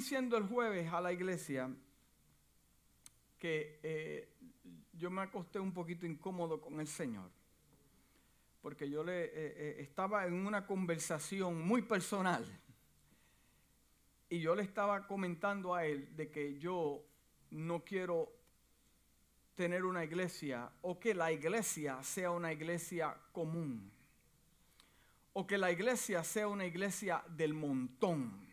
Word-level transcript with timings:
diciendo 0.00 0.38
el 0.38 0.44
jueves 0.44 0.90
a 0.94 0.98
la 0.98 1.12
iglesia 1.12 1.70
que 3.38 3.78
eh, 3.82 4.32
yo 4.94 5.10
me 5.10 5.20
acosté 5.20 5.60
un 5.60 5.74
poquito 5.74 6.06
incómodo 6.06 6.58
con 6.58 6.80
el 6.80 6.88
Señor, 6.88 7.30
porque 8.62 8.88
yo 8.88 9.04
le 9.04 9.24
eh, 9.24 9.30
eh, 9.34 9.76
estaba 9.80 10.26
en 10.26 10.46
una 10.46 10.66
conversación 10.66 11.60
muy 11.60 11.82
personal 11.82 12.46
y 14.30 14.40
yo 14.40 14.54
le 14.54 14.62
estaba 14.62 15.06
comentando 15.06 15.74
a 15.74 15.84
él 15.84 16.16
de 16.16 16.30
que 16.30 16.58
yo 16.58 17.04
no 17.50 17.84
quiero 17.84 18.32
tener 19.54 19.84
una 19.84 20.02
iglesia 20.02 20.72
o 20.80 20.98
que 20.98 21.12
la 21.12 21.30
iglesia 21.30 22.02
sea 22.02 22.30
una 22.30 22.54
iglesia 22.54 23.14
común 23.32 23.92
o 25.34 25.46
que 25.46 25.58
la 25.58 25.70
iglesia 25.70 26.24
sea 26.24 26.48
una 26.48 26.64
iglesia 26.64 27.22
del 27.28 27.52
montón. 27.52 28.49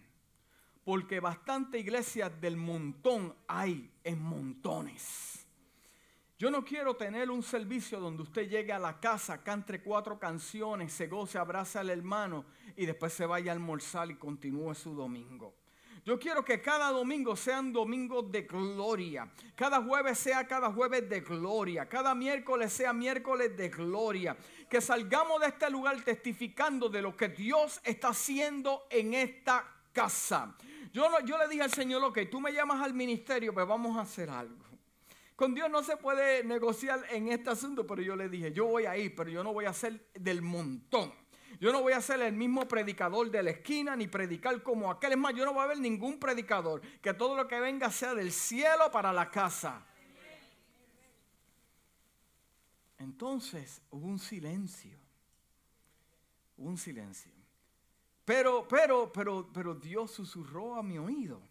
Porque 0.88 1.20
bastante 1.20 1.80
iglesias 1.80 2.32
del 2.40 2.56
montón 2.56 3.36
hay 3.46 3.92
en 4.06 4.22
montones. 4.22 5.46
Yo 6.40 6.50
no 6.50 6.64
quiero 6.64 6.96
tener 6.96 7.30
un 7.30 7.44
servicio 7.44 8.00
donde 8.00 8.24
usted 8.24 8.48
llegue 8.48 8.72
a 8.72 8.80
la 8.80 8.98
casa, 8.98 9.44
cante 9.44 9.82
cuatro 9.82 10.18
canciones, 10.18 10.94
se 10.94 11.08
goce, 11.08 11.38
abraza 11.38 11.82
al 11.82 11.90
hermano 11.90 12.46
y 12.78 12.86
después 12.86 13.12
se 13.12 13.26
vaya 13.26 13.52
a 13.52 13.56
almorzar 13.56 14.10
y 14.12 14.16
continúe 14.16 14.74
su 14.76 14.96
domingo. 14.96 15.56
Yo 16.06 16.18
quiero 16.18 16.46
que 16.46 16.62
cada 16.62 16.90
domingo 16.92 17.36
sean 17.36 17.74
domingos 17.74 18.32
de 18.32 18.44
gloria. 18.44 19.30
Cada 19.58 19.84
jueves 19.84 20.18
sea 20.18 20.48
cada 20.48 20.72
jueves 20.72 21.10
de 21.10 21.20
gloria. 21.20 21.90
Cada 21.90 22.16
miércoles 22.16 22.72
sea 22.72 22.94
miércoles 22.94 23.58
de 23.58 23.68
gloria. 23.68 24.38
Que 24.70 24.80
salgamos 24.80 25.42
de 25.42 25.48
este 25.48 25.70
lugar 25.70 26.02
testificando 26.06 26.88
de 26.88 27.02
lo 27.02 27.14
que 27.18 27.28
Dios 27.28 27.82
está 27.84 28.08
haciendo 28.08 28.88
en 28.90 29.16
esta 29.16 29.68
casa. 29.92 30.56
Yo, 30.94 31.08
yo 31.26 31.38
le 31.38 31.48
dije 31.48 31.64
al 31.64 31.72
Señor, 31.72 32.04
ok, 32.04 32.20
tú 32.30 32.40
me 32.40 32.52
llamas 32.52 32.82
al 32.82 32.94
ministerio, 32.94 33.54
pues 33.54 33.68
vamos 33.68 33.98
a 33.98 34.02
hacer 34.02 34.30
algo. 34.30 34.66
Con 35.36 35.54
Dios 35.54 35.70
no 35.70 35.84
se 35.84 35.98
puede 35.98 36.44
negociar 36.44 37.06
en 37.12 37.28
este 37.28 37.52
asunto, 37.52 37.86
pero 37.86 38.02
yo 38.02 38.16
le 38.16 38.28
dije, 38.28 38.52
yo 38.52 38.66
voy 38.66 38.86
a 38.86 38.98
ir, 38.98 39.14
pero 39.16 39.30
yo 39.30 39.44
no 39.44 39.54
voy 39.54 39.66
a 39.66 39.74
ser 39.74 40.10
del 40.16 40.42
montón. 40.42 41.14
Yo 41.60 41.72
no 41.72 41.82
voy 41.82 41.94
a 41.94 42.02
ser 42.02 42.22
el 42.22 42.34
mismo 42.34 42.68
predicador 42.68 43.30
de 43.32 43.44
la 43.44 43.52
esquina 43.52 43.96
ni 43.96 44.08
predicar 44.08 44.62
como 44.64 44.92
aquel. 44.92 45.12
Es 45.12 45.18
más, 45.18 45.36
yo 45.36 45.46
no 45.46 45.54
voy 45.54 45.64
a 45.64 45.68
ver 45.68 45.80
ningún 45.80 46.20
predicador. 46.20 46.82
Que 47.02 47.14
todo 47.14 47.36
lo 47.36 47.48
que 47.48 47.60
venga 47.60 47.92
sea 47.92 48.14
del 48.14 48.32
cielo 48.32 48.92
para 48.92 49.14
la 49.14 49.30
casa. 49.30 49.86
Entonces 53.00 53.82
hubo 53.92 54.08
un 54.08 54.20
silencio. 54.20 54.98
Un 56.58 56.78
silencio. 56.78 57.37
Pero, 58.28 58.68
pero, 58.68 59.10
pero, 59.10 59.50
pero 59.54 59.74
Dios 59.74 60.12
susurró 60.12 60.76
a 60.76 60.84
mi 60.84 60.98
oído. 60.98 61.42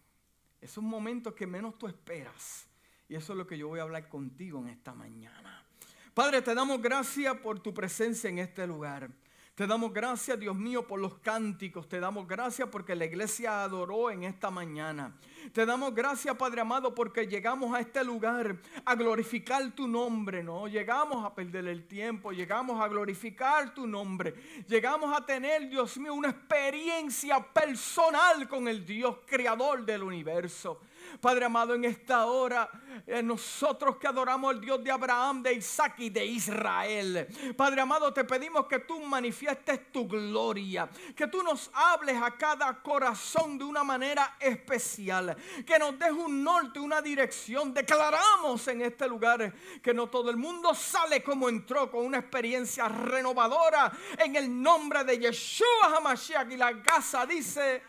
Es 0.61 0.77
un 0.77 0.85
momento 0.85 1.35
que 1.35 1.47
menos 1.47 1.79
tú 1.79 1.87
esperas. 1.87 2.69
Y 3.09 3.15
eso 3.15 3.33
es 3.33 3.39
lo 3.39 3.47
que 3.47 3.57
yo 3.57 3.69
voy 3.69 3.81
a 3.81 3.85
hablar 3.85 4.11
contigo 4.11 4.59
en 4.59 4.69
esta 4.69 4.93
mañana. 4.93 5.65
Padre, 6.13 6.43
te 6.43 6.55
damos 6.55 6.83
gracias 6.83 7.35
por 7.39 7.61
tu 7.61 7.73
presencia 7.73 8.29
en 8.29 8.41
este 8.41 8.67
lugar. 8.67 9.09
Te 9.57 9.67
damos 9.67 9.91
gracias, 9.91 10.39
Dios 10.39 10.55
mío, 10.55 10.87
por 10.87 11.01
los 11.01 11.15
cánticos. 11.15 11.89
Te 11.89 11.99
damos 11.99 12.29
gracias 12.29 12.69
porque 12.69 12.95
la 12.95 13.07
iglesia 13.07 13.63
adoró 13.63 14.11
en 14.11 14.25
esta 14.25 14.51
mañana. 14.51 15.17
Te 15.55 15.65
damos 15.65 15.95
gracias, 15.95 16.37
Padre 16.37 16.61
amado, 16.61 16.95
porque 16.95 17.27
llegamos 17.27 17.75
a 17.75 17.81
este 17.81 18.05
lugar 18.05 18.59
a 18.85 18.95
glorificar 18.95 19.75
tu 19.75 19.89
nombre, 19.89 20.43
¿no? 20.45 20.69
Llegamos 20.69 21.25
a 21.25 21.35
perder 21.35 21.69
el 21.69 21.87
tiempo, 21.87 22.33
llegamos 22.33 22.79
a 22.79 22.87
glorificar 22.87 23.73
tu 23.73 23.87
nombre. 23.87 24.35
Llegamos 24.69 25.19
a 25.19 25.25
tener, 25.25 25.71
Dios 25.71 25.97
mío, 25.97 26.13
una 26.13 26.29
experiencia 26.29 27.43
personal 27.43 28.47
con 28.49 28.69
el 28.69 28.85
Dios 28.85 29.21
creador 29.25 29.87
del 29.87 30.03
universo. 30.03 30.83
Padre 31.21 31.45
amado, 31.45 31.75
en 31.75 31.85
esta 31.85 32.27
hora, 32.27 32.69
eh, 33.07 33.23
nosotros 33.23 33.97
que 33.97 34.07
adoramos 34.07 34.55
al 34.55 34.61
Dios 34.61 34.83
de 34.83 34.91
Abraham, 34.91 35.43
de 35.43 35.55
Isaac 35.55 35.95
y 35.99 36.11
de 36.11 36.25
Israel. 36.25 37.27
Padre 37.57 37.81
amado, 37.81 38.13
te 38.13 38.25
pedimos 38.25 38.67
que 38.67 38.81
tú 38.81 39.01
manifiestes 39.01 39.93
tu 39.93 40.07
gloria, 40.07 40.89
que 41.15 41.27
tú 41.27 41.43
nos 41.43 41.71
hables 41.75 42.21
a 42.21 42.37
cada 42.37 42.83
corazón 42.83 43.59
de 43.59 43.65
una 43.65 43.85
manera 43.85 44.37
especial, 44.41 45.37
que 45.65 45.79
nos 45.79 45.99
des 45.99 46.13
un 46.13 46.43
norte, 46.43 46.79
una 46.79 47.01
dirección. 47.01 47.73
Declaramos 47.73 48.67
en 48.69 48.83
este 48.83 49.09
lugar 49.09 49.53
que 49.83 49.95
no 49.95 50.09
todo 50.09 50.31
el 50.31 50.37
mundo 50.37 50.75
sale 50.75 51.23
como 51.23 51.49
entró 51.49 51.91
con 51.91 52.05
una 52.05 52.19
experiencia 52.19 52.89
renovadora 52.89 53.93
en 54.19 54.37
el 54.37 54.63
nombre 54.63 55.05
de 55.05 55.19
Yeshua 55.19 55.97
HaMashiach 55.97 56.51
y 56.51 56.57
la 56.57 56.83
casa 56.83 57.27
dice 57.27 57.83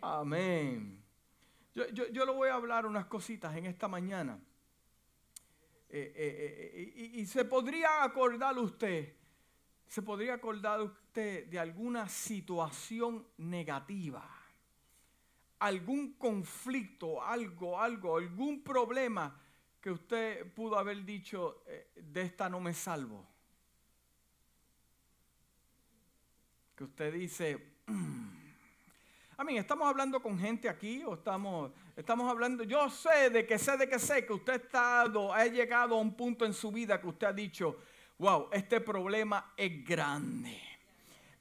amén. 0.00 0.95
Yo, 1.76 1.86
yo, 1.90 2.08
yo 2.08 2.24
le 2.24 2.32
voy 2.32 2.48
a 2.48 2.54
hablar 2.54 2.86
unas 2.86 3.04
cositas 3.04 3.54
en 3.54 3.66
esta 3.66 3.86
mañana. 3.86 4.40
Eh, 5.90 6.10
eh, 6.16 6.72
eh, 6.74 6.92
y, 6.96 7.20
y, 7.20 7.26
se 7.26 7.44
podría 7.44 8.02
acordar 8.02 8.58
usted, 8.58 9.14
se 9.86 10.00
podría 10.00 10.32
acordar 10.32 10.80
usted 10.80 11.46
de 11.48 11.58
alguna 11.58 12.08
situación 12.08 13.26
negativa, 13.36 14.26
algún 15.58 16.14
conflicto, 16.14 17.22
algo, 17.22 17.78
algo, 17.78 18.16
algún 18.16 18.62
problema 18.62 19.38
que 19.78 19.90
usted 19.90 20.50
pudo 20.54 20.78
haber 20.78 21.04
dicho, 21.04 21.62
de 21.94 22.22
esta 22.22 22.48
no 22.48 22.58
me 22.58 22.72
salvo. 22.72 23.28
Que 26.74 26.84
usted 26.84 27.12
dice, 27.12 27.76
mm, 27.86 28.45
a 29.38 29.44
mí, 29.44 29.58
estamos 29.58 29.86
hablando 29.86 30.20
con 30.22 30.38
gente 30.38 30.68
aquí 30.68 31.02
o 31.04 31.14
estamos, 31.14 31.70
estamos 31.94 32.30
hablando, 32.30 32.64
yo 32.64 32.88
sé 32.88 33.28
de 33.28 33.46
que 33.46 33.58
sé 33.58 33.76
de 33.76 33.86
que 33.86 33.98
sé 33.98 34.24
que 34.24 34.32
usted 34.32 34.54
ha, 34.54 34.56
estado, 34.56 35.34
ha 35.34 35.44
llegado 35.44 35.94
a 35.94 36.00
un 36.00 36.14
punto 36.14 36.46
en 36.46 36.54
su 36.54 36.72
vida 36.72 36.98
que 36.98 37.06
usted 37.06 37.26
ha 37.26 37.32
dicho, 37.34 37.76
wow, 38.18 38.48
este 38.50 38.80
problema 38.80 39.52
es 39.56 39.84
grande. 39.84 40.58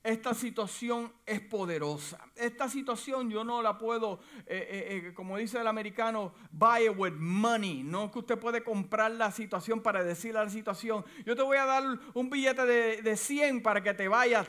Esta 0.04 0.36
situación 0.36 1.12
es 1.26 1.40
poderosa. 1.40 2.20
Esta 2.36 2.70
situación 2.70 3.30
yo 3.30 3.44
no 3.44 3.64
la 3.64 3.78
puedo, 3.78 4.20
eh, 4.46 4.68
eh, 4.70 5.08
eh, 5.08 5.14
como 5.16 5.38
dice 5.38 5.60
el 5.60 5.66
americano, 5.66 6.32
buy 6.52 6.86
it 6.86 6.94
with 6.96 7.14
money. 7.14 7.82
No 7.82 8.12
que 8.12 8.20
usted 8.20 8.38
puede 8.38 8.64
comprar 8.64 9.12
la 9.12 9.32
situación 9.32 9.82
para 9.82 10.04
decirle 10.04 10.40
a 10.42 10.44
la 10.44 10.50
situación, 10.52 11.04
yo 11.26 11.36
te 11.36 11.42
voy 11.42 11.58
a 11.58 11.66
dar 11.66 11.84
un 12.14 12.30
billete 12.30 12.66
de, 12.68 13.02
de 13.02 13.18
100 13.18 13.64
para 13.64 13.82
que 13.82 13.96
te 13.96 14.08
vayas 14.08 14.48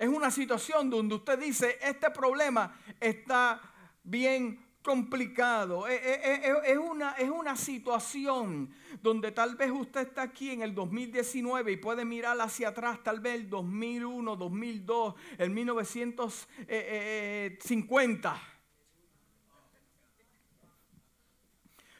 es 0.00 0.08
una 0.08 0.30
situación 0.30 0.88
donde 0.88 1.16
usted 1.16 1.38
dice, 1.38 1.78
este 1.82 2.10
problema 2.10 2.74
está 2.98 3.60
bien 4.02 4.64
complicado. 4.82 5.86
Es, 5.86 6.78
una, 6.78 7.12
es 7.18 7.28
una 7.28 7.54
situación 7.54 8.74
donde 9.02 9.30
tal 9.30 9.56
vez 9.56 9.70
usted 9.70 10.08
está 10.08 10.22
aquí 10.22 10.52
en 10.52 10.62
el 10.62 10.74
2019 10.74 11.72
y 11.72 11.76
puede 11.76 12.06
mirar 12.06 12.40
hacia 12.40 12.68
atrás, 12.68 13.02
tal 13.02 13.20
vez 13.20 13.34
el 13.34 13.50
2001, 13.50 14.36
2002, 14.36 15.14
el 15.36 15.50
1950. 15.50 18.42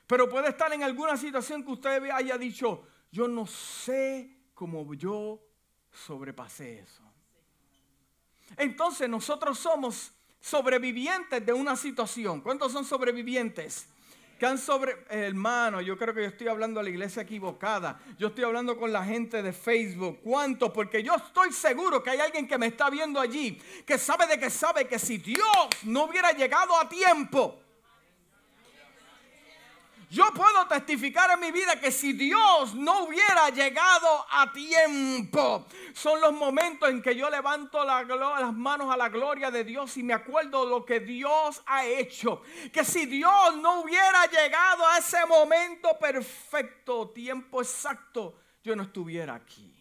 Pero 0.07 0.27
puede 0.27 0.49
estar 0.49 0.73
en 0.73 0.85
alguna 0.85 1.19
situación 1.19 1.63
que 1.63 1.73
usted 1.73 2.11
haya 2.11 2.39
dicho, 2.39 2.83
yo 3.13 3.29
no 3.29 3.47
sé 3.47 4.39
cómo 4.55 4.95
yo 4.95 5.39
sobrepasé 5.93 6.79
eso. 6.79 7.10
Entonces 8.57 9.09
nosotros 9.09 9.59
somos 9.59 10.13
sobrevivientes 10.41 11.45
de 11.45 11.53
una 11.53 11.77
situación. 11.77 12.41
¿Cuántos 12.41 12.73
son 12.73 12.85
sobrevivientes? 12.85 13.87
Que 14.39 14.47
han 14.47 14.59
sobre... 14.59 15.05
Hermano, 15.11 15.81
yo 15.81 15.99
creo 15.99 16.15
que 16.15 16.23
yo 16.23 16.29
estoy 16.29 16.49
hablando 16.49 16.81
a 16.81 16.83
la 16.83 16.89
iglesia 16.89 17.23
equivocada. 17.23 18.01
Yo 18.19 18.29
estoy 18.29 18.45
hablando 18.45 18.79
con 18.79 18.91
la 18.91 19.05
gente 19.05 19.43
de 19.43 19.53
Facebook. 19.53 20.21
¿Cuántos? 20.23 20.71
Porque 20.71 21.03
yo 21.03 21.15
estoy 21.15 21.53
seguro 21.53 22.03
que 22.03 22.11
hay 22.11 22.21
alguien 22.21 22.49
que 22.49 22.57
me 22.57 22.67
está 22.67 22.89
viendo 22.89 23.21
allí, 23.21 23.61
que 23.87 23.99
sabe 23.99 24.27
de 24.27 24.39
que 24.39 24.49
sabe 24.49 24.89
que 24.89 24.99
si 24.99 25.19
Dios 25.19 25.69
no 25.83 26.05
hubiera 26.05 26.33
llegado 26.33 26.75
a 26.79 26.89
tiempo, 26.89 27.61
yo 30.11 30.25
puedo 30.35 30.67
testificar 30.67 31.31
en 31.31 31.39
mi 31.39 31.53
vida 31.53 31.79
que 31.79 31.93
si 31.93 32.13
Dios 32.13 32.75
no 32.75 33.05
hubiera 33.05 33.49
llegado 33.51 34.27
a 34.33 34.53
tiempo, 34.53 35.65
son 35.93 36.21
los 36.21 36.33
momentos 36.33 36.91
en 36.91 37.01
que 37.01 37.15
yo 37.15 37.31
levanto 37.31 37.85
las 37.85 38.53
manos 38.53 38.93
a 38.93 38.97
la 38.97 39.09
gloria 39.09 39.53
de 39.53 39.63
Dios 39.63 39.97
y 39.99 40.03
me 40.03 40.13
acuerdo 40.13 40.67
lo 40.67 40.85
que 40.85 40.99
Dios 40.99 41.63
ha 41.65 41.87
hecho. 41.87 42.43
Que 42.73 42.85
si 42.85 43.07
Dios 43.07 43.57
no 43.63 43.83
hubiera 43.83 44.27
llegado 44.27 44.85
a 44.85 44.99
ese 44.99 45.25
momento 45.27 45.97
perfecto, 45.97 47.11
tiempo 47.11 47.63
exacto, 47.63 48.35
yo 48.65 48.75
no 48.75 48.83
estuviera 48.83 49.37
aquí. 49.37 49.73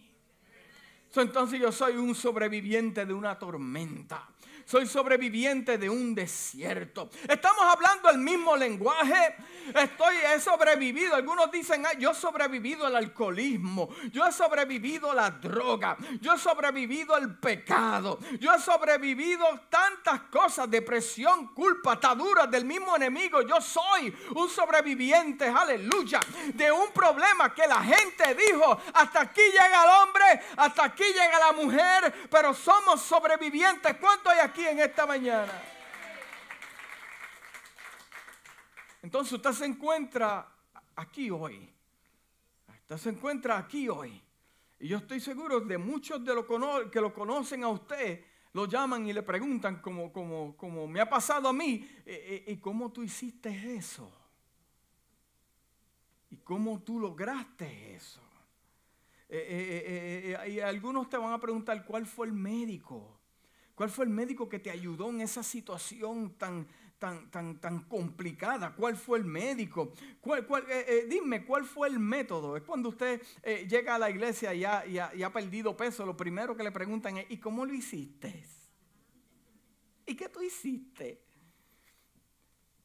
entonces 1.16 1.60
yo 1.60 1.72
soy 1.72 1.98
un 1.98 2.14
sobreviviente 2.14 3.04
de 3.04 3.16
una 3.16 3.40
tormenta 3.40 4.30
soy 4.70 4.86
sobreviviente 4.86 5.80
de 5.80 5.90
un 5.90 6.14
desierto. 6.14 7.10
Estamos 7.28 7.64
hablando 7.64 8.08
el 8.12 8.20
mismo 8.20 8.56
lenguaje. 8.56 9.36
Estoy, 9.74 10.16
he 10.32 10.40
sobrevivido. 10.40 11.16
Algunos 11.16 11.50
dicen, 11.52 11.84
yo 11.98 12.12
he 12.12 12.16
sobrevivido 12.16 12.86
al 12.86 12.96
alcoholismo. 12.96 13.90
Yo 14.12 14.24
he 14.28 14.32
sobrevivido 14.32 15.10
a 15.10 15.16
la 15.16 15.32
droga. 15.32 15.98
Yo 16.22 16.36
he 16.36 16.38
sobrevivido 16.38 17.16
al 17.16 17.40
pecado. 17.40 18.20
Yo 18.40 18.54
he 18.54 18.60
sobrevivido 18.60 19.44
tantas 19.72 20.22
cosas, 20.32 20.70
depresión, 20.70 21.48
culpa, 21.56 21.94
ataduras 21.94 22.52
del 22.52 22.64
mismo 22.64 22.96
enemigo. 22.96 23.42
Yo 23.42 23.60
soy 23.62 24.16
un 24.36 24.50
sobreviviente, 24.50 25.48
aleluya, 25.48 26.20
de 26.54 26.72
un 26.72 26.92
problema 26.92 27.56
que 27.56 27.66
la 27.66 27.82
gente 27.84 28.36
dijo, 28.36 28.80
hasta 28.94 29.22
aquí 29.22 29.42
llega 29.42 29.84
el 29.84 29.90
hombre, 30.04 30.42
hasta 30.58 30.84
aquí 30.84 31.06
llega 31.06 31.40
la 31.40 31.54
mujer, 31.54 32.28
pero 32.30 32.54
somos 32.54 33.02
sobrevivientes. 33.02 33.98
¿Cuánto 34.00 34.30
hay 34.30 34.40
aquí 34.40 34.59
en 34.66 34.80
esta 34.80 35.06
mañana? 35.06 35.54
Entonces 39.02 39.34
usted 39.34 39.52
se 39.52 39.66
encuentra 39.66 40.48
aquí 40.96 41.30
hoy. 41.30 41.70
Usted 42.68 42.98
se 42.98 43.10
encuentra 43.10 43.58
aquí 43.58 43.88
hoy. 43.88 44.22
Y 44.80 44.88
yo 44.88 44.98
estoy 44.98 45.20
seguro 45.20 45.60
de 45.60 45.78
muchos 45.78 46.24
de 46.24 46.34
los 46.34 46.46
que 46.90 47.02
lo 47.02 47.14
conocen 47.14 47.64
a 47.64 47.68
usted, 47.68 48.26
lo 48.54 48.66
llaman 48.66 49.08
y 49.08 49.14
le 49.14 49.24
preguntan 49.24 49.82
como, 49.82 50.12
como, 50.12 50.56
como 50.56 50.88
me 50.88 51.02
ha 51.02 51.10
pasado 51.10 51.50
a 51.50 51.54
mí, 51.54 51.88
eh, 52.06 52.46
eh, 52.48 52.52
¿y 52.52 52.58
cómo 52.58 52.92
tú 52.92 53.04
hiciste 53.04 53.76
eso? 53.76 54.12
¿Y 56.32 56.38
cómo 56.38 56.82
tú 56.82 57.00
lograste 57.00 57.96
eso? 57.96 58.22
Eh, 59.28 60.36
y 60.50 60.60
algunos 60.60 61.10
te 61.10 61.18
van 61.18 61.34
a 61.34 61.40
preguntar, 61.40 61.86
¿cuál 61.86 62.06
fue 62.06 62.28
el 62.28 62.34
médico? 62.34 63.19
¿Cuál 63.80 63.90
fue 63.90 64.04
el 64.04 64.12
médico 64.12 64.50
que 64.50 64.60
te 64.60 64.70
ayudó 64.70 65.10
en 65.10 65.22
esa 65.22 65.42
situación 65.42 66.32
tan, 66.38 66.68
tan, 66.98 67.32
tan, 67.32 67.62
tan 67.62 67.84
complicada? 67.84 68.76
¿Cuál 68.76 68.98
fue 68.98 69.20
el 69.20 69.24
médico? 69.24 69.94
¿Cuál, 70.20 70.46
eh, 70.70 70.86
eh, 70.86 71.06
dime, 71.08 71.46
¿cuál 71.46 71.64
fue 71.64 71.88
el 71.88 71.98
método? 71.98 72.58
Es 72.58 72.64
cuando 72.64 72.90
usted 72.90 73.22
eh, 73.42 73.66
llega 73.70 73.96
a 73.96 73.98
la 73.98 74.10
iglesia 74.10 74.54
y 74.54 74.66
ha, 74.66 74.86
y, 74.86 75.00
ha, 75.00 75.32
perdido 75.32 75.78
peso, 75.78 76.06
lo 76.06 76.18
primero 76.18 76.58
que 76.58 76.64
le 76.64 76.74
preguntan 76.74 77.20
es, 77.20 77.32
¿y 77.32 77.38
cómo 77.38 77.66
lo 77.66 77.74
hiciste? 77.74 78.46
¿Y 80.06 80.14
qué 80.14 80.28
tú 80.28 80.42
hiciste? 80.42 81.24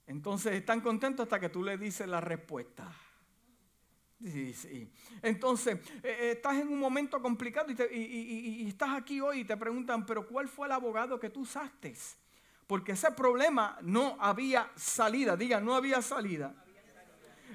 Entonces 0.06 0.52
están 0.52 0.80
contentos 0.80 1.24
hasta 1.24 1.40
que 1.40 1.48
tú 1.48 1.64
le 1.64 1.76
dices 1.76 2.06
la 2.06 2.20
respuesta. 2.20 2.94
Sí, 4.22 4.54
sí. 4.54 4.90
Entonces, 5.22 5.78
estás 6.02 6.56
en 6.56 6.68
un 6.68 6.78
momento 6.78 7.20
complicado 7.20 7.72
y, 7.90 7.96
y, 7.96 8.68
estás 8.68 8.90
aquí 8.90 9.20
hoy 9.20 9.40
y 9.40 9.44
te 9.44 9.56
preguntan, 9.56 10.06
pero 10.06 10.26
¿cuál 10.26 10.48
fue 10.48 10.66
el 10.66 10.72
abogado 10.72 11.20
que 11.20 11.30
tú 11.30 11.40
usaste? 11.40 11.94
Porque 12.66 12.92
ese 12.92 13.10
problema 13.12 13.76
no 13.82 14.16
había 14.18 14.70
salida. 14.76 15.36
Diga, 15.36 15.60
no 15.60 15.74
había 15.74 16.00
salida. 16.00 16.54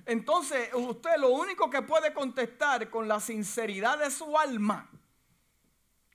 Entonces, 0.06 0.70
usted 0.74 1.18
lo 1.18 1.30
único 1.30 1.70
que 1.70 1.82
puede 1.82 2.14
contestar 2.14 2.90
con 2.90 3.08
la 3.08 3.20
sinceridad 3.20 4.00
de 4.00 4.12
su 4.12 4.38
alma, 4.38 4.90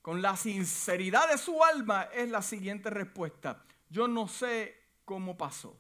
con 0.03 0.23
la 0.23 0.37
sinceridad 0.37 1.29
de 1.31 1.39
su 1.39 1.63
alma, 1.63 2.09
es 2.13 2.29
la 2.29 2.43
siguiente 2.43 2.91
respuesta. 2.91 3.65
Yo 3.89 4.09
no 4.09 4.29
sé 4.29 4.81
cómo 5.05 5.37
pasó. 5.37 5.79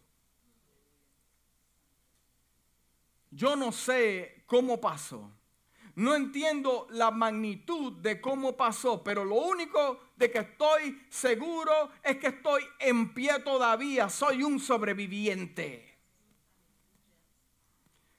Yo 3.30 3.56
no 3.56 3.72
sé 3.72 4.33
cómo 4.46 4.80
pasó. 4.80 5.30
No 5.96 6.14
entiendo 6.14 6.88
la 6.90 7.12
magnitud 7.12 7.92
de 7.94 8.20
cómo 8.20 8.56
pasó, 8.56 9.04
pero 9.04 9.24
lo 9.24 9.36
único 9.36 10.00
de 10.16 10.30
que 10.30 10.40
estoy 10.40 11.00
seguro 11.08 11.90
es 12.02 12.16
que 12.16 12.28
estoy 12.28 12.64
en 12.80 13.14
pie 13.14 13.38
todavía. 13.44 14.08
Soy 14.08 14.42
un 14.42 14.58
sobreviviente. 14.58 15.94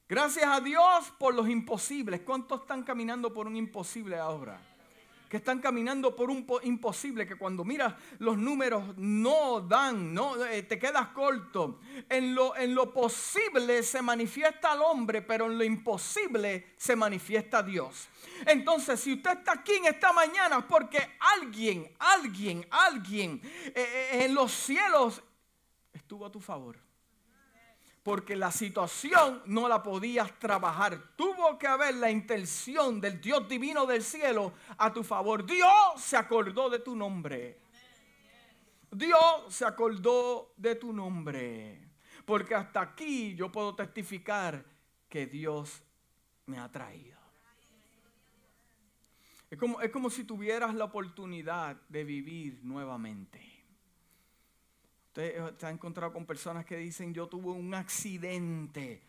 Gracias 0.08 0.46
a 0.46 0.62
Dios 0.62 1.12
por 1.18 1.34
los 1.34 1.50
imposibles. 1.50 2.22
¿Cuántos 2.22 2.62
están 2.62 2.84
caminando 2.84 3.34
por 3.34 3.48
un 3.48 3.58
imposible 3.58 4.18
ahora? 4.18 4.62
Que 5.30 5.38
están 5.38 5.60
caminando 5.60 6.16
por 6.16 6.30
un 6.30 6.46
imposible, 6.64 7.28
que 7.28 7.36
cuando 7.36 7.64
miras 7.64 7.94
los 8.20 8.38
números 8.38 8.96
no 8.98 9.62
dan, 9.62 10.14
no, 10.14 10.44
eh, 10.46 10.64
te 10.64 10.78
quedas 10.78 11.08
corto. 11.10 11.80
En 12.10 12.36
lo, 12.36 12.56
en 12.56 12.76
lo 12.76 12.94
posible 12.94 13.84
se 13.84 14.02
manifiesta 14.02 14.74
el 14.74 14.82
hombre, 14.82 15.22
pero 15.22 15.48
en 15.48 15.58
lo 15.58 15.64
imposible 15.64 16.74
se 16.78 16.96
manifiesta 16.96 17.64
Dios. 17.64 18.08
Entonces, 18.46 19.00
si 19.00 19.14
usted 19.14 19.40
está 19.40 19.54
aquí 19.54 19.74
en 19.74 19.86
esta 19.86 20.14
mañana, 20.14 20.68
porque 20.68 21.18
alguien, 21.40 21.92
alguien, 22.00 22.66
alguien 22.70 23.42
eh, 23.44 23.74
eh, 23.76 24.26
en 24.26 24.36
los 24.36 24.52
cielos 24.52 25.22
estuvo 25.94 26.26
a 26.26 26.32
tu 26.32 26.40
favor 26.40 26.85
porque 28.06 28.36
la 28.36 28.52
situación 28.52 29.42
no 29.48 29.68
la 29.68 29.82
podías 29.82 30.38
trabajar. 30.38 31.16
Tuvo 31.16 31.58
que 31.58 31.66
haber 31.66 31.96
la 31.96 32.12
intención 32.12 33.02
del 33.02 33.20
Dios 33.20 33.50
divino 33.50 33.88
del 33.88 34.04
cielo 34.04 34.54
a 34.78 34.94
tu 34.94 35.04
favor. 35.04 35.44
Dios 35.44 35.70
se 35.98 36.16
acordó 36.16 36.70
de 36.70 36.78
tu 36.78 36.96
nombre. 36.96 37.58
Dios 38.92 39.46
se 39.50 39.66
acordó 39.66 40.54
de 40.56 40.76
tu 40.76 40.94
nombre. 40.94 41.82
Porque 42.26 42.54
hasta 42.54 42.82
aquí 42.82 43.34
yo 43.34 43.52
puedo 43.52 43.74
testificar 43.74 44.64
que 45.10 45.26
Dios 45.26 45.82
me 46.46 46.60
ha 46.60 46.72
traído. 46.72 47.18
Es 49.50 49.58
como, 49.58 49.82
es 49.82 49.90
como 49.90 50.12
si 50.12 50.26
tuvieras 50.26 50.76
la 50.76 50.86
oportunidad 50.86 51.76
de 51.90 52.04
vivir 52.04 52.60
nuevamente. 52.62 53.55
Usted 55.16 55.56
se 55.58 55.66
ha 55.66 55.70
encontrado 55.70 56.12
con 56.12 56.26
personas 56.26 56.66
que 56.66 56.76
dicen, 56.76 57.14
yo 57.14 57.28
tuve 57.28 57.50
un 57.50 57.74
accidente, 57.74 59.02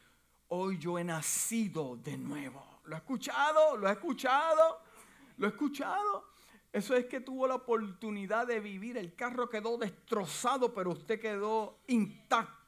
hoy 0.46 0.78
yo 0.78 1.00
he 1.00 1.02
nacido 1.02 1.96
de 1.96 2.16
nuevo. 2.16 2.64
¿Lo 2.84 2.94
ha 2.94 2.98
escuchado? 2.98 3.76
¿Lo 3.76 3.88
ha 3.88 3.90
escuchado? 3.90 4.82
¿Lo 5.36 5.48
ha 5.48 5.50
escuchado? 5.50 6.28
Eso 6.72 6.94
es 6.94 7.06
que 7.06 7.18
tuvo 7.18 7.48
la 7.48 7.56
oportunidad 7.56 8.46
de 8.46 8.60
vivir. 8.60 8.96
El 8.96 9.16
carro 9.16 9.50
quedó 9.50 9.76
destrozado, 9.78 10.72
pero 10.72 10.92
usted 10.92 11.18
quedó 11.18 11.80
intacto. 11.88 12.65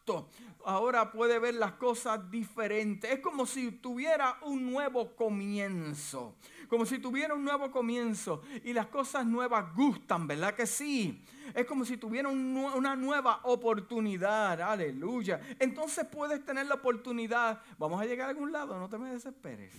Ahora 0.64 1.12
puede 1.12 1.38
ver 1.38 1.54
las 1.54 1.72
cosas 1.72 2.30
diferentes. 2.30 3.10
Es 3.10 3.20
como 3.20 3.46
si 3.46 3.70
tuviera 3.72 4.36
un 4.42 4.70
nuevo 4.70 5.14
comienzo. 5.16 6.36
Como 6.68 6.84
si 6.84 6.98
tuviera 6.98 7.34
un 7.34 7.44
nuevo 7.44 7.70
comienzo. 7.70 8.42
Y 8.64 8.72
las 8.72 8.86
cosas 8.88 9.24
nuevas 9.24 9.74
gustan, 9.74 10.26
¿verdad 10.26 10.54
que 10.54 10.66
sí? 10.66 11.24
Es 11.54 11.64
como 11.64 11.84
si 11.84 11.96
tuviera 11.96 12.28
una 12.28 12.96
nueva 12.96 13.40
oportunidad. 13.44 14.60
Aleluya. 14.60 15.40
Entonces 15.58 16.04
puedes 16.06 16.44
tener 16.44 16.66
la 16.66 16.74
oportunidad. 16.74 17.62
Vamos 17.78 18.00
a 18.00 18.04
llegar 18.04 18.26
a 18.26 18.30
algún 18.30 18.52
lado, 18.52 18.78
no 18.78 18.88
te 18.88 18.98
me 18.98 19.10
desesperes. 19.10 19.74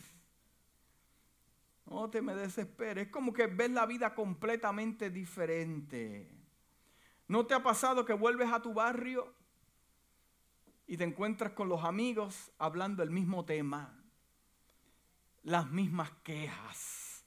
No 1.85 2.09
te 2.09 2.21
me 2.21 2.33
desesperes. 2.33 3.07
Es 3.07 3.11
como 3.11 3.33
que 3.33 3.47
ves 3.47 3.69
la 3.69 3.85
vida 3.85 4.15
completamente 4.15 5.09
diferente. 5.09 6.27
¿No 7.27 7.45
te 7.45 7.53
ha 7.53 7.61
pasado 7.61 8.05
que 8.05 8.13
vuelves 8.13 8.51
a 8.51 8.59
tu 8.59 8.73
barrio 8.73 9.38
y 10.89 10.97
te 10.97 11.05
encuentras 11.05 11.53
con 11.53 11.69
los 11.69 11.85
amigos 11.85 12.51
hablando 12.57 13.01
el 13.01 13.09
mismo 13.09 13.45
tema? 13.45 13.97
Las 15.43 15.69
mismas 15.69 16.11
quejas. 16.23 17.23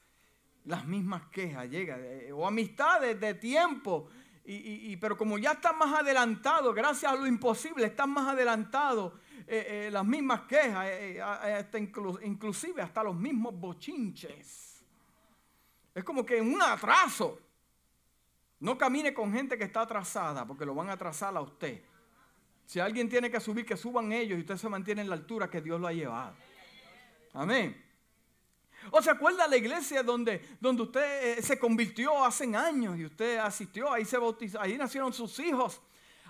Las 0.67 0.85
mismas 0.85 1.23
quejas. 1.29 1.71
Llega. 1.71 1.99
Eh, 1.99 2.33
o 2.33 2.47
amistades 2.47 3.19
de 3.19 3.33
tiempo 3.35 4.11
y, 4.45 4.97
pero 4.97 5.17
como 5.17 5.39
ya 5.39 5.53
están 5.53 5.79
más 5.79 6.01
adelantados, 6.01 6.75
gracias 6.75 7.13
a 7.13 7.15
lo 7.15 7.27
imposible, 7.27 7.87
están 7.87 8.11
más 8.11 8.29
adelantados, 8.29 9.13
eh, 9.47 9.87
eh, 9.87 9.91
las 9.93 10.05
mismas 10.05 10.43
quejas, 10.43 10.85
eh, 10.89 11.23
inclusive 12.25 12.83
hasta 12.83 13.05
los 13.05 13.15
mismos 13.15 13.55
bochinches. 13.55 14.83
Es 15.95 16.03
como 16.03 16.27
que 16.27 16.39
en 16.39 16.53
un 16.53 16.61
atraso. 16.61 17.39
No 18.59 18.79
camine 18.79 19.13
con 19.13 19.33
gente 19.33 19.59
que 19.59 19.65
está 19.65 19.83
atrasada, 19.83 20.47
porque 20.47 20.65
lo 20.65 20.75
van 20.75 20.89
a 20.89 20.93
atrasar 20.93 21.37
a 21.37 21.41
usted. 21.41 21.83
Si 22.73 22.81
alguien 22.81 23.07
tiene 23.07 23.31
que 23.31 23.39
subir, 23.39 23.67
que 23.67 23.77
suban 23.77 24.11
ellos 24.15 24.39
y 24.39 24.41
usted 24.41 24.57
se 24.57 24.67
mantiene 24.67 25.03
en 25.03 25.11
la 25.11 25.15
altura 25.15 25.51
que 25.51 25.61
Dios 25.61 25.79
lo 25.79 25.89
ha 25.89 25.93
llevado. 25.93 26.35
Amén. 27.35 27.77
¿O 28.91 29.03
se 29.03 29.11
acuerda 29.11 29.47
la 29.47 29.59
iglesia 29.59 30.03
donde, 30.03 30.57
donde 30.59 30.85
usted 30.85 31.37
eh, 31.37 31.43
se 31.43 31.59
convirtió 31.59 32.25
hace 32.25 32.45
años 32.57 32.99
y 32.99 33.05
usted 33.05 33.37
asistió? 33.37 33.93
Ahí 33.93 34.07
se 34.07 34.17
bautizó, 34.17 34.59
ahí 34.59 34.79
nacieron 34.79 35.13
sus 35.13 35.39
hijos. 35.41 35.83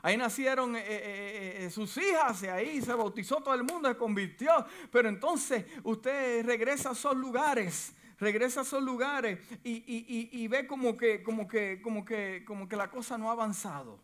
Ahí 0.02 0.16
nacieron 0.16 0.74
eh, 0.74 0.82
eh, 0.88 1.70
sus 1.70 1.96
hijas 1.96 2.42
y 2.42 2.48
ahí 2.48 2.82
se 2.82 2.92
bautizó 2.92 3.36
todo 3.36 3.54
el 3.54 3.62
mundo, 3.62 3.88
se 3.88 3.96
convirtió. 3.96 4.66
Pero 4.90 5.08
entonces 5.08 5.64
usted 5.84 6.44
regresa 6.44 6.88
a 6.88 6.92
esos 6.94 7.16
lugares, 7.16 7.94
regresa 8.18 8.58
a 8.58 8.62
esos 8.64 8.82
lugares 8.82 9.38
y, 9.62 10.48
ve 10.48 10.66
como 10.66 10.96
que, 10.96 11.22
como, 11.22 11.46
que, 11.46 11.80
como, 11.80 12.04
que, 12.04 12.42
como 12.44 12.68
que 12.68 12.74
la 12.74 12.90
cosa 12.90 13.16
no 13.16 13.28
ha 13.28 13.32
avanzado 13.32 14.00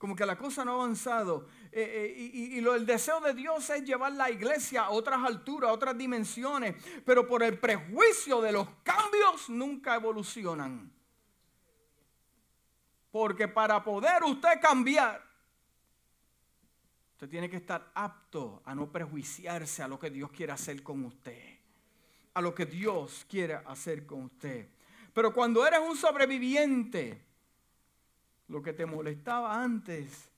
como 0.00 0.16
que 0.16 0.24
la 0.24 0.38
cosa 0.38 0.64
no 0.64 0.70
ha 0.70 0.74
avanzado. 0.76 1.46
Eh, 1.70 2.14
eh, 2.16 2.30
y, 2.32 2.58
el 2.58 2.86
deseo 2.86 3.20
de 3.20 3.34
Dios 3.34 3.68
es 3.68 3.84
llevar 3.84 4.12
la 4.12 4.30
iglesia 4.30 4.84
a 4.84 4.90
otras 4.92 5.22
alturas, 5.22 5.68
a 5.68 5.74
otras 5.74 5.98
dimensiones, 5.98 6.74
pero 7.04 7.26
por 7.26 7.42
el 7.42 7.58
prejuicio 7.58 8.40
de 8.40 8.50
los 8.50 8.66
cambios 8.82 9.50
nunca 9.50 9.94
evolucionan. 9.96 10.90
Porque 13.10 13.46
para 13.46 13.84
poder 13.84 14.24
usted 14.24 14.58
cambiar, 14.62 15.22
usted 17.12 17.28
tiene 17.28 17.50
que 17.50 17.58
estar 17.58 17.92
apto 17.94 18.62
a 18.64 18.74
no 18.74 18.90
prejuiciarse 18.90 19.82
a 19.82 19.88
lo 19.88 19.98
que 19.98 20.08
Dios 20.08 20.30
quiere 20.30 20.52
hacer 20.54 20.82
con 20.82 21.04
usted. 21.04 21.58
A 22.32 22.40
lo 22.40 22.54
que 22.54 22.64
Dios 22.64 23.26
quiere 23.28 23.56
hacer 23.66 24.06
con 24.06 24.22
usted. 24.22 24.66
Pero 25.12 25.34
cuando 25.34 25.66
eres 25.66 25.80
un 25.80 25.94
sobreviviente, 25.94 27.29
lo 28.50 28.62
que 28.62 28.72
te 28.72 28.84
molestaba 28.84 29.62
antes, 29.62 30.28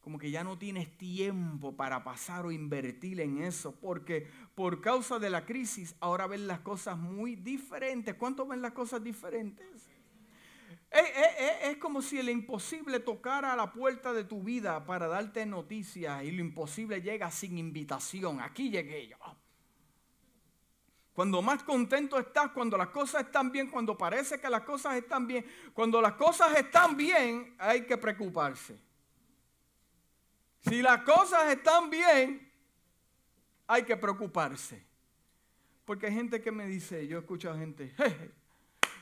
como 0.00 0.18
que 0.18 0.30
ya 0.30 0.42
no 0.42 0.58
tienes 0.58 0.96
tiempo 0.98 1.76
para 1.76 2.02
pasar 2.02 2.44
o 2.44 2.50
invertir 2.50 3.20
en 3.20 3.42
eso, 3.42 3.78
porque 3.80 4.28
por 4.54 4.80
causa 4.80 5.18
de 5.18 5.30
la 5.30 5.46
crisis 5.46 5.94
ahora 6.00 6.26
ven 6.26 6.46
las 6.46 6.60
cosas 6.60 6.98
muy 6.98 7.36
diferentes. 7.36 8.14
¿Cuántos 8.16 8.48
ven 8.48 8.60
las 8.60 8.72
cosas 8.72 9.02
diferentes? 9.02 9.88
Es, 10.90 11.76
como 11.76 12.00
si 12.02 12.18
el 12.18 12.30
imposible 12.30 12.98
tocara 12.98 13.52
a 13.52 13.56
la 13.56 13.72
puerta 13.72 14.12
de 14.12 14.24
tu 14.24 14.42
vida 14.42 14.84
para 14.86 15.06
darte 15.06 15.44
noticias 15.46 16.24
y 16.24 16.32
lo 16.32 16.40
imposible 16.40 17.02
llega 17.02 17.30
sin 17.30 17.58
invitación. 17.58 18.40
Aquí 18.40 18.70
llegué 18.70 19.08
yo. 19.08 19.16
Cuando 21.18 21.42
más 21.42 21.64
contento 21.64 22.16
estás, 22.16 22.52
cuando 22.52 22.78
las 22.78 22.90
cosas 22.90 23.24
están 23.24 23.50
bien, 23.50 23.66
cuando 23.66 23.98
parece 23.98 24.38
que 24.38 24.48
las 24.48 24.62
cosas 24.62 24.94
están 24.94 25.26
bien, 25.26 25.44
cuando 25.74 26.00
las 26.00 26.12
cosas 26.12 26.56
están 26.56 26.96
bien, 26.96 27.56
hay 27.58 27.84
que 27.84 27.96
preocuparse. 27.96 28.78
Si 30.60 30.80
las 30.80 31.02
cosas 31.02 31.50
están 31.50 31.90
bien, 31.90 32.48
hay 33.66 33.82
que 33.82 33.96
preocuparse. 33.96 34.80
Porque 35.84 36.06
hay 36.06 36.14
gente 36.14 36.40
que 36.40 36.52
me 36.52 36.68
dice, 36.68 37.08
yo 37.08 37.18
escucho 37.18 37.50
a 37.50 37.56
gente, 37.56 37.92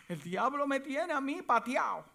el 0.08 0.22
diablo 0.22 0.66
me 0.66 0.80
tiene 0.80 1.12
a 1.12 1.20
mí 1.20 1.42
pateado. 1.42 2.06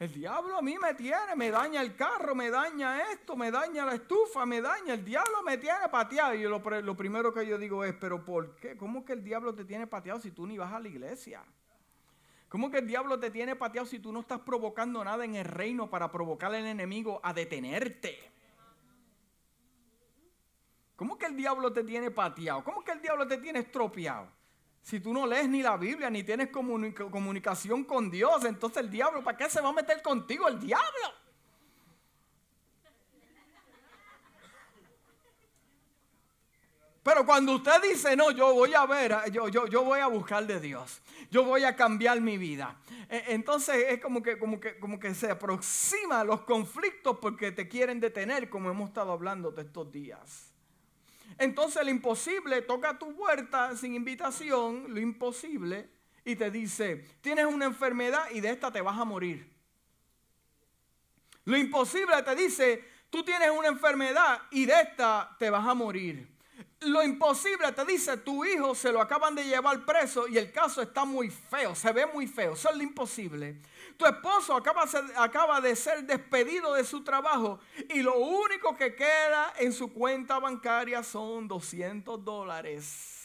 El 0.00 0.14
diablo 0.14 0.56
a 0.56 0.62
mí 0.62 0.78
me 0.78 0.94
tiene, 0.94 1.36
me 1.36 1.50
daña 1.50 1.82
el 1.82 1.94
carro, 1.94 2.34
me 2.34 2.48
daña 2.48 3.12
esto, 3.12 3.36
me 3.36 3.50
daña 3.50 3.84
la 3.84 3.96
estufa, 3.96 4.46
me 4.46 4.62
daña. 4.62 4.94
El 4.94 5.04
diablo 5.04 5.42
me 5.44 5.58
tiene 5.58 5.90
pateado. 5.90 6.32
Y 6.32 6.42
lo, 6.44 6.58
lo 6.58 6.96
primero 6.96 7.34
que 7.34 7.46
yo 7.46 7.58
digo 7.58 7.84
es, 7.84 7.94
pero 8.00 8.24
¿por 8.24 8.56
qué? 8.56 8.78
¿Cómo 8.78 9.04
que 9.04 9.12
el 9.12 9.22
diablo 9.22 9.54
te 9.54 9.66
tiene 9.66 9.86
pateado 9.86 10.18
si 10.18 10.30
tú 10.30 10.46
ni 10.46 10.56
vas 10.56 10.72
a 10.72 10.80
la 10.80 10.88
iglesia? 10.88 11.44
¿Cómo 12.48 12.70
que 12.70 12.78
el 12.78 12.86
diablo 12.86 13.20
te 13.20 13.30
tiene 13.30 13.56
pateado 13.56 13.86
si 13.86 13.98
tú 13.98 14.10
no 14.10 14.20
estás 14.20 14.40
provocando 14.40 15.04
nada 15.04 15.22
en 15.26 15.34
el 15.34 15.44
reino 15.44 15.90
para 15.90 16.10
provocar 16.10 16.54
al 16.54 16.66
enemigo 16.66 17.20
a 17.22 17.34
detenerte? 17.34 18.18
¿Cómo 20.96 21.18
que 21.18 21.26
el 21.26 21.36
diablo 21.36 21.74
te 21.74 21.84
tiene 21.84 22.10
pateado? 22.10 22.64
¿Cómo 22.64 22.82
que 22.82 22.92
el 22.92 23.02
diablo 23.02 23.28
te 23.28 23.36
tiene 23.36 23.58
estropeado? 23.58 24.39
Si 24.82 25.00
tú 25.00 25.12
no 25.12 25.26
lees 25.26 25.48
ni 25.48 25.62
la 25.62 25.76
Biblia, 25.76 26.10
ni 26.10 26.22
tienes 26.24 26.48
comunicación 26.48 27.84
con 27.84 28.10
Dios, 28.10 28.44
entonces 28.44 28.82
el 28.82 28.90
diablo, 28.90 29.22
¿para 29.22 29.36
qué 29.36 29.48
se 29.48 29.60
va 29.60 29.68
a 29.68 29.72
meter 29.72 30.02
contigo 30.02 30.48
el 30.48 30.58
diablo? 30.58 31.20
Pero 37.02 37.24
cuando 37.24 37.54
usted 37.54 37.80
dice, 37.82 38.14
no, 38.14 38.30
yo 38.30 38.52
voy 38.52 38.74
a 38.74 38.84
ver, 38.84 39.14
yo, 39.32 39.48
yo, 39.48 39.66
yo 39.66 39.84
voy 39.84 40.00
a 40.00 40.06
buscar 40.06 40.46
de 40.46 40.60
Dios, 40.60 41.00
yo 41.30 41.44
voy 41.44 41.64
a 41.64 41.74
cambiar 41.74 42.20
mi 42.20 42.36
vida. 42.36 42.78
E, 43.08 43.24
entonces 43.28 43.86
es 43.88 44.00
como 44.00 44.22
que, 44.22 44.38
como, 44.38 44.60
que, 44.60 44.78
como 44.78 45.00
que 45.00 45.14
se 45.14 45.30
aproxima 45.30 46.20
a 46.20 46.24
los 46.24 46.42
conflictos 46.42 47.16
porque 47.18 47.52
te 47.52 47.68
quieren 47.68 48.00
detener, 48.00 48.50
como 48.50 48.70
hemos 48.70 48.88
estado 48.88 49.12
hablando 49.12 49.50
de 49.50 49.62
estos 49.62 49.90
días. 49.90 50.49
Entonces 51.40 51.80
el 51.80 51.88
imposible 51.88 52.60
toca 52.60 52.98
tu 52.98 53.16
puerta 53.16 53.74
sin 53.74 53.94
invitación, 53.94 54.84
lo 54.88 55.00
imposible, 55.00 55.88
y 56.22 56.36
te 56.36 56.50
dice, 56.50 56.96
tienes 57.22 57.46
una 57.46 57.64
enfermedad 57.64 58.30
y 58.30 58.40
de 58.40 58.50
esta 58.50 58.70
te 58.70 58.82
vas 58.82 58.98
a 58.98 59.06
morir. 59.06 59.50
Lo 61.46 61.56
imposible 61.56 62.22
te 62.22 62.36
dice, 62.36 62.84
tú 63.08 63.24
tienes 63.24 63.50
una 63.52 63.68
enfermedad 63.68 64.42
y 64.50 64.66
de 64.66 64.82
esta 64.82 65.34
te 65.38 65.48
vas 65.48 65.66
a 65.66 65.72
morir. 65.72 66.28
Lo 66.80 67.02
imposible 67.02 67.72
te 67.72 67.84
dice, 67.84 68.16
tu 68.16 68.44
hijo 68.44 68.74
se 68.74 68.90
lo 68.90 69.00
acaban 69.00 69.34
de 69.34 69.44
llevar 69.44 69.84
preso 69.84 70.26
y 70.26 70.38
el 70.38 70.50
caso 70.50 70.80
está 70.80 71.04
muy 71.04 71.28
feo, 71.30 71.74
se 71.74 71.92
ve 71.92 72.06
muy 72.06 72.26
feo. 72.26 72.54
Eso 72.54 72.70
es 72.70 72.76
lo 72.76 72.82
imposible. 72.82 73.60
Tu 73.98 74.06
esposo 74.06 74.56
acaba, 74.56 75.60
de 75.60 75.76
ser 75.76 76.04
despedido 76.04 76.72
de 76.72 76.84
su 76.84 77.04
trabajo 77.04 77.60
y 77.90 78.00
lo 78.00 78.18
único 78.18 78.74
que 78.74 78.94
queda 78.94 79.52
en 79.58 79.74
su 79.74 79.92
cuenta 79.92 80.38
bancaria 80.38 81.02
son 81.02 81.46
200 81.46 82.24
dólares. 82.24 83.20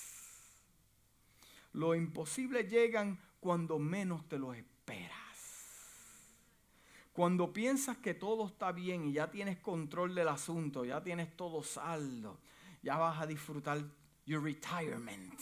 Lo 1.71 1.95
imposible 1.95 2.65
llegan 2.65 3.17
cuando 3.39 3.79
menos 3.79 4.27
te 4.27 4.37
lo 4.37 4.53
esperas. 4.53 5.15
Cuando 7.13 7.53
piensas 7.53 7.95
que 7.95 8.13
todo 8.13 8.47
está 8.47 8.73
bien 8.73 9.05
y 9.05 9.13
ya 9.13 9.31
tienes 9.31 9.57
control 9.59 10.13
del 10.13 10.27
asunto, 10.27 10.83
ya 10.83 11.01
tienes 11.01 11.37
todo 11.37 11.63
saldo, 11.63 12.37
ya 12.85 12.97
vas 12.97 13.19
a 13.21 13.25
disfrutar 13.25 13.83
your 14.25 14.41
retirement 14.41 15.41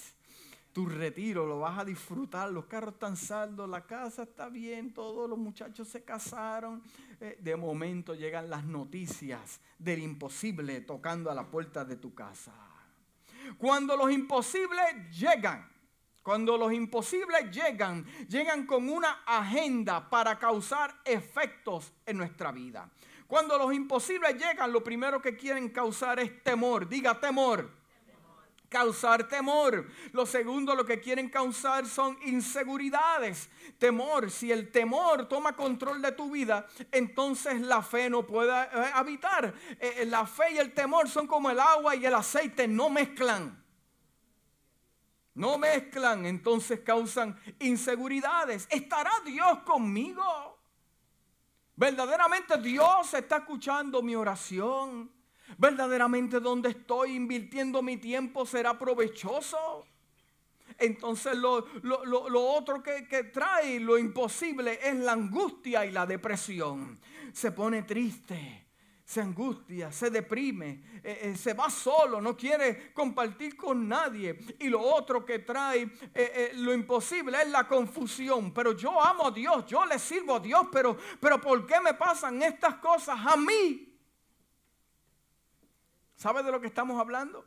tu 0.74 0.88
retiro, 0.88 1.46
lo 1.46 1.60
vas 1.60 1.78
a 1.78 1.86
disfrutar, 1.86 2.52
los 2.52 2.66
carros 2.66 2.96
están 2.96 3.16
saldos, 3.16 3.70
la 3.70 3.86
casa 3.86 4.24
está 4.24 4.50
bien, 4.50 4.92
todos 4.92 5.30
los 5.30 5.38
muchachos 5.38 5.88
se 5.88 6.04
casaron. 6.04 6.82
Eh, 7.22 7.38
de 7.40 7.56
momento 7.56 8.16
llegan 8.16 8.50
las 8.50 8.66
noticias 8.66 9.62
del 9.78 10.02
imposible 10.02 10.82
tocando 10.82 11.30
a 11.30 11.36
la 11.36 11.46
puerta 11.46 11.86
de 11.86 11.96
tu 11.98 12.16
casa. 12.16 12.54
Cuando 13.60 13.96
los 13.96 14.12
imposibles 14.12 15.16
llegan, 15.16 15.72
cuando 16.24 16.58
los 16.58 16.74
imposibles 16.74 17.52
llegan, 17.52 18.04
llegan 18.28 18.66
con 18.66 18.90
una 18.90 19.24
agenda 19.28 20.10
para 20.10 20.40
causar 20.40 21.02
efectos 21.06 21.94
en 22.06 22.18
nuestra 22.18 22.52
vida. 22.52 22.90
Cuando 23.34 23.58
los 23.58 23.74
imposibles 23.74 24.36
llegan, 24.36 24.72
lo 24.72 24.84
primero 24.84 25.20
que 25.20 25.36
quieren 25.36 25.70
causar 25.70 26.20
es 26.20 26.44
temor. 26.44 26.88
Diga 26.88 27.20
temor 27.20 27.68
causar 28.70 29.28
temor. 29.28 29.88
Lo 30.12 30.28
segundo, 30.28 30.76
lo 30.76 30.86
que 30.86 31.00
quieren 31.00 31.30
causar 31.30 31.88
son 31.88 32.16
inseguridades. 32.26 33.50
Temor, 33.80 34.30
si 34.30 34.52
el 34.52 34.72
temor 34.72 35.28
toma 35.28 35.56
control 35.56 36.00
de 36.00 36.12
tu 36.12 36.30
vida, 36.30 36.68
entonces 36.92 37.60
la 37.62 37.82
fe 37.82 38.08
no 38.08 38.24
puede 38.24 38.52
eh, 38.52 38.92
habitar. 38.94 39.52
Eh, 39.80 39.96
eh, 39.98 40.06
la 40.06 40.28
fe 40.28 40.54
y 40.54 40.58
el 40.60 40.72
temor 40.72 41.10
son 41.10 41.26
como 41.26 41.50
el 41.50 41.60
agua 41.60 41.96
y 41.96 42.06
el 42.06 42.14
aceite, 42.14 42.68
no 42.68 42.92
mezclan. 42.92 43.64
No 45.34 45.58
mezclan, 45.58 46.28
entonces 46.28 46.82
causan 46.82 47.36
inseguridades. 47.58 48.68
¿Estará 48.70 49.12
Dios 49.26 49.60
conmigo? 49.64 50.53
Verdaderamente 51.76 52.58
Dios 52.58 53.14
está 53.14 53.38
escuchando 53.38 54.02
mi 54.02 54.16
oración 54.16 55.12
verdaderamente 55.58 56.40
donde 56.40 56.70
estoy 56.70 57.16
invirtiendo 57.16 57.82
mi 57.82 57.98
tiempo 57.98 58.46
será 58.46 58.78
provechoso. 58.78 59.86
Entonces 60.78 61.36
lo, 61.36 61.66
otro 62.34 62.82
que, 62.82 63.24
trae 63.32 63.80
lo 63.80 63.98
imposible 63.98 64.80
es 64.82 64.96
la 64.96 65.12
angustia 65.12 65.86
y 65.86 65.92
la 65.92 66.06
depresión. 66.06 67.00
Se 67.32 67.52
pone 67.52 67.84
triste, 67.84 68.63
se 69.06 69.20
angustia, 69.20 69.92
se 69.92 70.10
deprime, 70.10 71.02
eh, 71.04 71.20
eh, 71.24 71.36
se 71.36 71.54
va 71.54 71.70
solo, 71.70 72.22
no 72.22 72.38
quiere 72.38 72.94
compartir 72.94 73.56
con 73.58 73.88
nadie. 73.88 74.40
Y 74.60 74.70
lo 74.70 74.80
otro 74.80 75.26
que 75.26 75.40
trae 75.40 75.92
eh, 76.14 76.52
lo 76.56 76.74
imposible 76.74 77.42
es 77.42 77.50
la 77.50 77.68
confusión. 77.68 78.54
Pero 78.54 78.72
yo 78.74 79.02
amo 79.04 79.28
a 79.28 79.32
Dios, 79.32 79.66
yo 79.66 79.86
le 79.86 80.00
sirvo 80.00 80.38
a 80.38 80.40
Dios, 80.40 80.68
pero, 80.72 80.98
pero 81.20 81.40
¿por 81.42 81.66
qué 81.66 81.82
me 81.82 81.94
pasan 81.94 82.42
estas 82.42 82.76
cosas 82.76 83.20
a 83.26 83.36
mí? 83.36 83.90
¿Sabe 86.16 86.42
de 86.42 86.52
lo 86.52 86.62
que 86.62 86.68
estamos 86.68 87.00
hablando? 87.00 87.46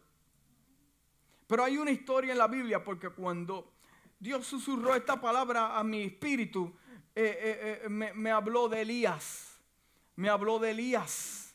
Pero 1.47 1.65
hay 1.65 1.79
una 1.79 1.91
historia 1.91 2.33
en 2.33 2.39
la 2.39 2.49
Biblia 2.49 2.85
porque 2.85 3.09
cuando 3.09 3.73
Dios 4.19 4.47
susurró 4.47 4.95
esta 4.95 5.19
palabra 5.21 5.79
a 5.79 5.85
mi 5.85 6.03
espíritu, 6.03 6.77
me, 7.89 8.13
me 8.13 8.31
habló 8.31 8.69
de 8.69 8.83
Elías. 8.83 9.57
Me 10.17 10.31
habló 10.31 10.59
de 10.59 10.71
Elías, 10.71 11.46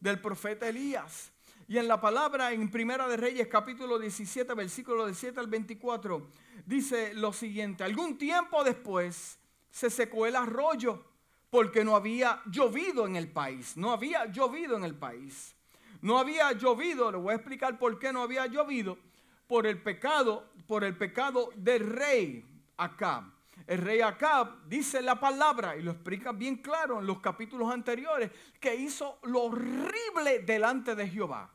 del 0.00 0.20
profeta 0.20 0.68
Elías. 0.68 1.32
Y 1.68 1.78
en 1.78 1.88
la 1.88 2.00
palabra 2.00 2.52
en 2.52 2.70
Primera 2.70 3.08
de 3.08 3.16
Reyes 3.16 3.48
capítulo 3.48 3.98
17, 3.98 4.54
versículo 4.54 5.06
17 5.06 5.40
al 5.40 5.48
24, 5.48 6.28
dice 6.64 7.12
lo 7.14 7.32
siguiente, 7.32 7.82
algún 7.84 8.16
tiempo 8.16 8.62
después 8.62 9.38
se 9.70 9.90
secó 9.90 10.26
el 10.26 10.36
arroyo 10.36 11.04
porque 11.50 11.84
no 11.84 11.96
había 11.96 12.42
llovido 12.46 13.06
en 13.06 13.16
el 13.16 13.28
país, 13.28 13.76
no 13.76 13.92
había 13.92 14.26
llovido 14.26 14.76
en 14.76 14.84
el 14.84 14.94
país. 14.94 15.56
No 16.02 16.18
había 16.18 16.52
llovido, 16.52 17.10
le 17.10 17.18
voy 17.18 17.32
a 17.32 17.36
explicar 17.36 17.78
por 17.78 17.98
qué 17.98 18.12
no 18.12 18.22
había 18.22 18.46
llovido, 18.46 18.98
por 19.46 19.66
el 19.66 19.82
pecado, 19.82 20.48
por 20.66 20.84
el 20.84 20.96
pecado 20.96 21.50
del 21.56 21.88
rey 21.88 22.44
Acab. 22.76 23.24
El 23.66 23.78
rey 23.78 24.00
Acab 24.00 24.66
dice 24.68 25.02
la 25.02 25.18
palabra 25.18 25.76
y 25.76 25.82
lo 25.82 25.90
explica 25.90 26.32
bien 26.32 26.56
claro 26.56 27.00
en 27.00 27.06
los 27.06 27.20
capítulos 27.20 27.72
anteriores, 27.72 28.30
que 28.60 28.74
hizo 28.74 29.18
lo 29.24 29.44
horrible 29.44 30.40
delante 30.40 30.94
de 30.94 31.08
Jehová. 31.08 31.50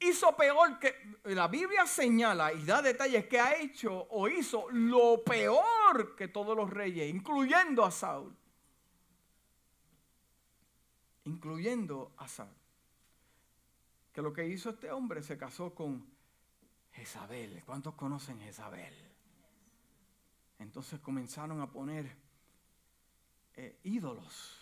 Hizo 0.00 0.36
peor 0.36 0.78
que 0.78 0.94
la 1.24 1.46
Biblia 1.48 1.86
señala 1.86 2.52
y 2.52 2.64
da 2.64 2.82
detalles 2.82 3.26
que 3.26 3.38
ha 3.38 3.56
hecho 3.56 4.06
o 4.10 4.28
hizo 4.28 4.66
lo 4.70 5.22
peor 5.22 6.16
que 6.16 6.28
todos 6.28 6.56
los 6.56 6.68
reyes, 6.68 7.08
incluyendo 7.08 7.84
a 7.84 7.90
Saúl. 7.90 8.36
incluyendo 11.24 12.12
a 12.18 12.28
Sara. 12.28 12.50
Que 14.12 14.22
lo 14.22 14.32
que 14.32 14.46
hizo 14.46 14.70
este 14.70 14.90
hombre 14.90 15.22
se 15.22 15.36
casó 15.36 15.74
con 15.74 16.06
Jezabel. 16.92 17.62
¿Cuántos 17.64 17.94
conocen 17.94 18.40
Jezabel? 18.40 19.13
Entonces 20.58 21.00
comenzaron 21.00 21.60
a 21.60 21.70
poner 21.70 22.16
eh, 23.54 23.78
ídolos. 23.84 24.60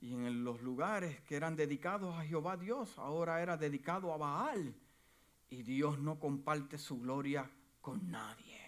Y 0.00 0.14
en 0.14 0.44
los 0.44 0.62
lugares 0.62 1.20
que 1.22 1.36
eran 1.36 1.56
dedicados 1.56 2.16
a 2.16 2.24
Jehová 2.24 2.56
Dios, 2.56 2.96
ahora 2.98 3.42
era 3.42 3.56
dedicado 3.56 4.12
a 4.12 4.16
Baal. 4.16 4.74
Y 5.50 5.62
Dios 5.62 5.98
no 5.98 6.18
comparte 6.18 6.78
su 6.78 7.00
gloria 7.00 7.50
con 7.80 8.10
nadie. 8.10 8.58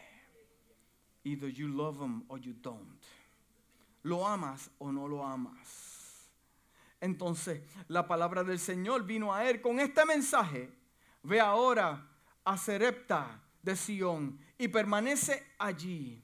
Either 1.23 1.50
you 1.50 1.68
love 1.68 2.00
him 2.00 2.25
or 2.28 2.40
you 2.40 2.54
don't. 2.54 3.02
Lo 4.02 4.26
amas 4.26 4.70
o 4.78 4.90
no 4.90 5.06
lo 5.06 5.25
amas. 5.25 6.30
Entonces 7.00 7.62
la 7.88 8.06
palabra 8.06 8.42
del 8.42 8.59
Señor 8.59 9.04
vino 9.04 9.32
a 9.32 9.49
él 9.49 9.61
con 9.61 9.78
este 9.78 10.04
mensaje. 10.04 10.73
Ve 11.23 11.38
ahora 11.38 12.09
a 12.44 12.56
Serepta 12.56 13.40
de 13.62 13.76
Sión 13.76 14.38
y 14.59 14.68
permanece 14.68 15.54
allí 15.59 16.23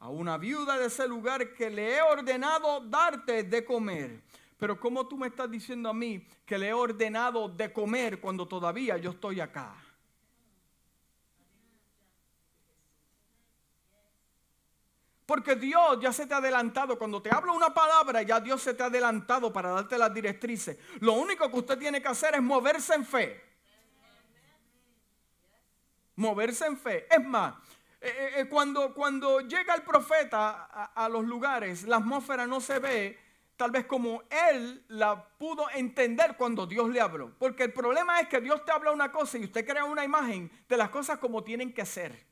a 0.00 0.08
una 0.08 0.38
viuda 0.38 0.78
de 0.78 0.86
ese 0.86 1.06
lugar 1.06 1.52
que 1.52 1.70
le 1.70 1.96
he 1.96 2.02
ordenado 2.02 2.80
darte 2.80 3.44
de 3.44 3.64
comer. 3.64 4.22
Pero 4.58 4.78
¿cómo 4.80 5.06
tú 5.06 5.16
me 5.16 5.28
estás 5.28 5.50
diciendo 5.50 5.88
a 5.88 5.94
mí 5.94 6.26
que 6.44 6.58
le 6.58 6.68
he 6.68 6.72
ordenado 6.72 7.48
de 7.48 7.72
comer 7.72 8.20
cuando 8.20 8.48
todavía 8.48 8.96
yo 8.96 9.10
estoy 9.10 9.40
acá? 9.40 9.74
Porque 15.26 15.54
Dios 15.54 15.98
ya 16.00 16.12
se 16.12 16.26
te 16.26 16.34
ha 16.34 16.38
adelantado. 16.38 16.98
Cuando 16.98 17.22
te 17.22 17.30
habla 17.32 17.52
una 17.52 17.72
palabra, 17.72 18.22
ya 18.22 18.40
Dios 18.40 18.60
se 18.60 18.74
te 18.74 18.82
ha 18.82 18.86
adelantado 18.86 19.52
para 19.52 19.70
darte 19.70 19.96
las 19.96 20.12
directrices. 20.12 20.76
Lo 20.98 21.12
único 21.12 21.48
que 21.48 21.56
usted 21.56 21.78
tiene 21.78 22.02
que 22.02 22.08
hacer 22.08 22.34
es 22.34 22.42
moverse 22.42 22.94
en 22.94 23.04
fe. 23.06 23.40
Moverse 26.16 26.66
en 26.66 26.76
fe. 26.76 27.06
Es 27.08 27.24
más, 27.24 27.54
eh, 28.02 28.08
eh, 28.08 28.30
eh, 28.36 28.48
cuando, 28.48 28.94
cuando 28.94 29.40
llega 29.40 29.74
el 29.74 29.82
profeta 29.82 30.64
a, 30.94 31.08
los 31.08 31.24
lugares, 31.24 31.82
la 31.82 31.96
atmósfera 31.96 32.46
no 32.46 32.60
se 32.60 32.78
ve 32.78 33.18
tal 33.56 33.70
vez 33.70 33.84
como 33.84 34.22
él 34.50 34.82
la 34.88 35.22
pudo 35.22 35.68
entender 35.74 36.34
cuando 36.38 36.66
Dios 36.66 36.88
le 36.88 36.98
habló. 36.98 37.30
Porque 37.38 37.64
el 37.64 37.74
problema 37.74 38.18
es 38.20 38.28
que 38.28 38.40
Dios 38.40 38.64
te 38.64 38.72
habla 38.72 38.90
una 38.90 39.12
cosa 39.12 39.36
y 39.36 39.44
usted 39.44 39.66
crea 39.66 39.84
una 39.84 40.02
imagen 40.02 40.50
de 40.66 40.76
las 40.78 40.88
cosas 40.88 41.18
como 41.18 41.44
tienen 41.44 41.74
que 41.74 41.84
ser. 41.84 42.26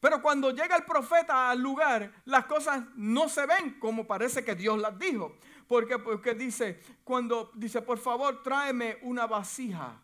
Pero 0.00 0.20
cuando 0.20 0.50
llega 0.50 0.74
el 0.74 0.84
profeta 0.84 1.50
al 1.50 1.60
lugar, 1.60 2.12
las 2.24 2.46
cosas 2.46 2.82
no 2.96 3.28
se 3.28 3.46
ven 3.46 3.78
como 3.78 4.04
parece 4.04 4.44
que 4.44 4.56
Dios 4.56 4.80
las 4.80 4.98
dijo. 4.98 5.36
Porque, 5.68 5.98
porque 6.00 6.34
dice, 6.34 6.80
cuando 7.04 7.52
dice, 7.54 7.82
por 7.82 7.98
favor, 7.98 8.42
tráeme 8.42 8.98
una 9.02 9.28
vasija 9.28 10.00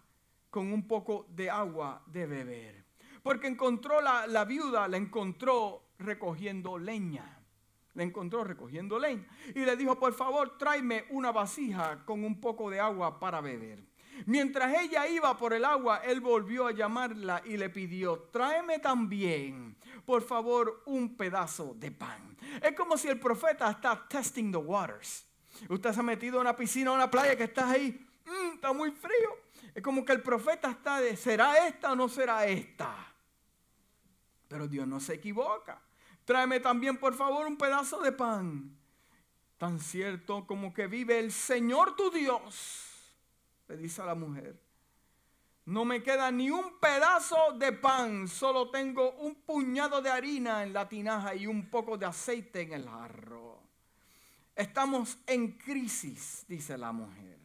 con 0.50 0.72
un 0.72 0.86
poco 0.86 1.26
de 1.30 1.50
agua 1.50 2.02
de 2.06 2.26
beber. 2.26 2.81
Porque 3.22 3.46
encontró 3.46 4.00
la, 4.00 4.26
la 4.26 4.44
viuda, 4.44 4.88
la 4.88 4.96
encontró 4.96 5.82
recogiendo 5.98 6.78
leña. 6.78 7.38
La 7.94 8.02
encontró 8.02 8.42
recogiendo 8.42 8.98
leña. 8.98 9.26
Y 9.54 9.60
le 9.60 9.76
dijo, 9.76 9.98
por 9.98 10.14
favor, 10.14 10.56
tráeme 10.58 11.04
una 11.10 11.30
vasija 11.30 12.04
con 12.04 12.24
un 12.24 12.40
poco 12.40 12.70
de 12.70 12.80
agua 12.80 13.20
para 13.20 13.40
beber. 13.40 13.92
Mientras 14.26 14.74
ella 14.78 15.06
iba 15.08 15.36
por 15.36 15.52
el 15.52 15.64
agua, 15.64 16.02
él 16.04 16.20
volvió 16.20 16.66
a 16.66 16.72
llamarla 16.72 17.42
y 17.44 17.56
le 17.56 17.70
pidió, 17.70 18.28
tráeme 18.30 18.78
también, 18.78 19.76
por 20.04 20.22
favor, 20.22 20.82
un 20.86 21.16
pedazo 21.16 21.74
de 21.76 21.90
pan. 21.90 22.36
Es 22.62 22.72
como 22.72 22.96
si 22.96 23.08
el 23.08 23.18
profeta 23.18 23.70
está 23.70 24.06
testing 24.08 24.52
the 24.52 24.58
waters. 24.58 25.26
Usted 25.68 25.92
se 25.92 26.00
ha 26.00 26.02
metido 26.02 26.36
en 26.36 26.42
una 26.42 26.56
piscina 26.56 26.92
o 26.92 26.94
una 26.94 27.10
playa 27.10 27.36
que 27.36 27.44
está 27.44 27.70
ahí, 27.70 28.06
mm, 28.24 28.54
está 28.54 28.72
muy 28.72 28.90
frío. 28.90 29.30
Es 29.74 29.82
como 29.82 30.04
que 30.04 30.12
el 30.12 30.22
profeta 30.22 30.70
está 30.70 31.00
de, 31.00 31.16
¿será 31.16 31.66
esta 31.66 31.92
o 31.92 31.96
no 31.96 32.08
será 32.08 32.46
esta? 32.46 33.11
Pero 34.52 34.68
Dios 34.68 34.86
no 34.86 35.00
se 35.00 35.14
equivoca. 35.14 35.80
Tráeme 36.26 36.60
también, 36.60 36.98
por 36.98 37.14
favor, 37.14 37.46
un 37.46 37.56
pedazo 37.56 38.02
de 38.02 38.12
pan. 38.12 38.76
Tan 39.56 39.80
cierto 39.80 40.46
como 40.46 40.74
que 40.74 40.86
vive 40.88 41.18
el 41.18 41.32
Señor 41.32 41.96
tu 41.96 42.10
Dios, 42.10 43.14
le 43.66 43.78
dice 43.78 44.02
a 44.02 44.04
la 44.04 44.14
mujer. 44.14 44.60
No 45.64 45.86
me 45.86 46.02
queda 46.02 46.30
ni 46.30 46.50
un 46.50 46.78
pedazo 46.78 47.54
de 47.58 47.72
pan, 47.72 48.28
solo 48.28 48.70
tengo 48.70 49.12
un 49.12 49.36
puñado 49.36 50.02
de 50.02 50.10
harina 50.10 50.62
en 50.62 50.74
la 50.74 50.86
tinaja 50.86 51.34
y 51.34 51.46
un 51.46 51.70
poco 51.70 51.96
de 51.96 52.04
aceite 52.04 52.60
en 52.60 52.74
el 52.74 52.86
jarro. 52.86 53.58
Estamos 54.54 55.16
en 55.26 55.52
crisis, 55.52 56.44
dice 56.46 56.76
la 56.76 56.92
mujer. 56.92 57.41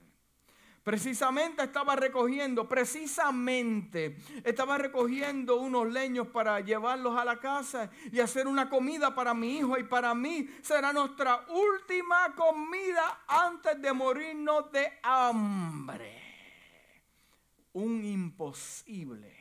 Precisamente 0.88 1.64
estaba 1.64 1.98
recogiendo, 1.98 2.66
precisamente 2.66 4.16
estaba 4.42 4.78
recogiendo 4.78 5.58
unos 5.58 5.92
leños 5.92 6.28
para 6.28 6.62
llevarlos 6.62 7.18
a 7.18 7.26
la 7.26 7.42
casa 7.42 7.92
y 8.10 8.22
hacer 8.22 8.48
una 8.48 8.70
comida 8.70 9.14
para 9.14 9.34
mi 9.34 9.58
hijo 9.58 9.78
y 9.78 9.84
para 9.84 10.16
mí. 10.16 10.48
Será 10.62 10.94
nuestra 10.94 11.46
última 11.50 12.34
comida 12.36 13.26
antes 13.28 13.82
de 13.82 13.92
morirnos 13.92 14.72
de 14.72 14.94
hambre. 15.04 16.22
Un 17.74 18.06
imposible. 18.06 19.36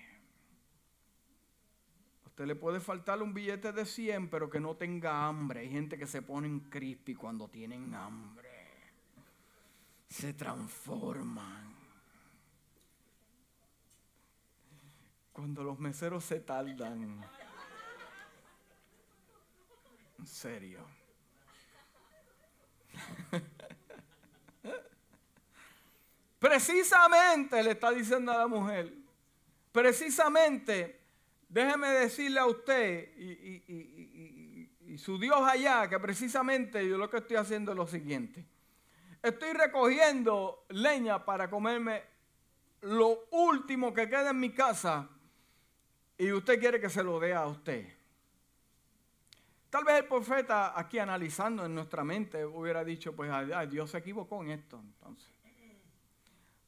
Usted 2.25 2.45
le 2.45 2.57
puede 2.57 2.81
faltar 2.81 3.23
un 3.23 3.33
billete 3.33 3.71
de 3.71 3.87
100, 3.87 4.31
pero 4.31 4.51
que 4.51 4.59
no 4.59 4.75
tenga 4.75 5.29
hambre. 5.29 5.61
Hay 5.61 5.71
gente 5.71 5.97
que 5.97 6.09
se 6.09 6.23
pone 6.23 6.49
en 6.49 6.59
crispy 6.59 7.15
cuando 7.15 7.47
tienen 7.47 7.95
hambre 7.95 8.46
se 10.09 10.33
transforman. 10.35 11.75
Cuando 15.33 15.63
los 15.63 15.79
meseros 15.79 16.25
se 16.25 16.41
tardan. 16.41 17.23
En 20.19 20.27
serio. 20.27 20.81
Precisamente 26.39 27.63
le 27.63 27.73
está 27.73 27.91
diciendo 27.91 28.33
a 28.33 28.39
la 28.39 28.47
mujer. 28.47 28.91
Precisamente, 29.73 31.03
déjeme 31.49 31.89
decirle 31.89 32.41
a 32.41 32.47
usted 32.47 33.15
y, 33.19 34.71
y 34.87 34.99
su 34.99 35.19
Dios 35.19 35.41
allá 35.43 35.87
que 35.91 36.01
precisamente 36.01 36.89
yo 36.89 36.97
lo 36.97 37.11
que 37.11 37.19
estoy 37.19 37.37
haciendo 37.37 37.73
es 37.73 37.77
lo 37.77 37.87
siguiente 37.87 38.47
estoy 39.23 39.53
recogiendo 39.53 40.65
leña 40.69 41.25
para 41.25 41.49
comerme 41.51 42.03
lo 42.83 43.27
último 43.31 43.93
que 43.93 44.09
queda 44.09 44.31
en 44.31 44.41
mi 44.41 44.51
casa 44.51 45.09
y 46.19 46.33
usted 46.33 46.59
quiere 46.59 46.81
que 46.81 46.89
se 46.89 47.03
lo 47.03 47.19
dé 47.19 47.35
a 47.35 47.47
usted. 47.47 47.87
Tal 49.71 49.85
vez 49.85 49.97
el 49.97 50.07
profeta 50.07 50.79
aquí 50.79 50.99
analizando 50.99 51.67
en 51.67 51.75
nuestra 51.75 52.05
mente 52.05 52.45
hubiera 52.45 52.85
dicho, 52.85 53.15
pues 53.15 53.31
Dios 53.69 53.91
se 53.91 53.99
equivocó 53.99 54.43
en 54.43 54.53
esto. 54.53 54.79
Entonces. 54.79 55.29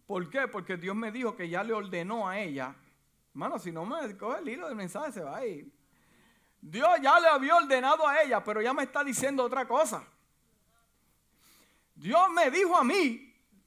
¿Por 0.07 0.29
qué? 0.29 0.49
Porque 0.49 0.77
Dios 0.77 0.97
me 0.97 1.13
dijo 1.13 1.37
que 1.37 1.49
ya 1.49 1.63
le 1.63 1.73
ordenó 1.73 2.29
a 2.29 2.39
ella. 2.39 2.75
Hermano, 3.31 3.59
si 3.59 3.71
no 3.71 3.87
me 3.87 4.17
coge 4.17 4.41
el 4.41 4.49
hilo 4.49 4.67
del 4.67 4.77
mensaje 4.77 5.13
se 5.13 5.21
va 5.23 5.37
a 5.37 5.47
ir. 5.47 5.71
Dios 6.61 6.89
ya 7.01 7.21
le 7.21 7.29
había 7.29 7.55
ordenado 7.55 8.07
a 8.07 8.21
ella, 8.23 8.43
pero 8.43 8.61
ya 8.61 8.75
me 8.75 8.83
está 8.83 9.05
diciendo 9.05 9.45
otra 9.45 9.67
cosa. 9.67 10.05
Dios 11.99 12.31
me 12.31 12.49
dijo 12.51 12.77
a 12.77 12.85
mí 12.85 13.25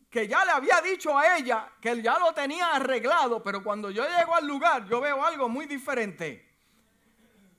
que 0.09 0.25
ya 0.25 0.45
le 0.45 0.51
había 0.51 0.81
dicho 0.81 1.17
a 1.17 1.37
ella 1.37 1.69
que 1.81 2.01
ya 2.01 2.17
lo 2.17 2.33
tenía 2.33 2.75
arreglado, 2.75 3.43
pero 3.43 3.61
cuando 3.61 3.91
yo 3.91 4.07
llego 4.07 4.33
al 4.35 4.47
lugar 4.47 4.87
yo 4.87 5.01
veo 5.01 5.23
algo 5.23 5.49
muy 5.49 5.65
diferente. 5.65 6.49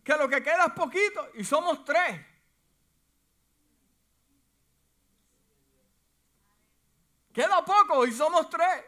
Que 0.03 0.17
lo 0.17 0.29
que 0.29 0.43
queda 0.43 0.67
es 0.67 0.73
poquito 0.73 1.29
y 1.35 1.45
somos 1.45 1.85
tres. 1.85 2.21
Queda 7.35 7.65
poco 7.65 8.07
y 8.07 8.13
somos 8.13 8.49
tres. 8.49 8.85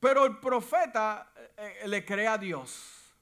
Pero 0.00 0.24
el 0.24 0.38
profeta 0.38 1.30
eh, 1.56 1.82
le 1.86 2.04
cree 2.06 2.26
a 2.26 2.38
Dios. 2.38 3.14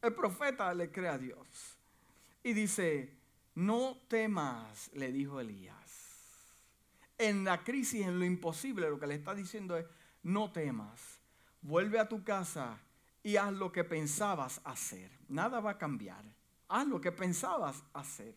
El 0.00 0.14
profeta 0.14 0.72
le 0.74 0.90
cree 0.92 1.08
a 1.08 1.18
Dios. 1.18 1.76
Y 2.44 2.52
dice, 2.52 3.16
no 3.56 3.98
temas, 4.08 4.90
le 4.94 5.10
dijo 5.10 5.40
Elías 5.40 5.83
en 7.18 7.44
la 7.44 7.62
crisis, 7.62 8.06
en 8.06 8.18
lo 8.18 8.24
imposible, 8.24 8.88
lo 8.88 8.98
que 8.98 9.06
le 9.06 9.14
está 9.14 9.34
diciendo 9.34 9.76
es, 9.76 9.86
no 10.22 10.50
temas, 10.50 11.20
vuelve 11.60 11.98
a 11.98 12.08
tu 12.08 12.24
casa 12.24 12.78
y 13.22 13.36
haz 13.36 13.52
lo 13.52 13.72
que 13.72 13.84
pensabas 13.84 14.60
hacer. 14.64 15.10
Nada 15.28 15.60
va 15.60 15.72
a 15.72 15.78
cambiar. 15.78 16.24
Haz 16.68 16.86
lo 16.86 17.00
que 17.00 17.12
pensabas 17.12 17.82
hacer. 17.92 18.34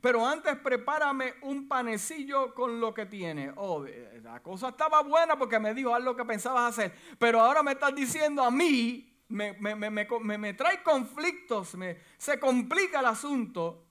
Pero 0.00 0.26
antes 0.26 0.56
prepárame 0.58 1.34
un 1.42 1.68
panecillo 1.68 2.54
con 2.54 2.80
lo 2.80 2.94
que 2.94 3.06
tiene. 3.06 3.52
Oh, 3.56 3.84
la 4.22 4.42
cosa 4.42 4.70
estaba 4.70 5.02
buena 5.02 5.36
porque 5.36 5.58
me 5.58 5.74
dijo, 5.74 5.94
haz 5.94 6.02
lo 6.02 6.16
que 6.16 6.24
pensabas 6.24 6.78
hacer. 6.78 6.94
Pero 7.18 7.40
ahora 7.40 7.62
me 7.62 7.72
estás 7.72 7.94
diciendo 7.94 8.42
a 8.42 8.50
mí, 8.50 9.06
me, 9.28 9.52
me 9.54 10.54
trae 10.54 10.82
conflictos, 10.82 11.76
se 12.16 12.40
complica 12.40 13.00
el 13.00 13.06
asunto. 13.06 13.86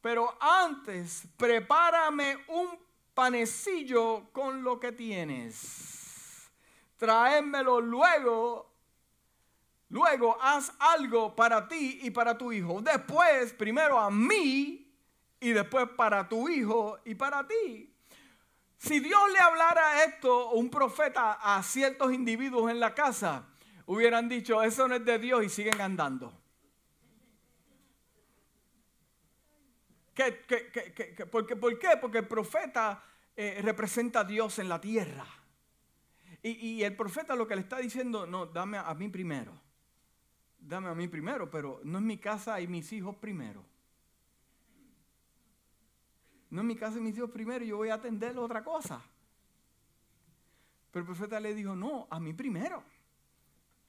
Pero 0.00 0.36
antes, 0.40 1.26
prepárame 1.36 2.44
un 2.48 2.85
panecillo 3.16 4.28
con 4.30 4.62
lo 4.62 4.78
que 4.78 4.92
tienes. 4.92 6.50
Tráemelo 6.98 7.80
luego. 7.80 8.70
Luego 9.88 10.36
haz 10.40 10.72
algo 10.78 11.34
para 11.34 11.66
ti 11.66 12.00
y 12.02 12.10
para 12.10 12.36
tu 12.36 12.52
hijo. 12.52 12.82
Después, 12.82 13.54
primero 13.54 13.98
a 13.98 14.10
mí 14.10 14.92
y 15.40 15.50
después 15.52 15.88
para 15.96 16.28
tu 16.28 16.48
hijo 16.48 16.98
y 17.06 17.14
para 17.14 17.46
ti. 17.46 17.90
Si 18.76 19.00
Dios 19.00 19.22
le 19.32 19.38
hablara 19.38 20.04
esto, 20.04 20.50
un 20.50 20.68
profeta, 20.68 21.38
a 21.40 21.62
ciertos 21.62 22.12
individuos 22.12 22.70
en 22.70 22.80
la 22.80 22.94
casa, 22.94 23.46
hubieran 23.86 24.28
dicho, 24.28 24.62
eso 24.62 24.86
no 24.88 24.96
es 24.96 25.04
de 25.06 25.18
Dios 25.18 25.42
y 25.42 25.48
siguen 25.48 25.80
andando. 25.80 26.34
Por, 31.30 31.78
qué? 31.78 31.88
Porque 32.00 32.18
el 32.18 32.26
profeta 32.26 33.02
eh, 33.36 33.60
representa 33.62 34.20
a 34.20 34.24
Dios 34.24 34.58
en 34.58 34.68
la 34.68 34.80
tierra. 34.80 35.26
Y, 36.42 36.82
el 36.84 36.94
profeta 36.94 37.34
lo 37.34 37.46
que 37.46 37.56
le 37.56 37.62
está 37.62 37.78
diciendo, 37.78 38.24
no, 38.24 38.46
dame 38.46 38.78
a, 38.78 38.94
mí 38.94 39.08
primero. 39.08 39.52
Dame 40.58 40.88
a 40.88 40.94
mí 40.94 41.08
primero, 41.08 41.50
pero 41.50 41.80
no 41.82 41.98
es 41.98 42.04
mi 42.04 42.18
casa 42.18 42.60
y 42.60 42.68
mis 42.68 42.92
hijos 42.92 43.16
primero. 43.16 43.64
No 46.50 46.60
es 46.60 46.66
mi 46.66 46.76
casa 46.76 46.98
y 46.98 47.00
mis 47.00 47.16
hijos 47.16 47.30
primero, 47.30 47.64
yo 47.64 47.78
voy 47.78 47.88
a 47.88 47.94
atender 47.94 48.38
otra 48.38 48.62
cosa. 48.62 49.02
Pero 50.92 51.00
el 51.02 51.06
profeta 51.06 51.40
le 51.40 51.52
dijo, 51.52 51.74
no, 51.74 52.06
a 52.10 52.20
mí 52.20 52.32
primero. 52.32 52.84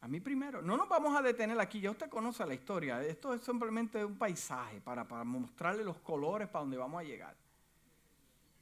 A 0.02 0.08
mí 0.08 0.20
primero. 0.20 0.62
No 0.62 0.78
nos 0.78 0.88
vamos 0.88 1.16
a 1.16 1.22
detener 1.22 1.60
aquí, 1.60 1.80
ya 1.80 1.92
usted 1.92 2.10
conoce 2.10 2.46
la 2.46 2.54
historia. 2.54 3.02
Esto 3.04 3.34
es 3.34 3.42
simplemente 3.42 4.04
un 4.06 4.18
paisaje 4.18 4.80
para, 4.82 5.04
mostrarle 5.24 5.84
los 5.84 5.98
colores 6.00 6.48
para 6.48 6.62
donde 6.62 6.78
vamos 6.78 7.02
a 7.02 7.04
llegar. 7.04 7.36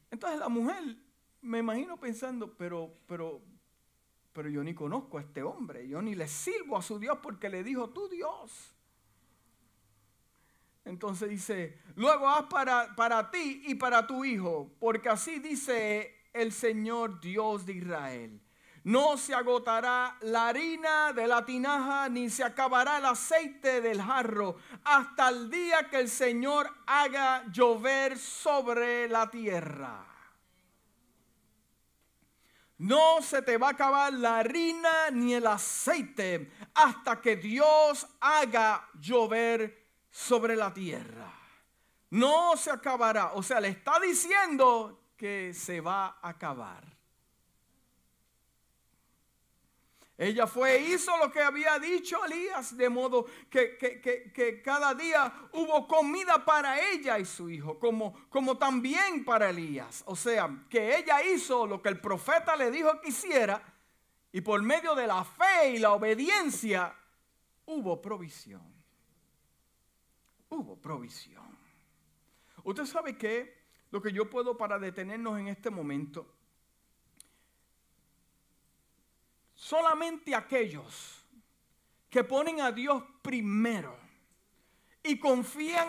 Entonces 0.10 0.40
la 0.40 0.50
mujer, 0.50 0.96
me 1.42 1.60
imagino 1.60 1.98
pensando, 1.98 2.54
pero, 2.54 2.94
pero, 3.06 3.42
pero 4.32 4.50
yo 4.50 4.64
ni 4.64 4.74
conozco 4.74 5.18
a 5.18 5.22
este 5.22 5.44
hombre, 5.44 5.88
yo 5.88 6.02
ni 6.02 6.16
le 6.16 6.28
sirvo 6.28 6.78
a 6.78 6.82
su 6.82 7.00
Dios 7.00 7.18
porque 7.22 7.50
le 7.50 7.64
dijo, 7.64 7.90
tu 7.90 8.08
Dios. 8.08 8.72
Entonces 10.86 11.30
dice, 11.30 11.80
luego 11.96 12.30
haz 12.30 12.44
para, 12.44 12.96
para 12.96 13.30
ti 13.30 13.64
y 13.66 13.76
para 13.76 14.08
tu 14.08 14.24
hijo, 14.24 14.72
porque 14.80 15.10
así 15.10 15.40
dice 15.40 16.16
el 16.32 16.54
Señor 16.54 17.20
Dios 17.20 17.66
de 17.66 17.74
Israel 17.74 18.45
no 18.86 19.18
se 19.18 19.34
agotará 19.34 20.16
la 20.22 20.50
harina 20.50 21.12
de 21.12 21.26
la 21.26 21.44
tinaja, 21.44 22.08
ni 22.08 22.30
se 22.30 22.44
acabará 22.44 23.00
el 23.00 23.06
aceite 23.06 23.82
del 23.82 24.00
jarro, 24.00 24.58
hasta 24.84 25.30
el 25.30 25.50
día 25.50 25.90
que 25.90 25.98
el 25.98 26.10
Señor 26.10 26.72
haga 26.86 27.44
llover 27.52 28.18
sobre 28.20 29.10
la 29.10 29.28
tierra. 29.30 30.06
No 32.78 33.24
se 33.24 33.42
te 33.42 33.58
va 33.58 33.70
a 33.70 33.72
acabar 33.72 34.14
la 34.14 34.38
harina 34.38 35.10
ni 35.12 35.34
el 35.34 35.48
aceite 35.48 36.52
hasta 36.76 37.20
que 37.22 37.38
Dios 37.38 38.06
haga 38.20 38.88
llover 39.00 39.84
sobre 40.12 40.56
la 40.56 40.72
tierra. 40.72 41.34
No 42.12 42.56
se 42.56 42.70
acabará. 42.70 43.32
O 43.34 43.42
sea, 43.42 43.60
le 43.60 43.70
está 43.70 44.00
diciendo 44.00 45.08
que 45.18 45.56
se 45.56 45.82
va 45.82 46.20
a 46.22 46.30
acabar. 46.30 46.95
Ella 50.18 50.48
fue, 50.48 50.80
hizo 50.80 51.18
lo 51.18 51.30
que 51.30 51.42
había 51.42 51.78
dicho 51.78 52.24
Elías, 52.24 52.78
de 52.78 52.90
modo 52.90 53.26
que, 53.50 54.62
cada 54.64 54.94
día 54.94 55.50
hubo 55.52 55.88
comida 55.88 56.46
para 56.46 56.80
ella 56.90 57.20
y 57.20 57.26
su 57.26 57.50
hijo, 57.50 57.78
como, 57.78 58.14
como 58.30 58.58
también 58.58 59.26
para 59.26 59.50
Elías. 59.50 60.04
O 60.08 60.16
sea, 60.16 60.50
que 60.70 60.98
ella 60.98 61.22
hizo 61.22 61.68
lo 61.68 61.82
que 61.82 61.90
el 61.90 62.00
profeta 62.00 62.56
le 62.56 62.72
dijo 62.72 63.02
que 63.02 63.10
hiciera 63.10 63.62
y 64.32 64.40
por 64.40 64.62
medio 64.62 64.96
de 64.96 65.08
la 65.08 65.26
fe 65.26 65.72
y 65.72 65.80
la 65.80 65.92
obediencia 65.92 66.96
hubo 67.66 68.02
provisión. 68.02 68.74
Hubo 70.48 70.78
provisión. 70.78 71.58
Usted 72.64 72.86
sabe 72.86 73.18
que 73.18 73.66
lo 73.92 74.02
que 74.02 74.14
yo 74.14 74.30
puedo 74.30 74.58
para 74.58 74.80
detenernos 74.80 75.38
en 75.40 75.50
este 75.50 75.70
momento 75.70 76.35
Solamente 79.56 80.36
aquellos 80.36 81.24
que 82.10 82.24
ponen 82.24 82.62
a 82.62 82.72
Dios 82.72 83.04
primero 83.22 83.98
y 85.02 85.18
confían 85.20 85.88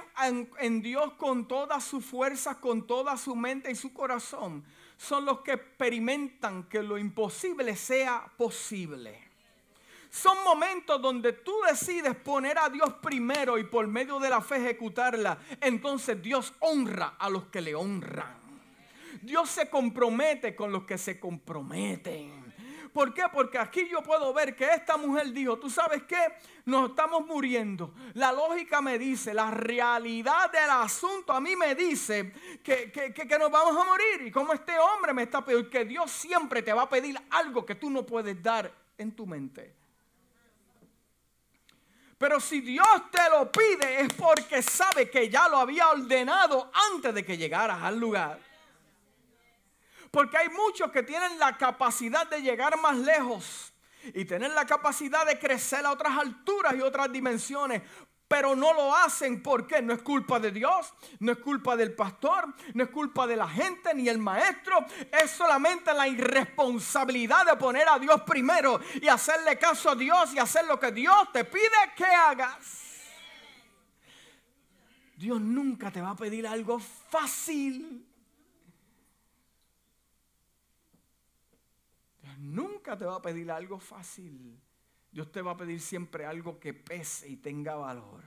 en, 0.61 0.83
Dios 0.83 1.14
con 1.14 1.48
toda 1.48 1.81
su 1.81 2.00
fuerza, 2.00 2.61
con 2.61 2.87
toda 2.87 3.16
su 3.16 3.35
mente 3.35 3.70
y 3.70 3.74
su 3.74 3.92
corazón, 3.92 4.64
son 4.96 5.24
los 5.24 5.40
que 5.40 5.52
experimentan 5.52 6.64
que 6.64 6.83
lo 6.83 6.98
imposible 6.98 7.76
sea 7.76 8.31
posible. 8.37 9.26
Son 10.11 10.42
momentos 10.44 11.00
donde 11.02 11.33
tú 11.33 11.52
decides 11.68 12.14
poner 12.16 12.59
a 12.59 12.68
Dios 12.68 12.94
primero 13.02 13.59
y 13.59 13.64
por 13.64 13.87
medio 13.87 14.18
de 14.18 14.31
la 14.31 14.40
fe 14.40 14.57
ejecutarla. 14.57 15.38
Entonces 15.61 16.22
Dios 16.22 16.55
honra 16.61 17.16
a 17.18 17.29
los 17.29 17.46
que 17.46 17.61
le 17.61 17.74
honran. 17.74 18.37
Dios 19.22 19.50
se 19.50 19.68
compromete 19.68 20.55
con 20.55 20.72
los 20.72 20.85
que 20.85 20.98
se 20.98 21.18
comprometen. 21.18 22.45
¿Por 22.96 23.12
qué? 23.12 23.24
Porque 23.30 23.59
aquí 23.59 23.87
yo 23.90 24.02
puedo 24.02 24.32
ver 24.32 24.56
que 24.56 24.72
esta 24.72 24.96
mujer 24.96 25.30
dijo, 25.30 25.59
tú 25.59 25.68
sabes 25.68 26.04
qué, 26.04 26.16
nos 26.64 26.88
estamos 26.88 27.26
muriendo. 27.26 27.92
La 28.14 28.32
lógica 28.32 28.80
me 28.80 28.98
dice, 28.98 29.35
la 29.35 29.50
realidad 29.50 30.50
del 30.50 30.70
asunto 30.70 31.35
a 31.35 31.38
mí 31.38 31.54
me 31.56 31.74
dice 31.74 32.32
que, 32.64 32.90
que, 32.90 33.38
nos 33.38 33.50
vamos 33.50 33.76
a 33.76 33.85
morir. 33.85 34.26
Y 34.26 34.30
como 34.30 34.54
este 34.54 34.78
hombre 34.78 35.12
me 35.12 35.24
está 35.24 35.44
pidiendo, 35.44 35.68
que 35.68 35.85
Dios 35.85 36.11
siempre 36.11 36.62
te 36.62 36.72
va 36.72 36.85
a 36.85 36.88
pedir 36.88 37.20
algo 37.28 37.66
que 37.66 37.74
tú 37.74 37.90
no 37.90 38.06
puedes 38.06 38.42
dar 38.42 38.72
en 38.96 39.14
tu 39.14 39.26
mente. 39.26 39.74
Pero 42.16 42.40
si 42.40 42.62
Dios 42.62 43.11
te 43.11 43.28
lo 43.28 43.52
pide 43.52 44.00
es 44.00 44.14
porque 44.14 44.62
sabe 44.62 45.11
que 45.11 45.28
ya 45.28 45.50
lo 45.50 45.59
había 45.59 45.90
ordenado 45.90 46.70
antes 46.94 47.14
de 47.14 47.26
que 47.26 47.37
llegaras 47.37 47.82
al 47.82 48.00
lugar. 48.00 48.45
Porque 50.16 50.38
hay 50.38 50.48
muchos 50.48 50.90
que 50.90 51.02
tienen 51.02 51.38
la 51.38 51.59
capacidad 51.59 52.26
de 52.26 52.40
llegar 52.40 52.81
más 52.81 52.96
lejos 52.96 53.70
y 54.14 54.24
tener 54.24 54.50
la 54.52 54.64
capacidad 54.64 55.26
de 55.26 55.38
crecer 55.38 55.85
a 55.85 55.90
otras 55.90 56.16
alturas 56.16 56.74
y 56.74 56.81
otras 56.81 57.12
dimensiones. 57.12 57.83
Pero 58.26 58.57
no 58.57 58.72
lo 58.72 58.96
hacen 58.96 59.42
porque 59.42 59.83
no 59.83 59.92
es 59.92 60.00
culpa 60.00 60.40
de 60.40 60.52
Dios, 60.52 60.94
no 61.18 61.33
es 61.33 61.38
culpa 61.40 61.76
del 61.76 61.92
pastor, 61.92 62.46
no 62.72 62.85
es 62.85 62.88
culpa 62.88 63.26
de 63.26 63.37
la 63.37 63.46
gente 63.46 63.92
ni 63.92 64.09
el 64.09 64.16
maestro. 64.16 64.87
Es 65.12 65.33
solamente 65.33 65.92
la 65.92 66.09
irresponsabilidad 66.09 67.44
de 67.44 67.57
poner 67.57 67.87
a 67.87 67.98
Dios 67.98 68.22
primero 68.22 68.81
y 68.94 69.09
hacerle 69.09 69.59
caso 69.59 69.90
a 69.90 69.94
Dios 69.96 70.33
y 70.33 70.38
hacer 70.38 70.64
lo 70.64 70.81
que 70.81 70.92
Dios 70.92 71.31
te 71.31 71.44
pide 71.44 71.92
que 71.94 72.07
hagas. 72.07 72.87
Dios 75.14 75.42
nunca 75.42 75.90
te 75.90 76.00
va 76.00 76.12
a 76.12 76.16
pedir 76.16 76.46
algo 76.46 76.79
fácil. 76.79 78.06
Nunca 82.54 82.96
te 82.96 83.04
va 83.04 83.16
a 83.16 83.22
pedir 83.22 83.50
algo 83.50 83.78
fácil. 83.78 84.61
Dios 85.11 85.30
te 85.32 85.42
va 85.42 85.52
a 85.52 85.56
pedir 85.56 85.80
siempre 85.80 86.26
algo 86.26 86.61
que 86.61 86.74
pese 86.74 87.28
y 87.28 87.37
tenga 87.37 87.74
valor. 87.74 88.22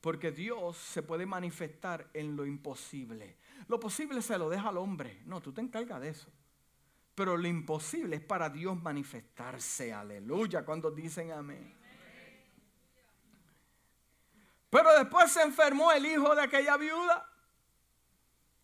Porque 0.00 0.30
Dios 0.30 0.76
se 0.76 1.02
puede 1.02 1.26
manifestar 1.26 2.08
en 2.14 2.36
lo 2.36 2.46
imposible. 2.46 3.36
Lo 3.68 3.80
posible 3.80 4.22
se 4.22 4.38
lo 4.38 4.48
deja 4.48 4.68
al 4.68 4.78
hombre. 4.78 5.22
No, 5.26 5.40
tú 5.40 5.52
te 5.52 5.60
encargas 5.60 6.00
de 6.00 6.08
eso. 6.10 6.28
Pero 7.14 7.36
lo 7.36 7.48
imposible 7.48 8.16
es 8.16 8.22
para 8.22 8.48
Dios 8.48 8.80
manifestarse. 8.80 9.92
Aleluya. 9.92 10.64
Cuando 10.64 10.90
dicen 10.90 11.32
amén. 11.32 11.74
Pero 14.70 14.96
después 14.98 15.30
se 15.32 15.42
enfermó 15.42 15.92
el 15.92 16.06
hijo 16.06 16.34
de 16.34 16.42
aquella 16.42 16.76
viuda 16.76 17.35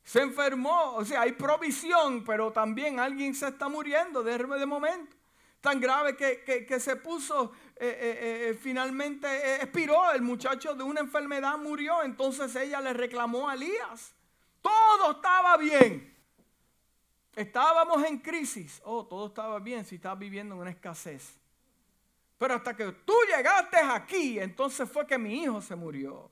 se 0.05 0.21
enfermó, 0.21 0.95
o 0.95 1.05
sea, 1.05 1.23
hay 1.23 1.33
provisión, 1.33 2.25
pero 2.25 2.53
también 2.53 2.99
alguien 2.99 3.35
se 3.35 3.49
está 3.49 3.69
muriendo 3.69 4.23
de, 4.23 4.37
de 4.37 4.67
momento. 4.67 5.17
Tan 5.61 5.81
grave 5.81 6.17
que, 6.17 6.81
se 6.81 6.97
puso, 6.97 7.53
eh, 7.77 7.87
eh, 7.87 8.51
eh, 8.51 8.59
finalmente 8.61 9.63
expiró, 9.63 10.11
el 10.11 10.21
muchacho 10.21 10.75
de 10.75 10.83
una 10.83 11.01
enfermedad 11.01 11.57
murió, 11.57 12.03
entonces 12.03 12.55
ella 12.57 12.81
le 12.81 12.93
reclamó 12.93 13.49
a 13.49 13.55
Elías. 13.55 14.13
Todo 14.61 15.13
estaba 15.13 15.57
bien. 15.57 16.13
Estábamos 17.37 18.05
en 18.05 18.19
crisis. 18.19 18.83
Oh, 18.85 19.07
todo 19.07 19.29
estaba 19.29 19.61
bien 19.61 19.85
si 19.85 19.95
estás 19.95 20.19
viviendo 20.19 20.57
en 20.57 20.63
una 20.63 20.71
escasez. 20.71 21.39
Pero 22.39 22.55
hasta 22.55 22.75
que 22.77 22.91
tú 22.91 23.15
llegaste 23.35 23.77
aquí, 23.77 24.41
entonces 24.41 24.91
fue 24.91 25.07
que 25.07 25.17
mi 25.17 25.45
hijo 25.45 25.63
se 25.63 25.77
murió. 25.77 26.29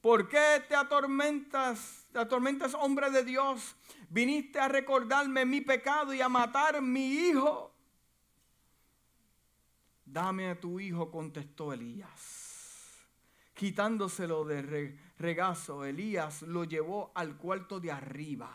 ¿Por 0.00 0.28
qué 0.28 0.64
te 0.66 0.74
atormentas, 0.74 2.06
te 2.12 2.18
atormentas, 2.18 2.74
hombre 2.74 3.10
de 3.10 3.24
Dios? 3.24 3.76
Viniste 4.08 4.58
a 4.58 4.68
recordarme 4.68 5.44
mi 5.44 5.60
pecado 5.60 6.14
y 6.14 6.20
a 6.20 6.28
matar 6.28 6.80
mi 6.80 7.06
hijo. 7.06 7.74
Dame 10.04 10.50
a 10.50 10.58
tu 10.58 10.80
hijo, 10.80 11.10
contestó 11.10 11.72
Elías. 11.72 13.04
Quitándoselo 13.52 14.44
de 14.44 14.96
regazo, 15.18 15.84
Elías 15.84 16.42
lo 16.42 16.64
llevó 16.64 17.12
al 17.14 17.36
cuarto 17.36 17.80
de 17.80 17.92
arriba. 17.92 18.50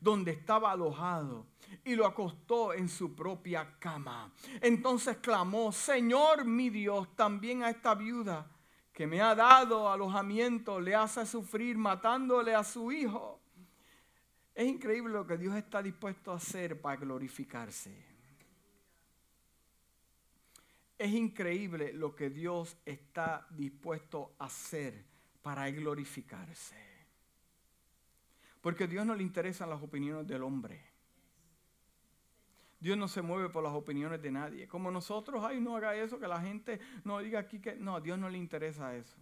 donde 0.00 0.32
estaba 0.32 0.72
alojado 0.72 1.46
y 1.84 1.94
lo 1.94 2.06
acostó 2.06 2.72
en 2.72 2.88
su 2.88 3.14
propia 3.14 3.78
cama. 3.78 4.32
Entonces 4.60 5.16
clamó, 5.18 5.72
Señor 5.72 6.44
mi 6.44 6.70
Dios, 6.70 7.14
también 7.16 7.62
a 7.62 7.70
esta 7.70 7.94
viuda 7.94 8.46
que 8.98 9.06
me 9.06 9.20
ha 9.20 9.32
dado 9.32 9.88
alojamiento 9.88 10.80
le 10.80 10.92
hace 10.92 11.24
sufrir 11.24 11.78
matándole 11.78 12.52
a 12.52 12.64
su 12.64 12.90
hijo. 12.90 13.40
Es 14.52 14.66
increíble 14.66 15.12
lo 15.12 15.24
que 15.24 15.38
Dios 15.38 15.54
está 15.54 15.80
dispuesto 15.80 16.32
a 16.32 16.34
hacer 16.34 16.80
para 16.80 16.96
glorificarse. 16.96 17.94
Es 20.98 21.12
increíble 21.12 21.92
lo 21.92 22.16
que 22.16 22.28
Dios 22.28 22.76
está 22.84 23.46
dispuesto 23.50 24.34
a 24.36 24.46
hacer 24.46 25.04
para 25.42 25.70
glorificarse. 25.70 26.74
Porque 28.60 28.82
a 28.82 28.88
Dios 28.88 29.06
no 29.06 29.14
le 29.14 29.22
interesan 29.22 29.70
las 29.70 29.80
opiniones 29.80 30.26
del 30.26 30.42
hombre. 30.42 30.87
Dios 32.80 32.96
no 32.96 33.08
se 33.08 33.22
mueve 33.22 33.48
por 33.48 33.64
las 33.64 33.72
opiniones 33.72 34.22
de 34.22 34.30
nadie. 34.30 34.68
Como 34.68 34.90
nosotros, 34.90 35.44
ay, 35.44 35.60
no 35.60 35.76
haga 35.76 35.96
eso, 35.96 36.18
que 36.18 36.28
la 36.28 36.40
gente 36.40 36.78
no 37.04 37.18
diga 37.18 37.40
aquí 37.40 37.58
que... 37.60 37.74
No, 37.74 38.00
Dios 38.00 38.18
no 38.18 38.28
le 38.28 38.38
interesa 38.38 38.94
eso. 38.94 39.16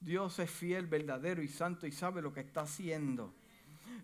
Dios 0.00 0.38
es 0.38 0.50
fiel, 0.50 0.86
verdadero 0.86 1.42
y 1.42 1.48
santo 1.48 1.86
y 1.86 1.92
sabe 1.92 2.22
lo 2.22 2.32
que 2.32 2.40
está 2.40 2.62
haciendo. 2.62 3.34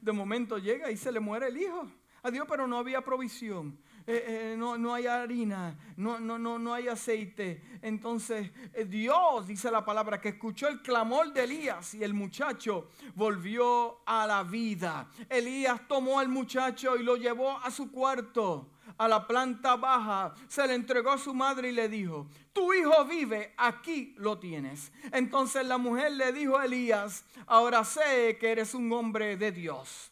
De 0.00 0.12
momento 0.12 0.58
llega 0.58 0.90
y 0.90 0.96
se 0.96 1.12
le 1.12 1.20
muere 1.20 1.48
el 1.48 1.56
hijo. 1.56 1.90
A 2.24 2.30
Dios, 2.30 2.46
pero 2.48 2.68
no 2.68 2.78
había 2.78 3.00
provisión. 3.00 3.78
Eh, 4.06 4.52
eh, 4.52 4.56
no, 4.56 4.78
no, 4.78 4.94
hay 4.94 5.06
harina, 5.06 5.76
no, 5.96 6.20
no, 6.20 6.38
no, 6.38 6.58
no 6.58 6.74
hay 6.74 6.86
aceite. 6.86 7.62
Entonces 7.82 8.50
eh, 8.74 8.84
Dios, 8.84 9.46
dice 9.46 9.70
la 9.70 9.84
palabra, 9.84 10.20
que 10.20 10.30
escuchó 10.30 10.68
el 10.68 10.82
clamor 10.82 11.32
de 11.32 11.44
Elías 11.44 11.94
y 11.94 12.04
el 12.04 12.14
muchacho 12.14 12.90
volvió 13.14 14.02
a 14.06 14.26
la 14.26 14.44
vida. 14.44 15.08
Elías 15.28 15.88
tomó 15.88 16.20
al 16.20 16.28
muchacho 16.28 16.96
y 16.96 17.02
lo 17.02 17.16
llevó 17.16 17.58
a 17.58 17.70
su 17.70 17.90
cuarto 17.90 18.70
a 18.98 19.08
la 19.08 19.26
planta 19.26 19.76
baja, 19.76 20.34
se 20.48 20.66
le 20.66 20.74
entregó 20.74 21.10
a 21.10 21.18
su 21.18 21.34
madre 21.34 21.70
y 21.70 21.72
le 21.72 21.88
dijo, 21.88 22.28
tu 22.52 22.72
hijo 22.72 23.04
vive, 23.04 23.54
aquí 23.56 24.14
lo 24.18 24.38
tienes. 24.38 24.92
Entonces 25.12 25.66
la 25.66 25.78
mujer 25.78 26.12
le 26.12 26.32
dijo 26.32 26.58
a 26.58 26.66
Elías, 26.66 27.24
ahora 27.46 27.84
sé 27.84 28.36
que 28.38 28.52
eres 28.52 28.74
un 28.74 28.92
hombre 28.92 29.36
de 29.36 29.52
Dios. 29.52 30.10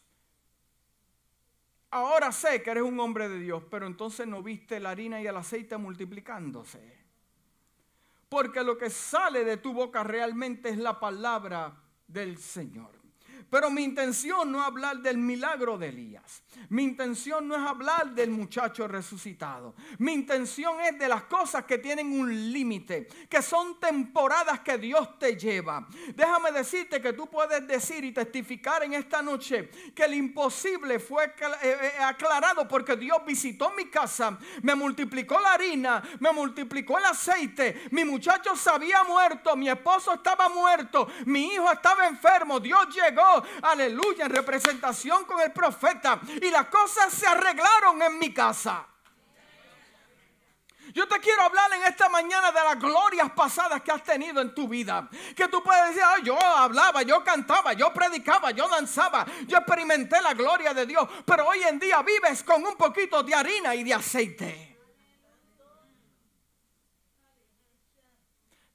Ahora 1.91 2.31
sé 2.31 2.63
que 2.63 2.71
eres 2.71 2.83
un 2.83 2.99
hombre 2.99 3.27
de 3.27 3.39
Dios, 3.39 3.63
pero 3.69 3.85
entonces 3.85 4.25
no 4.25 4.41
viste 4.41 4.79
la 4.79 4.91
harina 4.91 5.21
y 5.21 5.27
el 5.27 5.35
aceite 5.35 5.75
multiplicándose. 5.77 7.01
Porque 8.29 8.63
lo 8.63 8.77
que 8.77 8.89
sale 8.89 9.43
de 9.43 9.57
tu 9.57 9.73
boca 9.73 10.03
realmente 10.03 10.69
es 10.69 10.77
la 10.77 11.01
palabra 11.01 11.75
del 12.07 12.37
Señor. 12.37 13.00
Pero 13.51 13.69
mi 13.69 13.83
intención 13.83 14.49
no 14.49 14.61
es 14.61 14.65
hablar 14.65 14.99
del 14.99 15.17
milagro 15.17 15.77
de 15.77 15.89
Elías. 15.89 16.41
Mi 16.69 16.83
intención 16.83 17.49
no 17.49 17.55
es 17.57 17.61
hablar 17.61 18.11
del 18.11 18.29
muchacho 18.29 18.87
resucitado. 18.87 19.75
Mi 19.97 20.13
intención 20.13 20.79
es 20.79 20.97
de 20.97 21.09
las 21.09 21.23
cosas 21.23 21.65
que 21.65 21.77
tienen 21.77 22.17
un 22.17 22.53
límite, 22.53 23.09
que 23.29 23.41
son 23.41 23.77
temporadas 23.77 24.61
que 24.61 24.77
Dios 24.77 25.19
te 25.19 25.35
lleva. 25.35 25.85
Déjame 26.15 26.53
decirte 26.53 27.01
que 27.01 27.11
tú 27.11 27.27
puedes 27.27 27.67
decir 27.67 28.05
y 28.05 28.13
testificar 28.13 28.83
en 28.83 28.93
esta 28.93 29.21
noche 29.21 29.69
que 29.93 30.03
el 30.03 30.13
imposible 30.13 30.99
fue 30.99 31.25
eh, 31.25 31.33
eh, 31.61 31.91
aclarado 32.01 32.65
porque 32.69 32.95
Dios 32.95 33.17
visitó 33.27 33.71
mi 33.71 33.87
casa, 33.87 34.37
me 34.61 34.75
multiplicó 34.75 35.41
la 35.41 35.55
harina, 35.55 36.01
me 36.21 36.31
multiplicó 36.31 36.97
el 36.99 37.03
aceite. 37.03 37.89
Mi 37.91 38.05
muchacho 38.05 38.55
se 38.55 38.69
había 38.69 39.03
muerto, 39.03 39.57
mi 39.57 39.67
esposo 39.67 40.13
estaba 40.13 40.47
muerto, 40.47 41.09
mi 41.25 41.47
hijo 41.47 41.69
estaba 41.69 42.07
enfermo. 42.07 42.57
Dios 42.61 42.87
llegó 42.95 43.40
aleluya, 43.61 44.25
en 44.25 44.31
representación 44.31 45.25
con 45.25 45.39
el 45.41 45.51
profeta. 45.51 46.19
Y 46.41 46.49
las 46.49 46.67
cosas 46.67 47.13
se 47.13 47.27
arreglaron 47.27 48.01
en 48.01 48.19
mi 48.19 48.33
casa. 48.33 48.87
Yo 50.93 51.07
te 51.07 51.19
quiero 51.19 51.43
hablar 51.43 51.71
en 51.73 51.83
esta 51.83 52.09
mañana 52.09 52.51
de 52.51 52.59
las 52.59 52.79
glorias 52.79 53.31
pasadas 53.31 53.81
que 53.81 53.91
has 53.91 54.03
tenido 54.03 54.41
en 54.41 54.53
tu 54.53 54.67
vida. 54.67 55.07
Que 55.35 55.47
tú 55.47 55.63
puedes 55.63 55.95
decir, 55.95 56.03
yo 56.23 56.37
hablaba, 56.39 57.01
yo 57.03 57.23
cantaba, 57.23 57.73
yo 57.73 57.93
predicaba, 57.93 58.51
yo 58.51 58.67
danzaba, 58.67 59.25
yo 59.47 59.57
experimenté 59.57 60.21
la 60.21 60.33
gloria 60.33 60.73
de 60.73 60.85
Dios. 60.85 61.07
Pero 61.25 61.47
hoy 61.47 61.63
en 61.63 61.79
día 61.79 62.01
vives 62.01 62.43
con 62.43 62.65
un 62.65 62.75
poquito 62.75 63.23
de 63.23 63.33
harina 63.33 63.73
y 63.73 63.83
de 63.83 63.93
aceite. 63.93 64.70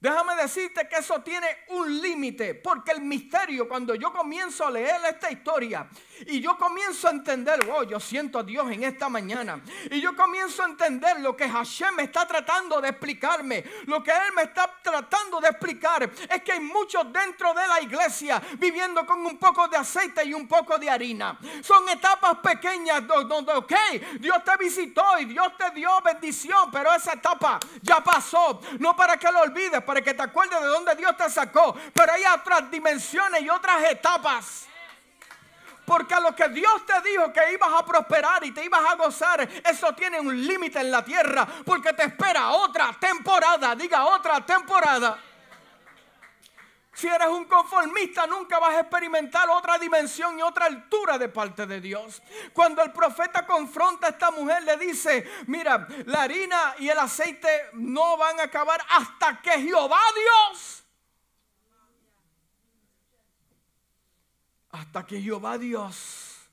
Déjame 0.07 0.35
decirte 0.37 0.87
que 0.87 0.95
eso 0.95 1.21
tiene 1.21 1.65
un 1.67 2.01
límite, 2.01 2.55
porque 2.55 2.91
el 2.91 3.01
misterio, 3.01 3.67
cuando 3.67 3.93
yo 3.93 4.13
comienzo 4.13 4.65
a 4.65 4.71
leer 4.71 5.01
esta 5.03 5.29
historia 5.29 5.85
y 6.25 6.39
yo 6.39 6.57
comienzo 6.57 7.09
a 7.09 7.11
entender, 7.11 7.65
wow, 7.65 7.83
yo 7.83 7.99
siento 7.99 8.39
a 8.39 8.43
Dios 8.43 8.71
en 8.71 8.85
esta 8.85 9.09
mañana, 9.09 9.61
y 9.91 9.99
yo 9.99 10.15
comienzo 10.15 10.63
a 10.63 10.67
entender 10.67 11.19
lo 11.19 11.35
que 11.35 11.49
Hashem 11.49 11.95
me 11.95 12.03
está 12.03 12.25
tratando 12.25 12.79
de 12.79 12.87
explicarme, 12.87 13.65
lo 13.87 14.01
que 14.01 14.11
Él 14.11 14.31
me 14.33 14.43
está 14.43 14.79
tratando 14.81 15.41
de 15.41 15.49
explicar, 15.49 16.09
es 16.29 16.41
que 16.41 16.53
hay 16.53 16.61
muchos 16.61 17.11
dentro 17.11 17.53
de 17.53 17.67
la 17.67 17.81
iglesia 17.81 18.41
viviendo 18.57 19.05
con 19.05 19.25
un 19.25 19.37
poco 19.37 19.67
de 19.67 19.75
aceite 19.75 20.23
y 20.23 20.33
un 20.33 20.47
poco 20.47 20.77
de 20.77 20.89
harina. 20.89 21.37
Son 21.61 21.87
etapas 21.89 22.37
pequeñas 22.37 23.05
donde, 23.05 23.51
ok, 23.51 23.73
Dios 24.21 24.41
te 24.45 24.55
visitó 24.55 25.19
y 25.19 25.25
Dios 25.25 25.49
te 25.57 25.69
dio 25.71 25.89
bendición, 26.01 26.71
pero 26.71 26.93
esa 26.93 27.11
etapa 27.11 27.59
ya 27.81 28.01
pasó, 28.01 28.61
no 28.79 28.95
para 28.95 29.17
que 29.17 29.29
lo 29.29 29.41
olvides, 29.41 29.83
para 29.83 29.96
que 30.03 30.13
te 30.13 30.23
acuerdes 30.23 30.59
de 30.59 30.67
dónde 30.67 30.95
Dios 30.95 31.15
te 31.17 31.29
sacó. 31.29 31.75
Pero 31.93 32.11
hay 32.11 32.23
otras 32.25 32.69
dimensiones 32.69 33.41
y 33.41 33.49
otras 33.49 33.83
etapas. 33.91 34.67
Porque 35.85 36.13
a 36.13 36.19
lo 36.19 36.35
que 36.35 36.49
Dios 36.49 36.85
te 36.85 37.01
dijo 37.09 37.31
que 37.31 37.53
ibas 37.53 37.69
a 37.73 37.85
prosperar 37.85 38.43
y 38.43 38.51
te 38.51 38.65
ibas 38.65 38.81
a 38.85 38.95
gozar, 38.95 39.47
eso 39.63 39.93
tiene 39.93 40.19
un 40.19 40.45
límite 40.45 40.79
en 40.79 40.91
la 40.91 41.03
tierra. 41.03 41.47
Porque 41.65 41.93
te 41.93 42.03
espera 42.03 42.49
otra 42.49 42.93
temporada. 42.99 43.73
Diga 43.73 44.05
otra 44.05 44.45
temporada. 44.45 45.17
Si 46.97 47.05
eres 47.05 47.27
un 47.27 47.45
conformista, 47.45 48.25
nunca 48.25 48.57
vas 48.57 48.73
a 48.73 48.79
experimentar 48.79 49.47
otra 49.51 49.77
dimensión 49.77 50.39
y 50.39 50.41
otra 50.41 50.65
altura 50.65 51.19
de 51.19 51.29
parte 51.29 51.67
de 51.67 51.79
Dios. 51.79 52.23
Cuando 52.53 52.81
el 52.81 52.91
profeta 52.91 53.45
confronta 53.45 54.07
a 54.07 54.09
esta 54.09 54.31
mujer, 54.31 54.63
le 54.63 54.77
dice, 54.77 55.23
mira, 55.45 55.87
la 56.07 56.23
harina 56.23 56.73
y 56.79 56.89
el 56.89 56.97
aceite 56.97 57.69
no 57.73 58.17
van 58.17 58.39
a 58.39 58.45
acabar 58.45 58.81
hasta 58.89 59.39
que 59.43 59.51
Jehová 59.61 59.99
Dios. 60.15 60.83
Hasta 64.71 65.05
que 65.05 65.21
Jehová 65.21 65.59
Dios. 65.59 66.49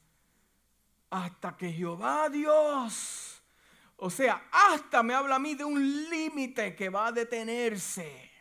Hasta 1.08 1.56
que 1.56 1.72
Jehová 1.72 2.28
Dios. 2.28 3.42
O 3.96 4.10
sea, 4.10 4.46
hasta 4.52 5.02
me 5.02 5.14
habla 5.14 5.36
a 5.36 5.38
mí 5.38 5.54
de 5.54 5.64
un 5.64 6.10
límite 6.10 6.76
que 6.76 6.90
va 6.90 7.06
a 7.06 7.12
detenerse 7.12 8.33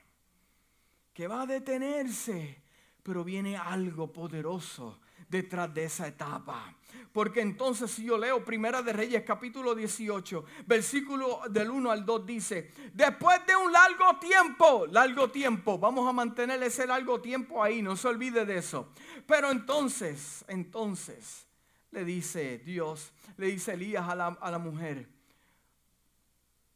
que 1.14 1.28
va 1.28 1.44
a 1.44 1.46
detenerse, 1.46 2.64
pero 3.04 3.24
viene 3.24 3.56
algo 3.56 4.12
poderoso 4.12 5.00
detrás 5.30 5.74
de 5.74 5.86
esa 5.86 6.08
etapa. 6.08 6.74
Porque 7.12 7.42
entonces 7.42 7.92
si 7.92 8.06
yo 8.06 8.18
leo 8.18 8.44
Primera 8.44 8.82
de 8.82 8.94
Reyes 8.94 9.24
capítulo 9.24 9.76
18, 9.76 10.46
versículo 10.66 11.42
del 11.50 11.70
1 11.70 11.92
al 11.92 12.06
2 12.06 12.26
dice, 12.26 12.72
después 12.94 13.46
de 13.46 13.56
un 13.56 13.72
largo 13.72 14.18
tiempo, 14.20 14.88
largo 14.88 15.30
tiempo, 15.30 15.78
vamos 15.78 16.10
a 16.10 16.14
mantener 16.14 16.62
ese 16.64 16.88
largo 16.88 17.22
tiempo 17.22 17.64
ahí, 17.64 17.82
no 17.82 17.96
se 17.96 18.08
olvide 18.08 18.46
de 18.46 18.58
eso. 18.58 18.92
Pero 19.28 19.52
entonces, 19.52 20.44
entonces, 20.48 21.48
le 21.92 22.04
dice 22.04 22.58
Dios, 22.60 23.12
le 23.38 23.48
dice 23.48 23.74
Elías 23.74 24.10
a 24.10 24.16
la, 24.16 24.28
a 24.28 24.50
la 24.50 24.58
mujer, 24.58 25.08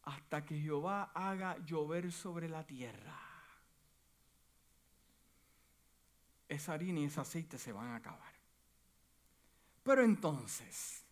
hasta 0.04 0.46
que 0.46 0.60
Jehová 0.60 1.12
haga 1.16 1.58
llover 1.66 2.12
sobre 2.12 2.48
la 2.48 2.66
tierra 2.66 3.27
esa 6.48 6.74
harina 6.74 7.00
y 7.00 7.06
ese 7.06 7.20
aceite 7.20 7.58
se 7.58 7.72
van 7.72 7.88
a 7.88 7.96
acabar. 7.98 8.34
Pero 9.84 10.04
entonces, 10.04 11.04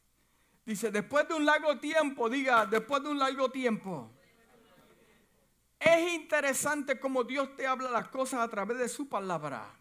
dice, 0.66 0.92
después 0.92 1.28
de 1.28 1.34
un 1.34 1.46
largo 1.46 1.80
tiempo, 1.80 2.30
diga, 2.30 2.66
después 2.66 3.02
de 3.04 3.10
un 3.10 3.20
largo 3.20 3.50
tiempo, 3.50 4.12
es 5.80 6.14
interesante 6.14 7.00
como 7.00 7.24
Dios 7.24 7.56
te 7.56 7.68
habla 7.68 7.90
las 7.92 8.08
cosas 8.10 8.42
a 8.42 8.50
través 8.50 8.78
de 8.78 8.90
su 8.90 9.08
palabra. 9.08 9.74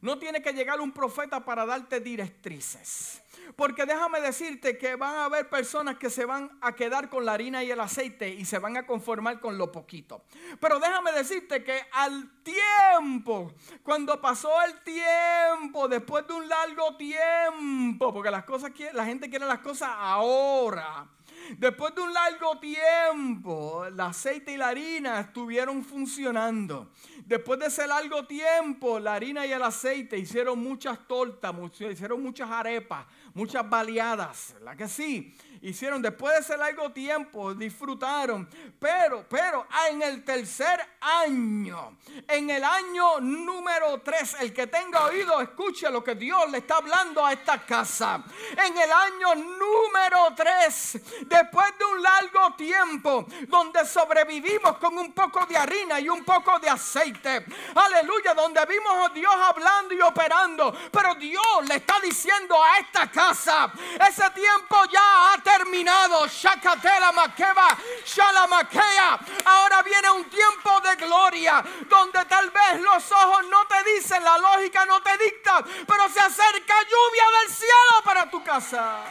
No 0.00 0.18
tiene 0.18 0.42
que 0.42 0.52
llegar 0.52 0.80
un 0.80 0.92
profeta 0.92 1.44
para 1.44 1.66
darte 1.66 2.00
directrices. 2.00 3.22
Porque 3.56 3.86
déjame 3.86 4.20
decirte 4.20 4.78
que 4.78 4.96
van 4.96 5.14
a 5.14 5.24
haber 5.24 5.48
personas 5.48 5.96
que 5.98 6.10
se 6.10 6.24
van 6.24 6.58
a 6.60 6.74
quedar 6.74 7.08
con 7.08 7.24
la 7.24 7.32
harina 7.32 7.64
y 7.64 7.70
el 7.70 7.80
aceite 7.80 8.28
y 8.28 8.44
se 8.44 8.58
van 8.58 8.76
a 8.76 8.86
conformar 8.86 9.40
con 9.40 9.58
lo 9.58 9.72
poquito. 9.72 10.22
Pero 10.60 10.78
déjame 10.78 11.12
decirte 11.12 11.64
que 11.64 11.80
al 11.92 12.42
tiempo, 12.42 13.52
cuando 13.82 14.20
pasó 14.20 14.50
el 14.62 14.82
tiempo, 14.82 15.88
después 15.88 16.26
de 16.26 16.34
un 16.34 16.48
largo 16.48 16.96
tiempo, 16.96 18.12
porque 18.12 18.30
las 18.30 18.44
cosas, 18.44 18.72
la 18.92 19.04
gente 19.04 19.30
quiere 19.30 19.46
las 19.46 19.60
cosas 19.60 19.90
ahora. 19.92 21.08
Después 21.56 21.94
de 21.94 22.02
un 22.02 22.12
largo 22.12 22.58
tiempo, 22.58 23.86
el 23.86 23.98
aceite 23.98 24.52
y 24.52 24.56
la 24.56 24.68
harina 24.68 25.20
estuvieron 25.20 25.82
funcionando. 25.82 26.90
Después 27.24 27.58
de 27.58 27.66
ese 27.66 27.86
largo 27.86 28.26
tiempo, 28.26 28.98
la 28.98 29.14
harina 29.14 29.46
y 29.46 29.52
el 29.52 29.62
aceite 29.62 30.18
hicieron 30.18 30.58
muchas 30.58 31.06
tortas, 31.06 31.54
hicieron 31.80 32.22
muchas 32.22 32.50
arepas, 32.50 33.06
muchas 33.34 33.68
baleadas, 33.68 34.54
¿verdad 34.54 34.76
que 34.76 34.88
sí? 34.88 35.34
Hicieron 35.62 36.00
después 36.00 36.34
de 36.34 36.40
ese 36.40 36.56
largo 36.56 36.90
tiempo, 36.90 37.54
disfrutaron. 37.54 38.48
Pero, 38.78 39.24
pero 39.28 39.66
en 39.90 40.02
el 40.02 40.24
tercer 40.24 40.80
año, 41.00 41.96
en 42.26 42.50
el 42.50 42.62
año 42.62 43.20
número 43.20 44.00
3, 44.00 44.36
el 44.40 44.52
que 44.52 44.66
tenga 44.68 45.06
oído, 45.06 45.40
escuche 45.40 45.90
lo 45.90 46.02
que 46.04 46.14
Dios 46.14 46.50
le 46.50 46.58
está 46.58 46.76
hablando 46.76 47.24
a 47.24 47.32
esta 47.32 47.64
casa. 47.64 48.22
En 48.52 48.76
el 48.76 48.90
año 48.90 49.34
número 49.34 50.34
3, 50.36 51.00
después 51.26 51.78
de 51.78 51.84
un 51.84 52.02
largo 52.02 52.54
tiempo, 52.56 53.26
donde 53.48 53.84
sobrevivimos 53.84 54.78
con 54.78 54.96
un 54.96 55.12
poco 55.12 55.44
de 55.46 55.56
harina 55.56 55.98
y 55.98 56.08
un 56.08 56.24
poco 56.24 56.58
de 56.58 56.68
aceite. 56.68 57.44
Aleluya, 57.74 58.34
donde 58.34 58.64
vimos 58.66 59.10
a 59.10 59.12
Dios 59.12 59.34
hablando 59.34 59.94
y 59.94 60.00
operando. 60.00 60.76
Pero 60.92 61.14
Dios 61.16 61.42
le 61.66 61.76
está 61.76 62.00
diciendo 62.00 62.56
a 62.62 62.78
esta 62.78 63.10
casa, 63.10 63.72
ese 64.08 64.30
tiempo 64.30 64.76
ya 64.92 65.32
ha 65.32 65.47
terminado. 65.48 66.26
Shakatela 66.26 67.12
Makeba, 67.12 67.76
Shalamaquea. 68.04 69.18
Ahora 69.44 69.82
viene 69.82 70.10
un 70.10 70.24
tiempo 70.28 70.80
de 70.80 70.96
gloria 70.96 71.64
donde 71.88 72.24
tal 72.26 72.50
vez 72.50 72.80
los 72.80 73.12
ojos 73.12 73.46
no 73.48 73.66
te 73.66 73.82
dicen, 73.94 74.22
la 74.22 74.38
lógica 74.38 74.84
no 74.84 75.00
te 75.02 75.16
dicta, 75.18 75.64
pero 75.86 76.08
se 76.08 76.20
acerca 76.20 76.74
lluvia 76.82 77.24
del 77.40 77.54
cielo 77.54 78.02
para 78.04 78.30
tu 78.30 78.42
casa. 78.42 79.04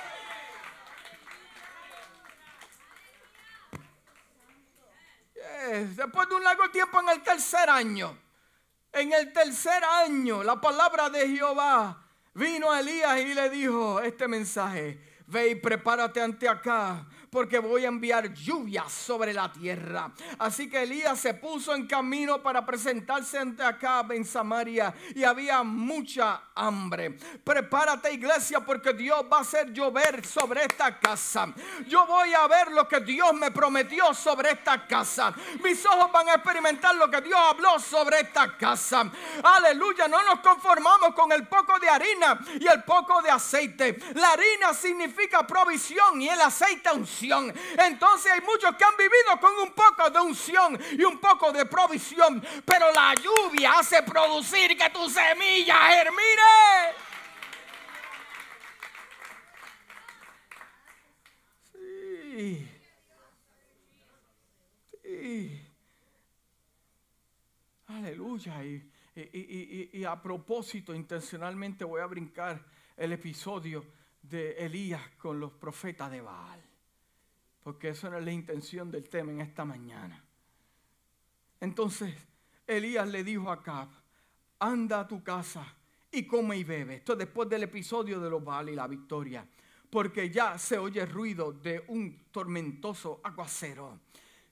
Después 5.95 6.29
de 6.29 6.35
un 6.35 6.43
largo 6.43 6.69
tiempo 6.69 6.99
en 6.99 7.09
el 7.09 7.23
tercer 7.23 7.69
año, 7.69 8.17
en 8.93 9.11
el 9.11 9.33
tercer 9.33 9.83
año, 9.83 10.43
la 10.43 10.61
palabra 10.61 11.09
de 11.09 11.27
Jehová 11.27 12.03
vino 12.33 12.71
a 12.71 12.79
Elías 12.79 13.19
y 13.19 13.33
le 13.33 13.49
dijo 13.49 13.99
este 13.99 14.27
mensaje 14.27 15.16
ve 15.27 15.49
y 15.49 15.55
prepárate 15.55 16.21
ante 16.21 16.47
acá, 16.47 17.05
porque 17.29 17.59
voy 17.59 17.85
a 17.85 17.89
enviar 17.89 18.33
lluvia 18.33 18.87
sobre 18.89 19.33
la 19.33 19.51
tierra. 19.51 20.11
Así 20.39 20.69
que 20.69 20.83
Elías 20.83 21.19
se 21.19 21.33
puso 21.33 21.75
en 21.75 21.87
camino 21.87 22.41
para 22.41 22.65
presentarse 22.65 23.37
ante 23.37 23.63
acá 23.63 24.05
en 24.09 24.25
Samaria 24.25 24.93
y 25.15 25.23
había 25.23 25.63
mucha 25.63 26.43
hambre. 26.55 27.17
Prepárate 27.43 28.13
iglesia 28.13 28.59
porque 28.61 28.93
Dios 28.93 29.25
va 29.31 29.39
a 29.39 29.41
hacer 29.41 29.73
llover 29.73 30.25
sobre 30.25 30.61
esta 30.61 30.99
casa. 30.99 31.53
Yo 31.87 32.05
voy 32.05 32.33
a 32.33 32.47
ver 32.47 32.71
lo 32.71 32.87
que 32.87 32.99
Dios 33.01 33.33
me 33.33 33.51
prometió 33.51 34.13
sobre 34.13 34.51
esta 34.51 34.87
casa. 34.87 35.33
Mis 35.63 35.85
ojos 35.85 36.11
van 36.11 36.29
a 36.29 36.35
experimentar 36.35 36.95
lo 36.95 37.09
que 37.09 37.21
Dios 37.21 37.39
habló 37.39 37.79
sobre 37.79 38.21
esta 38.21 38.57
casa. 38.57 39.11
Aleluya, 39.43 40.07
no 40.07 40.23
nos 40.23 40.39
conformamos 40.39 41.13
con 41.13 41.31
el 41.31 41.47
poco 41.47 41.77
de 41.79 41.89
harina 41.89 42.39
y 42.59 42.67
el 42.67 42.83
poco 42.83 43.21
de 43.21 43.29
aceite. 43.29 43.97
La 44.15 44.31
harina 44.31 44.73
significa 44.73 45.45
provisión 45.45 46.21
y 46.21 46.29
el 46.29 46.41
aceite 46.41 46.91
unción. 46.91 47.16
Entonces 47.23 48.31
hay 48.31 48.41
muchos 48.41 48.75
que 48.75 48.83
han 48.83 48.95
vivido 48.97 49.39
con 49.39 49.53
un 49.59 49.73
poco 49.73 50.09
de 50.09 50.19
unción 50.19 50.79
y 50.91 51.03
un 51.03 51.19
poco 51.19 51.51
de 51.51 51.65
provisión. 51.65 52.43
Pero 52.65 52.91
la 52.91 53.13
lluvia 53.15 53.79
hace 53.79 54.03
producir 54.03 54.77
que 54.77 54.89
tu 54.89 55.09
semilla 55.09 55.75
germine. 55.89 56.93
Sí. 61.71 62.67
Sí. 65.03 65.61
Aleluya. 67.87 68.63
y, 68.63 70.03
a 70.03 70.21
propósito, 70.21 70.93
intencionalmente 70.93 71.83
voy 71.83 72.01
a 72.01 72.05
brincar 72.05 72.63
el 72.95 73.13
episodio 73.13 73.83
de 74.21 74.51
Elías 74.57 75.01
con 75.17 75.39
los 75.39 75.53
profetas 75.53 76.11
de 76.11 76.21
Baal 76.21 76.67
porque 77.67 77.89
eso 77.89 78.09
no 78.09 78.17
es 78.17 78.23
la 78.23 78.31
intención 78.31 78.89
del 78.89 79.09
tema 79.09 79.29
en 79.29 79.41
esta 79.41 79.65
mañana. 79.65 80.23
Entonces 81.59 82.15
Elías 82.65 83.05
le 83.09 83.25
dijo 83.25 83.49
a 83.49 83.55
Acab, 83.55 83.89
anda 84.57 85.01
a 85.01 85.07
tu 85.09 85.21
casa 85.21 85.75
y 86.09 86.25
come 86.25 86.55
y 86.55 86.63
bebe. 86.63 86.95
Esto 86.95 87.13
después 87.13 87.49
del 87.49 87.63
episodio 87.63 88.21
de 88.21 88.29
los 88.29 88.41
Baal 88.41 88.69
y 88.69 88.75
la 88.75 88.87
victoria, 88.87 89.45
porque 89.89 90.29
ya 90.29 90.57
se 90.57 90.77
oye 90.77 91.05
ruido 91.05 91.51
de 91.51 91.83
un 91.89 92.27
tormentoso 92.31 93.19
aguacero. 93.21 93.99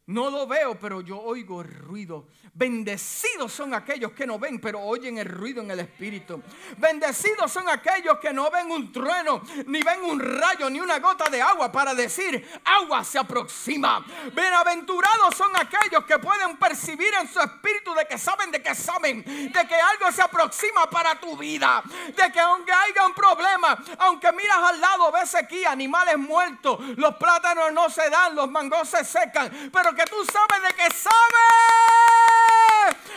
No 0.08 0.30
lo 0.30 0.46
veo, 0.46 0.80
pero 0.80 1.02
yo 1.02 1.20
oigo 1.20 1.62
el 1.62 1.68
ruido. 1.68 2.28
Bendecidos 2.54 3.52
son 3.52 3.74
aquellos 3.74 4.12
que 4.12 4.28
no 4.28 4.38
ven, 4.38 4.62
pero 4.62 4.80
oyen 4.80 5.18
el 5.18 5.28
ruido 5.28 5.64
en 5.64 5.72
el 5.72 5.80
espíritu. 5.80 6.44
Bendecidos 6.78 7.52
son 7.52 7.68
aquellos 7.68 8.20
que 8.20 8.32
no 8.32 8.52
ven 8.52 8.70
un 8.70 8.92
trueno, 8.92 9.42
ni 9.66 9.82
ven 9.82 10.04
un 10.04 10.20
rayo, 10.20 10.70
ni 10.70 10.80
una 10.80 11.00
gota 11.00 11.28
de 11.30 11.42
agua 11.42 11.72
para 11.72 11.96
decir, 11.96 12.48
agua 12.64 13.04
se 13.04 13.18
aproxima. 13.18 14.06
Bienaventurados 14.34 15.36
son 15.36 15.56
aquellos 15.56 16.06
que 16.06 16.20
pueden 16.20 16.56
percibir 16.58 17.12
en 17.20 17.28
su 17.28 17.40
espíritu 17.40 17.96
de 17.96 18.06
que 18.06 18.20
saben, 18.20 18.52
de 18.52 18.62
que 18.62 18.76
saben, 18.76 19.24
de 19.26 19.68
que 19.68 19.76
algo 19.76 20.12
se 20.12 20.22
aproxima 20.22 20.88
para 20.88 21.20
tu 21.20 21.36
vida. 21.36 21.84
De 22.16 22.32
que 22.32 22.40
aunque 22.40 22.72
haya 22.72 23.08
un 23.08 23.14
problema, 23.16 23.84
aunque 23.98 24.32
miras 24.34 24.60
al 24.60 24.80
lado, 24.80 25.12
ves 25.12 25.34
aquí 25.34 25.66
animales 25.66 26.18
muertos, 26.20 26.80
los 26.96 27.16
plátanos 27.16 27.74
no 27.74 27.90
se 27.90 28.08
dan, 28.08 28.36
los 28.36 28.52
mangos 28.52 28.88
se 28.88 29.04
secan, 29.04 29.72
pero 29.74 29.95
que 29.96 30.06
tú 30.06 30.26
sabes 30.26 30.62
de 30.62 30.74
que 30.76 30.90
sabe. 30.94 31.46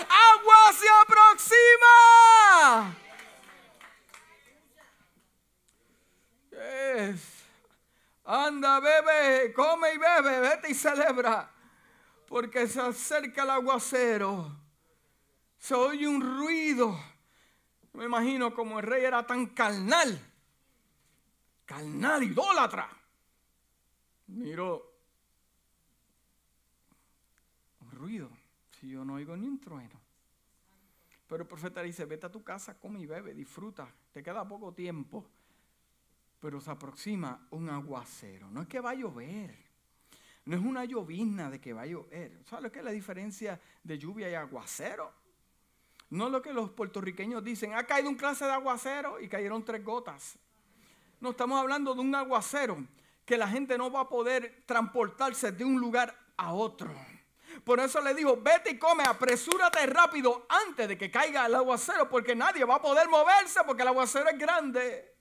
Agua 0.09 0.73
se 0.73 0.89
aproxima. 1.03 2.97
Anda, 8.25 8.81
bebe, 8.81 9.53
come 9.55 9.95
y 9.95 9.99
bebe, 9.99 10.41
vete 10.41 10.71
y 10.71 10.75
celebra. 10.75 11.51
Porque 12.27 12.67
se 12.69 12.81
acerca 12.81 13.43
el 13.43 13.51
aguacero. 13.51 14.55
Se 15.59 15.75
oye 15.75 16.07
un 16.07 16.21
ruido. 16.21 16.99
Me 17.95 18.05
imagino 18.05 18.55
como 18.55 18.79
el 18.79 18.87
rey 18.87 19.05
era 19.05 19.27
tan 19.27 19.47
carnal. 19.47 20.21
Carnal, 21.65 22.23
idólatra. 22.23 22.89
Miro 24.27 24.88
ruido 27.99 28.31
si 28.81 28.89
yo 28.89 29.05
no 29.05 29.15
oigo 29.15 29.37
ni 29.37 29.47
un 29.47 29.61
trueno? 29.61 30.01
Pero 31.27 31.43
el 31.43 31.49
profeta 31.49 31.83
dice, 31.83 32.07
vete 32.07 32.27
a 32.27 32.33
tu 32.33 32.43
casa, 32.43 32.79
come 32.79 33.01
y 33.01 33.07
bebe, 33.07 33.35
disfruta, 33.35 33.93
te 34.13 34.23
queda 34.23 34.49
poco 34.49 34.73
tiempo. 34.73 35.27
Pero 36.41 36.61
se 36.61 36.71
aproxima 36.71 37.47
un 37.51 37.69
aguacero. 37.69 38.51
No 38.51 38.63
es 38.63 38.69
que 38.69 38.81
va 38.81 38.91
a 38.91 38.95
llover. 38.95 39.55
No 40.47 40.57
es 40.57 40.63
una 40.63 40.87
llovizna 40.87 41.51
de 41.51 41.61
que 41.61 41.75
va 41.75 41.83
a 41.83 41.87
llover. 41.87 42.41
¿Sabes 42.47 42.73
qué 42.73 42.79
es 42.79 42.85
la 42.85 42.93
diferencia 42.93 43.61
de 43.83 43.99
lluvia 43.99 44.31
y 44.31 44.35
aguacero? 44.35 45.13
No 46.11 46.27
es 46.27 46.33
lo 46.33 46.41
que 46.41 46.55
los 46.55 46.71
puertorriqueños 46.71 47.45
dicen, 47.45 47.75
ha 47.75 47.85
caído 47.85 48.09
un 48.09 48.17
clase 48.17 48.47
de 48.47 48.53
aguacero 48.53 49.21
y 49.21 49.29
cayeron 49.29 49.63
tres 49.65 49.85
gotas. 49.85 50.39
No, 51.21 51.31
estamos 51.31 51.61
hablando 51.61 51.95
de 51.95 52.01
un 52.01 52.15
aguacero 52.15 52.83
que 53.27 53.37
la 53.37 53.49
gente 53.49 53.77
no 53.77 53.91
va 53.91 54.01
a 54.01 54.09
poder 54.09 54.63
transportarse 54.65 55.53
de 55.53 55.65
un 55.65 55.79
lugar 55.79 56.17
a 56.39 56.55
otro. 56.55 56.95
Por 57.65 57.81
eso 57.81 58.01
le 58.01 58.15
dijo, 58.15 58.37
vete 58.37 58.71
y 58.71 58.79
come, 58.79 59.05
apresúrate 59.05 59.85
rápido 59.87 60.47
antes 60.49 60.89
de 60.89 60.99
que 60.99 61.11
caiga 61.11 61.47
el 61.47 61.55
aguacero, 61.55 62.09
porque 62.09 62.35
nadie 62.35 62.65
va 62.65 62.77
a 62.77 62.83
poder 62.83 63.09
moverse 63.09 63.61
porque 63.67 63.83
el 63.83 63.89
aguacero 63.89 64.29
es 64.29 64.39
grande. 64.39 65.15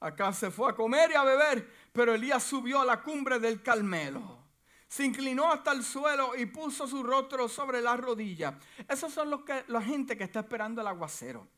Acá 0.00 0.32
se 0.32 0.50
fue 0.50 0.70
a 0.70 0.74
comer 0.74 1.12
y 1.12 1.14
a 1.14 1.24
beber, 1.24 1.70
pero 1.92 2.14
Elías 2.14 2.42
subió 2.42 2.80
a 2.80 2.84
la 2.84 3.00
cumbre 3.00 3.38
del 3.38 3.62
Carmelo. 3.62 4.44
Se 4.86 5.04
inclinó 5.04 5.50
hasta 5.50 5.72
el 5.72 5.82
suelo 5.82 6.36
y 6.36 6.46
puso 6.46 6.86
su 6.86 7.02
rostro 7.02 7.48
sobre 7.48 7.80
la 7.80 7.96
rodilla. 7.96 8.58
Esos 8.88 9.12
son 9.12 9.30
los 9.30 9.44
que, 9.44 9.64
la 9.68 9.80
gente 9.80 10.16
que 10.16 10.24
está 10.24 10.40
esperando 10.40 10.80
el 10.80 10.86
aguacero 10.86 11.48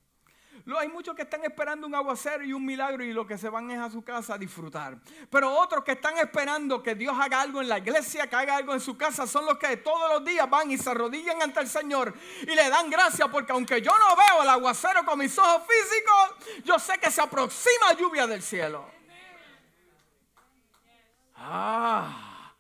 hay 0.79 0.88
muchos 0.88 1.14
que 1.14 1.23
están 1.23 1.45
esperando 1.45 1.87
un 1.87 1.95
aguacero 1.95 2.45
y 2.45 2.53
un 2.53 2.64
milagro 2.64 3.05
y 3.05 3.12
lo 3.12 3.27
que 3.27 3.38
se 3.38 3.49
van 3.49 3.71
es 3.71 3.79
a 3.79 3.90
su 3.90 4.03
casa 4.03 4.35
a 4.35 4.38
disfrutar. 4.38 4.99
Pero 5.31 5.53
otros 5.53 5.85
que 5.85 5.92
están 5.92 6.16
esperando 6.19 6.83
que 6.83 6.95
Dios 6.95 7.16
haga 7.19 7.40
algo 7.40 7.61
en 7.61 7.69
la 7.69 7.79
iglesia, 7.79 8.27
que 8.27 8.37
haga 8.37 8.57
algo 8.57 8.75
en 8.75 8.81
su 8.81 8.97
casa, 8.97 9.27
son 9.27 9.47
los 9.47 9.59
que 9.59 9.77
todos 9.79 10.11
los 10.12 10.25
días 10.25 10.49
van 10.49 10.71
y 10.71 10.79
se 10.79 10.90
arrodillan 10.90 11.42
ante 11.42 11.61
el 11.61 11.69
Señor 11.69 12.14
y 12.42 12.55
le 12.55 12.69
dan 12.69 12.91
gracias 12.91 13.28
porque 13.28 13.53
aunque 13.53 13.80
yo 13.80 13.93
no 13.99 14.16
veo 14.16 14.43
el 14.43 14.49
aguacero 14.49 15.05
con 15.05 15.18
mis 15.18 15.37
ojos 15.39 15.62
físicos, 15.66 16.62
yo 16.64 16.78
sé 16.78 16.99
que 16.99 17.11
se 17.11 17.20
aproxima 17.20 17.93
lluvia 17.99 18.26
del 18.26 18.43
cielo. 18.43 18.85
Ah, 21.37 22.53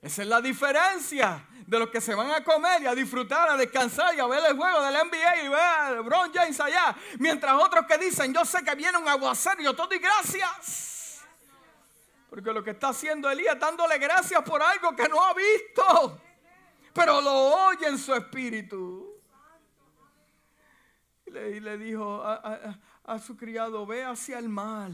esa 0.00 0.22
es 0.22 0.28
la 0.28 0.40
diferencia 0.40 1.46
de 1.70 1.78
los 1.78 1.88
que 1.88 2.00
se 2.00 2.16
van 2.16 2.32
a 2.32 2.42
comer 2.42 2.82
y 2.82 2.86
a 2.86 2.96
disfrutar, 2.96 3.48
a 3.48 3.56
descansar 3.56 4.12
y 4.16 4.18
a 4.18 4.26
ver 4.26 4.42
el 4.44 4.56
juego 4.56 4.82
del 4.82 4.92
NBA 4.92 5.42
y 5.44 5.48
ver 5.48 5.60
a 5.60 5.90
LeBron 5.92 6.32
James 6.34 6.58
allá. 6.58 6.96
Mientras 7.20 7.54
otros 7.62 7.86
que 7.86 7.96
dicen, 7.96 8.34
yo 8.34 8.44
sé 8.44 8.64
que 8.64 8.74
viene 8.74 8.98
un 8.98 9.06
aguacero 9.06 9.62
yo 9.62 9.72
todo 9.72 9.94
y 9.94 10.00
gracias. 10.00 11.22
Porque 12.28 12.52
lo 12.52 12.64
que 12.64 12.72
está 12.72 12.88
haciendo 12.88 13.30
Elías 13.30 13.56
dándole 13.56 13.98
gracias 13.98 14.42
por 14.42 14.60
algo 14.60 14.96
que 14.96 15.08
no 15.08 15.22
ha 15.22 15.32
visto. 15.32 16.20
Pero 16.92 17.20
lo 17.20 17.32
oye 17.68 17.86
en 17.86 17.98
su 17.98 18.16
espíritu. 18.16 19.14
Y 21.26 21.60
le, 21.60 21.78
dijo, 21.78 22.20
a 22.24 23.18
su 23.20 23.36
criado, 23.36 23.86
ve 23.86 24.02
hacia 24.02 24.40
el 24.40 24.48
mal. 24.48 24.92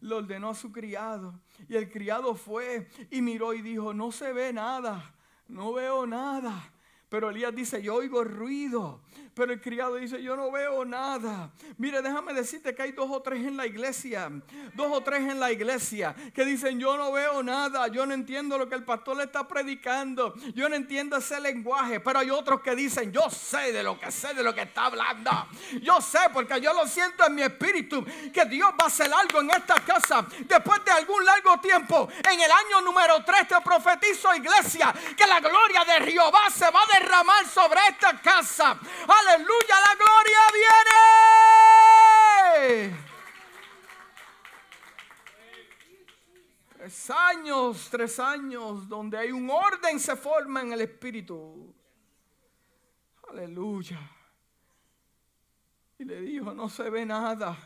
Le 0.00 0.14
ordenó 0.14 0.48
a 0.48 0.54
su 0.54 0.72
criado. 0.72 1.38
Y 1.68 1.76
el 1.76 1.90
criado 1.90 2.34
fue 2.34 2.88
y 3.10 3.20
miró 3.20 3.52
y 3.52 3.60
dijo, 3.60 3.92
no 3.92 4.10
se 4.10 4.32
ve 4.32 4.50
nada, 4.50 5.13
no 5.48 5.72
veo 5.72 6.06
nada. 6.06 6.72
Pero 7.08 7.30
Elías 7.30 7.54
dice, 7.54 7.82
yo 7.82 7.94
oigo 7.94 8.24
ruido. 8.24 9.02
Pero 9.34 9.52
el 9.52 9.60
criado 9.60 9.96
dice, 9.96 10.22
yo 10.22 10.36
no 10.36 10.50
veo 10.50 10.84
nada. 10.84 11.50
Mire, 11.76 12.00
déjame 12.02 12.32
decirte 12.32 12.74
que 12.74 12.82
hay 12.82 12.92
dos 12.92 13.10
o 13.10 13.20
tres 13.20 13.44
en 13.44 13.56
la 13.56 13.66
iglesia, 13.66 14.30
dos 14.74 14.86
o 14.92 15.02
tres 15.02 15.22
en 15.22 15.40
la 15.40 15.50
iglesia 15.50 16.14
que 16.32 16.44
dicen, 16.44 16.78
yo 16.78 16.96
no 16.96 17.10
veo 17.10 17.42
nada, 17.42 17.88
yo 17.88 18.06
no 18.06 18.14
entiendo 18.14 18.56
lo 18.56 18.68
que 18.68 18.76
el 18.76 18.84
pastor 18.84 19.16
le 19.16 19.24
está 19.24 19.46
predicando, 19.48 20.34
yo 20.54 20.68
no 20.68 20.76
entiendo 20.76 21.16
ese 21.16 21.40
lenguaje. 21.40 21.98
Pero 21.98 22.20
hay 22.20 22.30
otros 22.30 22.60
que 22.60 22.76
dicen, 22.76 23.12
yo 23.12 23.28
sé 23.28 23.72
de 23.72 23.82
lo 23.82 23.98
que 23.98 24.12
sé, 24.12 24.34
de 24.34 24.42
lo 24.42 24.54
que 24.54 24.62
está 24.62 24.86
hablando. 24.86 25.30
Yo 25.82 26.00
sé 26.00 26.20
porque 26.32 26.60
yo 26.60 26.72
lo 26.72 26.86
siento 26.86 27.26
en 27.26 27.34
mi 27.34 27.42
espíritu 27.42 28.04
que 28.32 28.44
Dios 28.44 28.70
va 28.80 28.84
a 28.84 28.86
hacer 28.86 29.12
algo 29.12 29.40
en 29.40 29.50
esta 29.50 29.74
casa 29.76 30.24
después 30.46 30.84
de 30.84 30.92
algún 30.92 31.24
largo 31.24 31.58
tiempo. 31.60 32.08
En 32.30 32.40
el 32.40 32.50
año 32.50 32.80
número 32.82 33.24
3 33.24 33.48
te 33.48 33.60
profetizo, 33.62 34.32
iglesia, 34.34 34.94
que 35.16 35.26
la 35.26 35.40
gloria 35.40 35.84
de 35.84 36.12
Jehová 36.12 36.50
se 36.50 36.70
va 36.70 36.82
a 36.82 37.00
derramar 37.00 37.46
sobre 37.46 37.80
esta 37.88 38.20
casa 38.20 38.78
aleluya, 39.26 39.80
la 39.80 39.94
gloria 39.94 40.40
viene. 42.60 42.96
Tres 46.76 47.10
años, 47.10 47.88
tres 47.90 48.18
años 48.18 48.88
donde 48.88 49.18
hay 49.18 49.32
un 49.32 49.48
orden 49.48 49.98
se 49.98 50.16
forma 50.16 50.60
en 50.60 50.72
el 50.72 50.80
espíritu. 50.82 51.74
Aleluya. 53.30 53.98
Y 55.98 56.04
le 56.04 56.20
dijo, 56.20 56.52
no 56.52 56.68
se 56.68 56.90
ve 56.90 57.06
nada, 57.06 57.56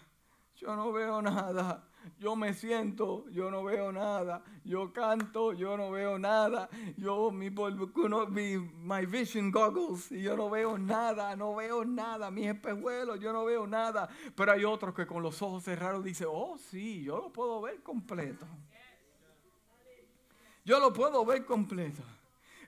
yo 0.56 0.76
no 0.76 0.92
veo 0.92 1.20
nada 1.22 1.87
yo 2.18 2.36
me 2.36 2.54
siento, 2.54 3.28
yo 3.30 3.50
no 3.50 3.64
veo 3.64 3.92
nada, 3.92 4.42
yo 4.64 4.92
canto, 4.92 5.52
yo 5.52 5.76
no 5.76 5.90
veo 5.90 6.18
nada, 6.18 6.68
yo 6.96 7.30
mi, 7.30 7.50
my 7.50 9.06
vision 9.06 9.50
goggles. 9.50 10.10
Y 10.12 10.22
yo 10.22 10.36
no 10.36 10.50
veo 10.50 10.78
nada, 10.78 11.36
no 11.36 11.54
veo 11.54 11.84
nada, 11.84 12.30
mis 12.30 12.46
espejuelos, 12.46 13.20
yo 13.20 13.32
no 13.32 13.44
veo 13.44 13.66
nada, 13.66 14.08
pero 14.34 14.52
hay 14.52 14.64
otros 14.64 14.94
que 14.94 15.06
con 15.06 15.22
los 15.22 15.40
ojos 15.42 15.64
cerrados 15.64 16.04
dicen, 16.04 16.28
oh 16.30 16.56
sí, 16.58 17.02
yo 17.02 17.18
lo 17.18 17.32
puedo 17.32 17.60
ver 17.60 17.82
completo. 17.82 18.46
Yo 20.64 20.78
lo 20.80 20.92
puedo 20.92 21.24
ver 21.24 21.46
completo. 21.46 22.02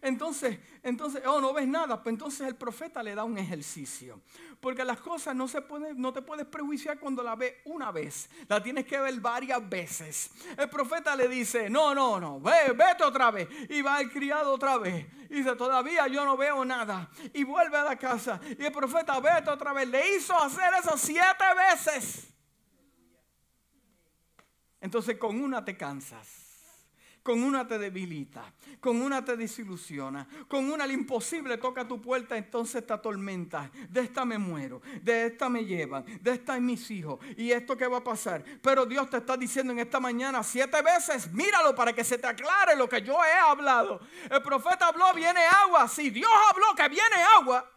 Entonces, 0.02 0.58
entonces, 0.82 1.22
oh, 1.26 1.40
no 1.40 1.52
ves 1.52 1.68
nada. 1.68 2.02
Pues 2.02 2.14
entonces 2.14 2.48
el 2.48 2.56
profeta 2.56 3.02
le 3.02 3.14
da 3.14 3.24
un 3.24 3.36
ejercicio. 3.36 4.20
Porque 4.60 4.84
las 4.84 5.00
cosas 5.00 5.34
no, 5.34 5.46
se 5.46 5.60
pueden, 5.60 6.00
no 6.00 6.12
te 6.12 6.22
puedes 6.22 6.46
prejuiciar 6.46 6.98
cuando 6.98 7.22
la 7.22 7.36
ves 7.36 7.54
una 7.66 7.90
vez. 7.90 8.30
La 8.48 8.62
tienes 8.62 8.86
que 8.86 8.98
ver 8.98 9.18
varias 9.20 9.66
veces. 9.68 10.30
El 10.56 10.70
profeta 10.70 11.14
le 11.14 11.28
dice, 11.28 11.68
no, 11.68 11.94
no, 11.94 12.18
no, 12.18 12.40
ve, 12.40 12.72
vete 12.74 13.04
otra 13.04 13.30
vez. 13.30 13.48
Y 13.68 13.82
va 13.82 14.00
el 14.00 14.10
criado 14.10 14.52
otra 14.52 14.78
vez. 14.78 15.06
Y 15.28 15.34
dice, 15.34 15.54
todavía 15.54 16.06
yo 16.08 16.24
no 16.24 16.36
veo 16.36 16.64
nada. 16.64 17.10
Y 17.34 17.44
vuelve 17.44 17.76
a 17.76 17.84
la 17.84 17.96
casa. 17.96 18.40
Y 18.58 18.64
el 18.64 18.72
profeta, 18.72 19.20
vete 19.20 19.50
otra 19.50 19.72
vez. 19.72 19.88
Le 19.88 20.16
hizo 20.16 20.34
hacer 20.34 20.70
eso 20.78 20.96
siete 20.96 21.44
veces. 21.56 22.26
Entonces 24.80 25.18
con 25.18 25.38
una 25.40 25.64
te 25.64 25.76
cansas. 25.76 26.49
Con 27.22 27.42
una 27.42 27.66
te 27.66 27.78
debilita, 27.78 28.52
con 28.80 29.02
una 29.02 29.22
te 29.24 29.36
desilusiona, 29.36 30.26
con 30.48 30.70
una 30.70 30.84
el 30.84 30.92
imposible 30.92 31.58
toca 31.58 31.86
tu 31.86 32.00
puerta, 32.00 32.36
entonces 32.36 32.86
te 32.86 32.92
atormenta. 32.92 33.70
De 33.90 34.00
esta 34.00 34.24
me 34.24 34.38
muero, 34.38 34.80
de 35.02 35.26
esta 35.26 35.48
me 35.48 35.64
llevan, 35.64 36.04
de 36.22 36.32
esta 36.32 36.56
es 36.56 36.62
mis 36.62 36.90
hijos. 36.90 37.20
¿Y 37.36 37.52
esto 37.52 37.76
qué 37.76 37.86
va 37.86 37.98
a 37.98 38.04
pasar? 38.04 38.42
Pero 38.62 38.86
Dios 38.86 39.10
te 39.10 39.18
está 39.18 39.36
diciendo 39.36 39.72
en 39.72 39.80
esta 39.80 40.00
mañana 40.00 40.42
siete 40.42 40.80
veces, 40.82 41.30
míralo 41.32 41.74
para 41.74 41.92
que 41.92 42.04
se 42.04 42.16
te 42.16 42.26
aclare 42.26 42.74
lo 42.76 42.88
que 42.88 43.02
yo 43.02 43.22
he 43.24 43.38
hablado. 43.38 44.00
El 44.30 44.42
profeta 44.42 44.88
habló, 44.88 45.12
viene 45.14 45.40
agua. 45.64 45.88
Si 45.88 46.10
Dios 46.10 46.30
habló 46.50 46.74
que 46.74 46.88
viene 46.88 47.16
agua, 47.38 47.70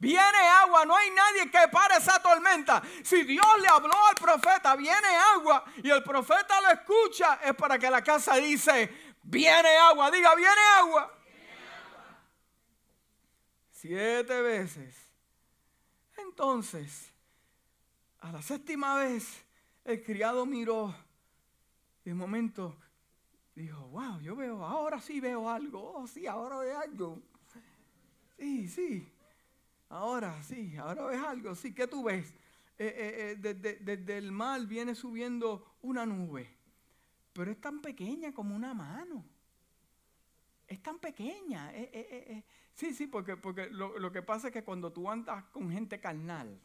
Viene 0.00 0.38
agua, 0.62 0.86
no 0.86 0.96
hay 0.96 1.10
nadie 1.10 1.50
que 1.50 1.68
pare 1.70 1.96
esa 1.98 2.20
tormenta. 2.22 2.82
Si 3.04 3.22
Dios 3.22 3.46
le 3.60 3.68
habló 3.68 3.92
al 4.08 4.14
profeta, 4.14 4.74
viene 4.74 5.08
agua 5.36 5.62
y 5.82 5.90
el 5.90 6.02
profeta 6.02 6.58
lo 6.62 6.68
escucha, 6.70 7.38
es 7.44 7.54
para 7.54 7.78
que 7.78 7.90
la 7.90 8.02
casa 8.02 8.36
dice, 8.36 9.14
viene 9.22 9.76
agua, 9.76 10.10
diga, 10.10 10.34
viene 10.34 10.62
agua. 10.78 11.14
Siete 13.72 14.40
veces. 14.40 14.96
Entonces, 16.16 17.12
a 18.20 18.32
la 18.32 18.40
séptima 18.40 18.96
vez, 18.96 19.44
el 19.84 20.02
criado 20.02 20.46
miró 20.46 20.94
y 22.06 22.08
de 22.08 22.14
momento 22.14 22.74
dijo, 23.54 23.86
wow, 23.88 24.18
yo 24.20 24.34
veo, 24.34 24.64
ahora 24.64 24.98
sí 24.98 25.20
veo 25.20 25.50
algo, 25.50 25.92
oh 25.94 26.06
sí, 26.06 26.26
ahora 26.26 26.56
veo 26.56 26.78
algo. 26.78 27.18
Sí, 28.38 28.66
sí. 28.66 29.12
Ahora 29.90 30.40
sí, 30.44 30.76
ahora 30.76 31.06
ves 31.06 31.20
algo. 31.20 31.54
Sí, 31.56 31.74
¿qué 31.74 31.88
tú 31.88 32.04
ves? 32.04 32.32
Eh, 32.78 32.86
eh, 32.96 33.36
eh, 33.44 33.74
desde, 33.84 34.16
el 34.16 34.30
mar 34.30 34.64
viene 34.64 34.94
subiendo 34.94 35.76
una 35.82 36.06
nube, 36.06 36.48
pero 37.32 37.50
es 37.50 37.60
tan 37.60 37.82
pequeña 37.82 38.32
como 38.32 38.54
una 38.54 38.72
mano. 38.72 39.24
Es 40.66 40.80
tan 40.80 41.00
pequeña. 41.00 41.72
sí, 42.72 42.94
sí, 42.94 43.08
porque, 43.08 43.36
porque 43.36 43.68
lo, 43.68 43.98
lo, 43.98 44.12
que 44.12 44.22
pasa 44.22 44.46
es 44.46 44.52
que 44.52 44.62
cuando 44.62 44.92
tú 44.92 45.10
andas 45.10 45.44
con 45.46 45.70
gente 45.72 45.98
carnal 45.98 46.60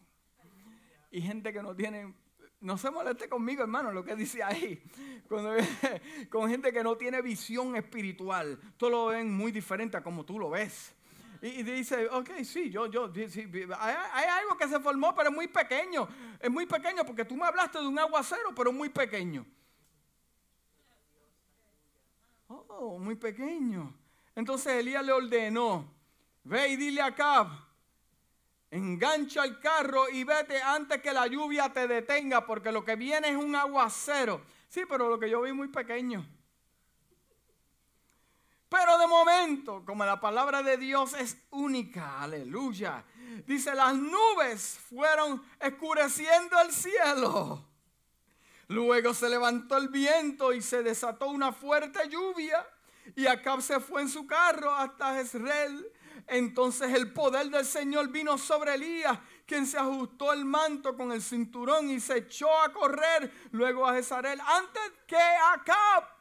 y 1.09 1.19
gente 1.19 1.51
que 1.51 1.63
no 1.63 1.75
tiene, 1.75 2.13
no 2.61 2.77
se 2.77 2.91
moleste 2.91 3.27
conmigo, 3.27 3.63
hermano, 3.63 3.91
lo 3.91 4.05
que 4.05 4.15
dice 4.15 4.43
ahí, 4.43 4.83
con 6.29 6.47
gente 6.47 6.71
que 6.71 6.83
no 6.83 6.95
tiene 6.95 7.23
visión 7.23 7.75
espiritual, 7.75 8.59
todo 8.77 8.89
lo 8.91 9.05
ven 9.07 9.35
muy 9.35 9.51
diferente 9.51 9.97
a 9.97 10.03
como 10.03 10.23
tú 10.23 10.37
lo 10.37 10.51
ves. 10.51 10.94
Y, 11.45 11.61
dice, 11.61 12.07
ok, 12.07 12.41
sí, 12.43 12.71
yo, 12.71 12.87
yo, 12.87 13.07
hay, 13.77 14.25
algo 14.25 14.57
que 14.57 14.67
se 14.67 14.79
formó, 14.79 15.13
pero 15.13 15.29
es 15.29 15.35
muy 15.35 15.47
pequeño. 15.47 16.07
Es 16.39 16.49
muy 16.49 16.65
pequeño 16.65 17.05
porque 17.05 17.23
tú 17.23 17.35
me 17.35 17.45
hablaste 17.45 17.77
de 17.77 17.85
un 17.85 17.99
aguacero, 17.99 18.55
pero 18.55 18.73
muy 18.73 18.89
pequeño. 18.89 19.45
Oh, 22.47 22.97
muy 22.97 23.13
pequeño. 23.13 23.93
Entonces 24.33 24.73
Elías 24.73 25.05
le 25.05 25.11
ordenó, 25.11 25.93
ve 26.43 26.69
y 26.69 26.77
dile 26.77 27.03
a 27.03 27.13
Cab, 27.13 27.47
engancha 28.71 29.43
el 29.45 29.59
carro 29.59 30.09
y 30.09 30.23
vete 30.23 30.59
antes 30.63 30.99
que 30.99 31.13
la 31.13 31.27
lluvia 31.27 31.71
te 31.71 31.87
detenga, 31.87 32.43
porque 32.43 32.71
lo 32.71 32.83
que 32.83 32.95
viene 32.95 33.29
es 33.29 33.35
un 33.35 33.55
aguacero. 33.55 34.41
Sí, 34.67 34.81
pero 34.89 35.09
lo 35.09 35.19
que 35.19 35.29
yo 35.29 35.43
vi 35.43 35.53
muy 35.53 35.67
pequeño. 35.67 36.25
Pero 38.69 38.97
de 38.97 39.07
momento, 39.07 39.83
como 39.85 40.03
la 40.05 40.19
palabra 40.19 40.63
de 40.63 40.77
Dios 40.77 41.13
es 41.13 41.37
única, 41.51 42.21
aleluya, 42.21 43.03
dice, 43.45 43.75
las 43.75 43.95
nubes 43.95 44.79
fueron 44.89 45.43
escureciendo 45.59 46.59
el 46.61 46.71
cielo. 46.71 47.63
Luego 48.67 49.13
se 49.13 49.29
levantó 49.29 49.77
el 49.77 49.89
viento 49.89 50.51
y 50.51 50.61
se 50.61 50.81
desató 50.81 51.27
una 51.27 51.51
fuerte 51.51 52.09
lluvia. 52.09 52.65
Y 53.15 53.27
Acab 53.27 53.61
se 53.61 53.79
fue 53.79 54.01
en 54.01 54.09
su 54.09 54.25
carro 54.25 54.73
hasta 54.73 55.13
Jezreel. 55.13 55.85
Entonces 56.27 56.91
el 56.91 57.13
poder 57.13 57.51
del 57.51 57.65
Señor 57.65 58.09
vino 58.09 58.39
sobre 58.39 58.73
Elías, 58.73 59.19
quien 59.45 59.67
se 59.67 59.77
ajustó 59.77 60.33
el 60.33 60.43
manto 60.43 60.97
con 60.97 61.11
el 61.11 61.21
cinturón 61.21 61.91
y 61.91 61.99
se 61.99 62.17
echó 62.17 62.49
a 62.61 62.73
correr 62.73 63.31
luego 63.51 63.85
a 63.85 63.93
Jezreel 63.93 64.41
antes 64.41 64.81
que 65.05 65.17
Acab 65.53 66.14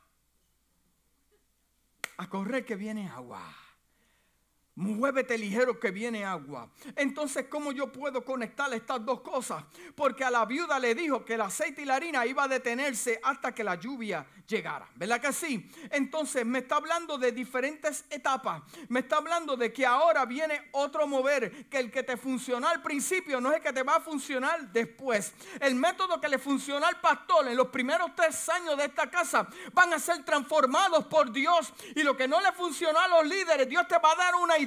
a 2.17 2.29
correr 2.29 2.65
que 2.65 2.77
viene 2.77 3.09
agua. 3.09 3.64
Muévete 4.77 5.39
ligero 5.39 5.79
que 5.79 5.93
viene 5.93 6.25
agua. 6.25 6.68
Entonces, 6.97 7.47
¿cómo 7.49 7.70
yo 7.70 7.93
puedo 7.93 8.25
conectar 8.25 8.72
estas 8.75 9.05
dos 9.05 9.20
cosas? 9.20 9.62
Porque 9.95 10.25
a 10.25 10.31
la 10.33 10.45
viuda 10.47 10.81
le 10.81 10.97
dijo 10.97 11.25
que 11.25 11.35
el 11.35 11.43
aceite 11.43 11.83
y 11.83 11.85
la 11.85 11.95
harina 11.95 12.27
iba 12.27 12.43
a 12.43 12.49
detenerse 12.49 13.20
hasta 13.22 13.55
que 13.55 13.62
la 13.62 13.77
lluvia 13.77 14.27
llegara. 14.49 14.89
¿Verdad 14.97 15.20
que 15.20 15.33
sí? 15.33 15.70
Entonces 15.91 16.45
me 16.45 16.59
está 16.59 16.77
hablando 16.77 17.18
de 17.18 17.31
diferentes 17.31 18.05
etapas. 18.11 18.62
Me 18.89 19.01
está 19.01 19.18
hablando 19.18 19.57
de 19.57 19.72
que 19.72 19.87
ahora 19.87 20.25
viene 20.25 20.68
otro 20.72 21.07
mover, 21.07 21.68
que 21.68 21.79
el 21.79 21.93
que 21.93 22.03
te 22.03 22.16
funcionó 22.16 22.68
al 22.68 22.83
principio 22.83 23.41
no 23.41 23.51
es 23.51 23.59
el 23.59 23.62
que 23.62 23.72
te 23.72 23.85
va 23.85 23.97
a 23.97 24.01
funcionar 24.01 24.72
después. 24.72 25.35
El 25.61 25.77
método 25.77 26.20
que 26.20 26.29
le 26.29 26.39
funcionó 26.39 26.85
al 26.87 27.01
pastor 27.01 27.47
en 27.47 27.57
los 27.57 27.68
primeros 27.68 28.11
tres 28.16 28.49
años 28.49 28.77
de 28.77 28.87
esta 28.87 29.09
casa 29.09 29.47
van 29.72 29.93
a 29.93 30.01
ser 30.01 30.25
transformados 30.25 31.05
por 31.07 31.31
Dios. 31.31 31.72
Y 31.95 32.03
lo 32.03 32.16
que 32.16 32.27
no 32.27 32.41
le 32.41 32.51
funcionó 32.53 32.99
a 32.99 33.07
los 33.07 33.27
líderes, 33.27 33.68
Dios 33.68 33.87
te 33.87 33.99
va 33.99 34.12
a 34.12 34.16
dar 34.16 34.35
una 34.35 34.59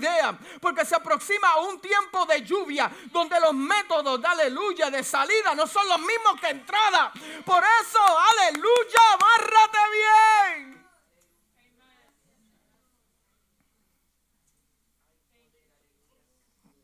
Porque 0.59 0.85
se 0.85 0.95
aproxima 0.95 1.57
un 1.61 1.79
tiempo 1.79 2.25
de 2.25 2.41
lluvia 2.43 2.91
donde 3.11 3.39
los 3.39 3.53
métodos 3.53 4.21
de 4.21 4.27
aleluya, 4.27 4.89
de 4.89 5.03
salida, 5.03 5.55
no 5.55 5.67
son 5.67 5.87
los 5.87 5.99
mismos 5.99 6.39
que 6.39 6.49
entrada. 6.49 7.11
Por 7.45 7.63
eso, 7.81 7.99
aleluya, 8.01 9.01
barra 9.19 9.67
bien. 9.91 10.77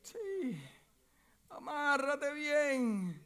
Sí, 0.02 0.64
amárrate 1.50 2.34
bien. 2.34 3.26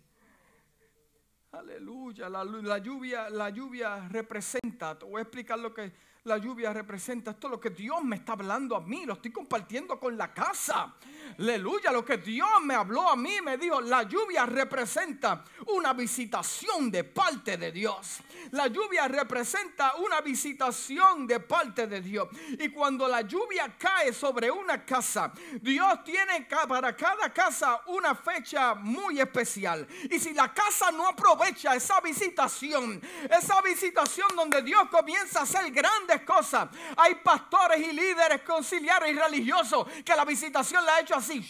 aleluya. 1.51 2.29
La 2.29 2.77
lluvia, 2.77 3.29
la 3.29 3.49
lluvia 3.49 4.07
representa, 4.09 4.97
te 4.97 5.05
voy 5.05 5.19
a 5.19 5.21
explicar 5.23 5.59
lo 5.59 5.73
que 5.73 5.91
la 6.27 6.37
lluvia 6.37 6.73
representa. 6.73 7.31
Esto 7.31 7.47
es 7.47 7.51
lo 7.51 7.59
que 7.59 7.69
Dios 7.69 8.03
me 8.03 8.17
está 8.17 8.33
hablando 8.33 8.75
a 8.75 8.81
mí, 8.81 9.05
lo 9.05 9.13
estoy 9.13 9.31
compartiendo 9.31 9.99
con 9.99 10.17
la 10.17 10.33
casa. 10.33 10.93
Aleluya, 11.39 11.91
lo 11.91 12.03
que 12.03 12.17
Dios 12.17 12.49
me 12.63 12.73
habló 12.73 13.09
a 13.09 13.15
mí, 13.15 13.41
me 13.41 13.57
dijo, 13.57 13.81
la 13.81 14.03
lluvia 14.03 14.45
representa 14.45 15.43
una 15.67 15.93
visitación 15.93 16.91
de 16.91 17.03
parte 17.03 17.57
de 17.57 17.71
Dios. 17.71 18.19
La 18.51 18.67
lluvia 18.67 19.07
representa 19.07 19.95
una 19.95 20.21
visitación 20.21 21.25
de 21.27 21.39
parte 21.39 21.87
de 21.87 22.01
Dios. 22.01 22.27
Y 22.59 22.69
cuando 22.69 23.07
la 23.07 23.21
lluvia 23.21 23.75
cae 23.77 24.13
sobre 24.13 24.51
una 24.51 24.85
casa, 24.85 25.31
Dios 25.61 26.03
tiene 26.03 26.47
para 26.67 26.95
cada 26.95 27.33
casa 27.33 27.81
una 27.87 28.15
fecha 28.15 28.75
muy 28.75 29.19
especial. 29.19 29.87
Y 30.09 30.19
si 30.19 30.33
la 30.33 30.53
casa 30.53 30.91
no 30.91 31.07
aprovecha 31.07 31.75
esa 31.75 32.01
visitación, 32.01 33.01
esa 33.29 33.61
visitación 33.61 34.27
donde 34.35 34.61
Dios 34.61 34.83
comienza 34.89 35.39
a 35.39 35.43
hacer 35.43 35.71
grandes 35.71 36.16
cosas, 36.21 36.69
hay 36.95 37.15
pastores 37.15 37.79
y 37.79 37.91
líderes 37.91 38.41
conciliares 38.41 39.11
y 39.11 39.17
religiosos 39.17 39.87
que 40.05 40.15
la 40.15 40.25
visitación 40.25 40.85
la 40.85 40.95
ha 40.95 40.99
hecho 41.01 41.15
así, 41.15 41.45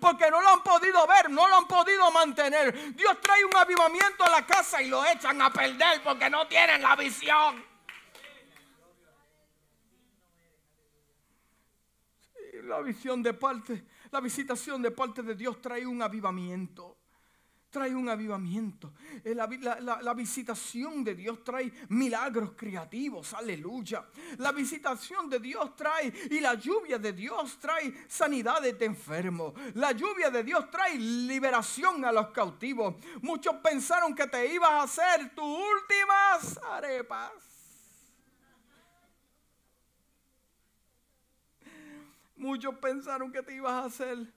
porque 0.00 0.30
no 0.30 0.40
lo 0.40 0.48
han 0.48 0.62
podido 0.62 1.06
ver, 1.06 1.30
no 1.30 1.48
lo 1.48 1.56
han 1.56 1.66
podido 1.66 2.10
mantener. 2.10 2.94
Dios 2.94 3.20
trae 3.20 3.44
un 3.44 3.56
avivamiento 3.56 4.24
a 4.24 4.30
la 4.30 4.46
casa 4.46 4.82
y 4.82 4.88
lo 4.88 5.04
echan 5.04 5.40
a 5.42 5.52
perder 5.52 6.02
porque 6.02 6.28
no 6.28 6.46
tienen 6.46 6.82
la 6.82 6.96
visión. 6.96 7.68
la 12.68 12.80
visión 12.82 13.22
de 13.22 13.32
parte, 13.32 13.86
la 14.10 14.20
visitación 14.20 14.82
de 14.82 14.90
parte 14.90 15.22
de 15.22 15.34
Dios 15.34 15.60
trae 15.60 15.86
un 15.86 16.02
avivamiento 16.02 16.97
trae 17.70 17.94
un 17.94 18.08
avivamiento. 18.08 18.92
Eh, 19.24 19.34
la, 19.34 20.14
visitación 20.14 21.04
de 21.04 21.14
Dios 21.14 21.44
trae 21.44 21.70
milagros 21.88 22.52
creativos, 22.56 23.34
aleluya. 23.34 24.06
La 24.38 24.52
visitación 24.52 25.28
de 25.28 25.38
Dios 25.38 25.76
trae 25.76 26.12
y 26.30 26.40
la 26.40 26.54
lluvia 26.54 26.98
de 26.98 27.12
Dios 27.12 27.58
trae 27.58 28.06
sanidades 28.08 28.78
de 28.78 28.86
enfermos. 28.86 29.54
La 29.74 29.92
lluvia 29.92 30.30
de 30.30 30.42
Dios 30.42 30.70
trae 30.70 30.98
liberación 30.98 32.04
a 32.04 32.12
los 32.12 32.28
cautivos. 32.28 32.94
Muchos 33.22 33.56
pensaron 33.56 34.14
que 34.14 34.26
te 34.26 34.52
ibas 34.52 34.70
a 34.70 34.82
hacer 34.82 35.34
tus 35.34 35.44
últimas 35.44 36.58
arepas. 36.64 37.32
Muchos 42.36 42.74
pensaron 42.76 43.32
que 43.32 43.42
te 43.42 43.54
ibas 43.54 43.72
a 43.72 43.84
hacer 43.84 44.32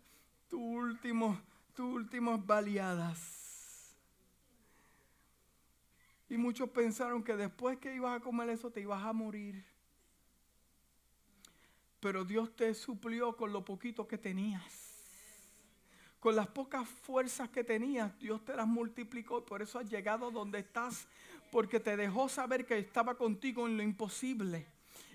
tu 0.50 0.60
último 0.60 1.40
tus 1.74 1.94
últimas 1.94 2.46
baleadas. 2.46 3.96
Y 6.30 6.38
muchos 6.38 6.70
pensaron 6.70 7.24
que 7.24 7.36
después 7.36 7.78
que 7.78 7.94
ibas 7.94 8.18
a 8.18 8.24
comer 8.24 8.50
eso 8.50 8.72
te 8.72 8.82
ibas 8.82 9.04
a 9.04 9.12
morir. 9.12 9.64
Pero 12.00 12.24
Dios 12.24 12.56
te 12.56 12.74
suplió 12.74 13.36
con 13.36 13.52
lo 13.52 13.66
poquito 13.66 14.08
que 14.08 14.18
tenías. 14.18 14.64
Con 16.20 16.36
las 16.36 16.48
pocas 16.48 16.88
fuerzas 16.88 17.50
que 17.50 17.64
tenías, 17.64 18.18
Dios 18.20 18.46
te 18.46 18.56
las 18.56 18.68
multiplicó 18.68 19.40
y 19.40 19.42
por 19.42 19.62
eso 19.62 19.80
has 19.80 19.90
llegado 19.90 20.32
donde 20.32 20.60
estás. 20.60 21.06
Porque 21.52 21.80
te 21.80 21.98
dejó 21.98 22.30
saber 22.30 22.66
que 22.66 22.78
estaba 22.78 23.16
contigo 23.16 23.68
en 23.68 23.76
lo 23.76 23.84
imposible 23.84 24.66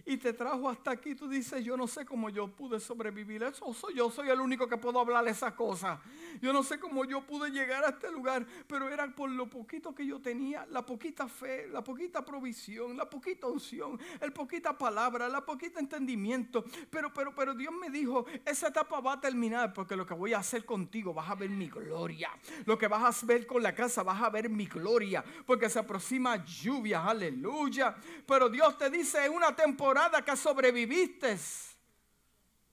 y 0.07 0.17
te 0.17 0.33
trajo 0.33 0.71
hasta 0.71 0.93
aquí. 0.93 1.17
Tú 1.17 1.29
dices, 1.29 1.65
yo 1.65 1.77
no 1.77 1.89
sé 1.89 2.07
cómo 2.07 2.31
yo 2.31 2.47
pude 2.47 2.79
sobrevivir. 2.79 3.43
Eso 3.43 3.75
soy 3.75 3.95
yo, 3.95 4.09
soy 4.09 4.29
el 4.29 4.41
único 4.41 4.69
que 4.69 4.77
puedo 4.77 5.01
hablar 5.01 5.27
esa 5.27 5.55
cosa. 5.55 6.01
Yo 6.41 6.53
no 6.53 6.63
sé 6.63 6.79
cómo 6.79 7.05
yo 7.05 7.27
pude 7.27 7.51
llegar 7.51 7.85
a 7.85 7.89
este 7.89 8.11
lugar, 8.13 8.47
pero 8.69 8.89
era 8.89 9.07
por 9.09 9.29
lo 9.29 9.51
poquito 9.51 9.93
que 9.93 10.07
yo 10.07 10.21
tenía, 10.21 10.65
la 10.71 10.87
poquita 10.87 11.27
fe, 11.27 11.67
la 11.67 11.83
poquita 11.83 12.25
provisión, 12.25 12.97
la 12.97 13.11
poquita 13.11 13.49
unción, 13.49 13.99
el 14.21 14.33
poquita 14.33 14.79
palabra, 14.79 15.29
la 15.29 15.45
poquita 15.45 15.81
entendimiento. 15.81 16.65
Pero, 16.89 17.13
pero, 17.13 17.35
pero 17.35 17.55
Dios 17.55 17.75
me 17.75 17.91
dijo, 17.91 18.27
esa 18.45 18.69
etapa 18.69 19.01
va 19.01 19.15
a 19.15 19.21
terminar 19.21 19.73
porque 19.73 19.97
lo 19.97 20.07
que 20.07 20.15
voy 20.15 20.35
a 20.35 20.39
hacer 20.39 20.65
contigo 20.65 21.13
vas 21.13 21.29
a 21.29 21.35
ver 21.35 21.51
mi 21.51 21.69
gloria. 21.69 22.31
Lo 22.65 22.79
que 22.79 22.87
vas 22.87 23.23
a 23.23 23.27
ver 23.27 23.45
con 23.45 23.61
la 23.61 23.75
casa 23.75 24.05
vas 24.05 24.23
a 24.23 24.31
ver 24.31 24.49
mi 24.49 24.67
gloria, 24.67 25.25
porque 25.45 25.69
se 25.69 25.81
aproxima 25.81 26.45
lluvia, 26.45 27.05
aleluya. 27.05 27.97
Pero 28.25 28.49
Dios 28.49 28.79
te 28.79 28.89
dice 28.89 29.25
en 29.25 29.33
una 29.33 29.57
temporada 29.57 29.96
que 30.25 30.37
sobreviviste. 30.37 31.39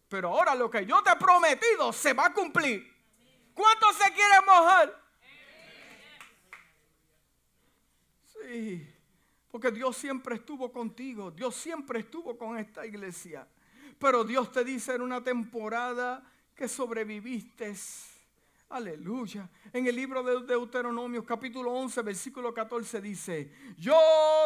Pero 0.09 0.30
ahora 0.30 0.53
lo 0.55 0.69
que 0.69 0.86
yo 0.86 1.01
te 1.01 1.11
he 1.11 1.15
prometido 1.15 1.91
se 1.91 2.13
va 2.13 2.28
a 2.28 2.34
cumplir. 2.34 2.91
¿Cuántos 3.53 3.95
se 3.95 4.11
quieren 4.11 4.45
mojar? 4.45 5.03
Sí, 8.28 8.88
porque 9.49 9.71
Dios 9.71 9.95
siempre 9.95 10.36
estuvo 10.36 10.71
contigo. 10.71 11.32
Dios 11.32 11.55
siempre 11.55 11.99
estuvo 11.99 12.38
con 12.38 12.57
esta 12.57 12.86
iglesia. 12.86 13.47
Pero 13.97 14.24
Dios 14.24 14.51
te 14.51 14.63
dice 14.63 14.95
en 14.95 15.01
una 15.01 15.24
temporada 15.24 16.24
que 16.55 16.67
sobreviviste. 16.67 17.74
Aleluya. 18.74 19.47
En 19.71 19.86
el 19.86 19.95
libro 19.95 20.24
de 20.24 20.47
Deuteronomio 20.47 21.24
capítulo 21.24 21.71
11 21.74 22.01
versículo 22.01 22.51
14 22.51 23.01
dice, 23.01 23.51
yo 23.78 23.95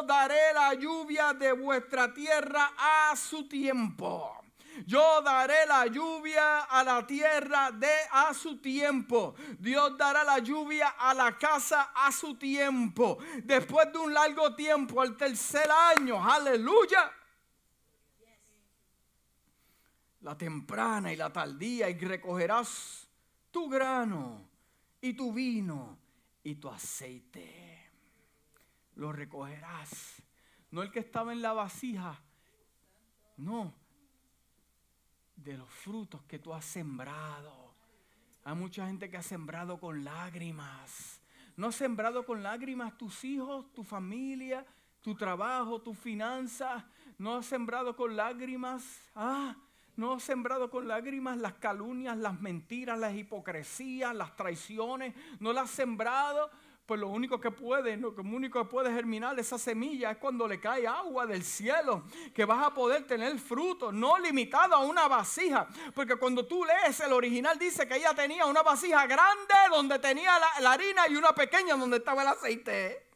daré 0.05 0.51
la 0.53 0.73
lluvia 0.73 1.34
de 1.34 1.53
vuestra 1.53 2.13
tierra 2.13 2.73
a 2.78 3.15
su 3.15 3.47
tiempo. 3.47 4.43
Yo 4.86 5.21
daré 5.21 5.65
la 5.65 5.88
lluvia 5.88 6.63
a 6.63 6.84
la 6.84 7.07
tierra 7.07 7.71
de 7.71 7.93
a 8.11 8.34
su 8.34 8.57
tiempo. 8.57 9.34
Dios 9.57 9.97
dará 9.97 10.25
la 10.25 10.39
lluvia 10.39 10.89
a 10.99 11.13
la 11.13 11.38
casa 11.38 11.93
a 11.95 12.11
su 12.11 12.36
tiempo. 12.36 13.19
Después 13.45 13.93
de 13.93 13.99
un 13.99 14.13
largo 14.13 14.53
tiempo, 14.55 15.01
al 15.01 15.15
tercer 15.15 15.69
año. 15.95 16.21
Aleluya. 16.21 17.13
La 20.19 20.38
temprana 20.38 21.13
y 21.13 21.15
la 21.15 21.32
tardía 21.32 21.89
y 21.89 21.97
recogerás 21.97 23.07
tu 23.52 23.70
grano 23.70 24.48
y 25.02 25.14
tu 25.14 25.32
vino 25.34 25.98
y 26.43 26.56
tu 26.56 26.70
aceite. 26.70 27.91
Lo 28.95 29.12
recogerás. 29.12 30.22
No 30.72 30.82
el 30.82 30.91
que 30.91 31.00
estaba 31.00 31.32
en 31.32 31.41
la 31.41 31.54
vasija. 31.54 32.20
No. 33.38 33.74
De 35.36 35.58
los 35.58 35.70
frutos 35.70 36.24
que 36.24 36.39
tú 36.39 36.54
has 36.54 36.66
sembrado. 36.66 37.76
Hay 38.43 38.56
mucha 38.56 38.88
gente 38.88 39.10
que 39.10 39.18
ha 39.18 39.24
sembrado 39.24 39.80
con 39.80 40.04
lágrimas. 40.04 41.22
No 41.56 41.68
has 41.68 41.76
sembrado 41.76 42.26
con 42.26 42.43
lágrimas 42.43 42.98
tus 42.98 43.24
hijos, 43.24 43.72
tu 43.74 43.84
familia, 43.84 44.66
tu 45.02 45.16
trabajo, 45.16 45.82
tu 45.82 45.93
finanzas. 45.93 46.84
No 47.18 47.36
has 47.36 47.45
sembrado 47.45 47.95
con 47.95 48.16
lágrimas. 48.16 49.02
Ah, 49.16 49.56
no 49.98 50.20
sembrado 50.20 50.70
con 50.70 50.88
lágrimas 50.88 51.38
las 51.38 51.54
calumnias, 51.54 52.16
las 52.18 52.39
mentiras, 52.39 52.98
las 53.00 53.16
hipocresías, 53.16 54.16
las 54.16 54.36
traiciones. 54.36 55.14
No 55.39 55.52
las 55.52 55.66
has 55.66 55.72
sembrado. 55.72 56.50
Pues 56.86 57.02
lo 57.02 57.10
único 57.10 57.41
que 57.41 57.52
puede, 57.52 57.98
lo 57.98 58.12
único 58.12 58.64
que 58.64 58.70
puede 58.70 58.93
germinar 58.93 59.38
esa 59.38 59.58
semilla 59.58 60.12
es 60.12 60.18
cuando 60.18 60.48
le 60.48 60.58
cae 60.58 60.88
agua 60.88 61.26
del 61.26 61.43
cielo, 61.43 62.06
que 62.34 62.45
vas 62.45 62.66
a 62.66 62.74
poder 62.74 63.06
tener 63.06 63.38
fruto, 63.39 63.91
no 63.91 64.18
limitado 64.18 64.74
a 64.74 64.86
una 64.86 65.06
vasija. 65.10 65.68
Porque 65.93 66.16
cuando 66.16 66.45
tú 66.45 66.64
lees 66.64 66.98
el 67.02 67.12
original 67.12 67.60
dice 67.60 67.86
que 67.89 67.98
ella 67.98 68.14
tenía 68.14 68.45
una 68.45 68.62
vasija 68.62 69.06
grande 69.06 69.54
donde 69.70 70.00
tenía 70.00 70.39
la, 70.39 70.62
la 70.62 70.72
harina 70.72 71.10
y 71.10 71.16
una 71.18 71.34
pequeña 71.34 71.76
donde 71.76 71.98
estaba 71.98 72.22
el 72.22 72.30
aceite 72.30 73.07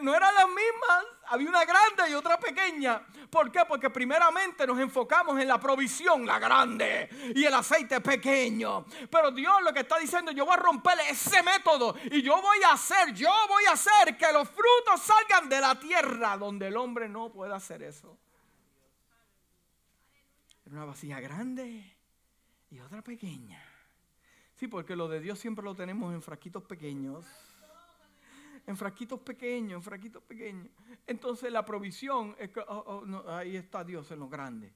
no 0.00 0.14
eran 0.14 0.34
las 0.34 0.46
mismas, 0.48 1.04
había 1.26 1.48
una 1.48 1.64
grande 1.64 2.10
y 2.10 2.14
otra 2.14 2.38
pequeña. 2.38 3.00
¿Por 3.30 3.52
qué? 3.52 3.60
Porque 3.68 3.90
primeramente 3.90 4.66
nos 4.66 4.78
enfocamos 4.78 5.38
en 5.40 5.46
la 5.46 5.60
provisión, 5.60 6.26
la 6.26 6.38
grande, 6.38 7.08
y 7.34 7.44
el 7.44 7.54
aceite 7.54 8.00
pequeño. 8.00 8.86
Pero 9.10 9.30
Dios 9.30 9.62
lo 9.62 9.72
que 9.72 9.80
está 9.80 9.98
diciendo, 9.98 10.32
yo 10.32 10.44
voy 10.44 10.54
a 10.54 10.58
romper 10.58 10.98
ese 11.08 11.42
método 11.42 11.94
y 12.10 12.22
yo 12.22 12.40
voy 12.40 12.62
a 12.64 12.72
hacer, 12.72 13.14
yo 13.14 13.30
voy 13.48 13.64
a 13.66 13.72
hacer 13.72 14.16
que 14.16 14.32
los 14.32 14.48
frutos 14.48 15.00
salgan 15.00 15.48
de 15.48 15.60
la 15.60 15.78
tierra 15.78 16.36
donde 16.36 16.68
el 16.68 16.76
hombre 16.76 17.08
no 17.08 17.30
puede 17.30 17.54
hacer 17.54 17.82
eso. 17.82 18.18
una 20.66 20.84
vasija 20.84 21.20
grande 21.20 21.96
y 22.70 22.80
otra 22.80 23.02
pequeña. 23.02 23.62
Sí, 24.56 24.66
porque 24.66 24.96
lo 24.96 25.08
de 25.08 25.20
Dios 25.20 25.38
siempre 25.38 25.64
lo 25.64 25.74
tenemos 25.74 26.12
en 26.12 26.20
frasquitos 26.20 26.64
pequeños 26.64 27.24
en 28.68 28.76
fraquitos 28.76 29.20
pequeños, 29.20 29.78
en 29.78 29.82
fraquitos 29.82 30.22
pequeños. 30.22 30.68
Entonces 31.06 31.50
la 31.50 31.64
provisión, 31.64 32.36
es 32.38 32.50
que, 32.50 32.60
oh, 32.60 33.02
oh, 33.02 33.30
ahí 33.30 33.56
está 33.56 33.82
Dios 33.82 34.10
en 34.10 34.18
lo 34.18 34.28
grande. 34.28 34.70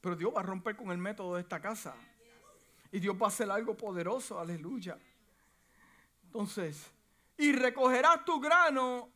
Pero 0.00 0.16
Dios 0.16 0.32
va 0.34 0.40
a 0.40 0.44
romper 0.44 0.74
con 0.74 0.90
el 0.90 0.96
método 0.96 1.34
de 1.34 1.42
esta 1.42 1.60
casa. 1.60 1.94
Y 2.90 2.98
Dios 2.98 3.14
va 3.20 3.26
a 3.26 3.28
hacer 3.28 3.50
algo 3.50 3.76
poderoso, 3.76 4.40
aleluya. 4.40 4.98
Entonces, 6.24 6.90
y 7.36 7.52
recogerás 7.52 8.24
tu 8.24 8.40
grano 8.40 9.10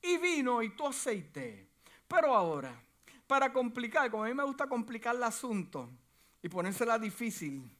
y 0.00 0.18
vino 0.18 0.62
y 0.62 0.76
tu 0.76 0.86
aceite. 0.86 1.68
Pero 2.06 2.32
ahora, 2.32 2.80
para 3.26 3.52
complicar, 3.52 4.08
como 4.08 4.22
a 4.22 4.28
mí 4.28 4.34
me 4.34 4.44
gusta 4.44 4.68
complicar 4.68 5.16
el 5.16 5.24
asunto 5.24 5.90
y 6.40 6.48
ponérsela 6.48 6.96
difícil, 6.96 7.76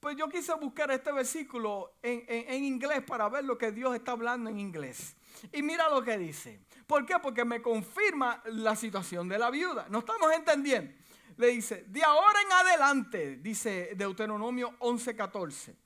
Pues 0.00 0.16
yo 0.16 0.28
quise 0.28 0.54
buscar 0.54 0.90
este 0.90 1.10
versículo 1.12 1.94
en, 2.02 2.24
en 2.28 2.64
inglés 2.64 3.02
para 3.02 3.28
ver 3.28 3.44
lo 3.44 3.58
que 3.58 3.72
Dios 3.72 3.94
está 3.94 4.12
hablando 4.12 4.48
en 4.48 4.58
inglés. 4.58 5.16
Y 5.52 5.62
mira 5.62 5.88
lo 5.88 6.02
que 6.02 6.16
dice. 6.16 6.60
¿Por 6.86 7.04
qué? 7.04 7.16
Porque 7.20 7.44
me 7.44 7.60
confirma 7.60 8.42
la 8.46 8.76
situación 8.76 9.28
de 9.28 9.38
la 9.38 9.50
viuda. 9.50 9.86
No 9.90 10.00
estamos 10.00 10.32
entendiendo. 10.32 10.92
Le 11.36 11.48
dice, 11.48 11.84
de 11.86 12.02
ahora 12.02 12.40
en 12.42 12.52
adelante, 12.52 13.36
dice 13.36 13.92
Deuteronomio 13.94 14.76
11:14. 14.80 15.76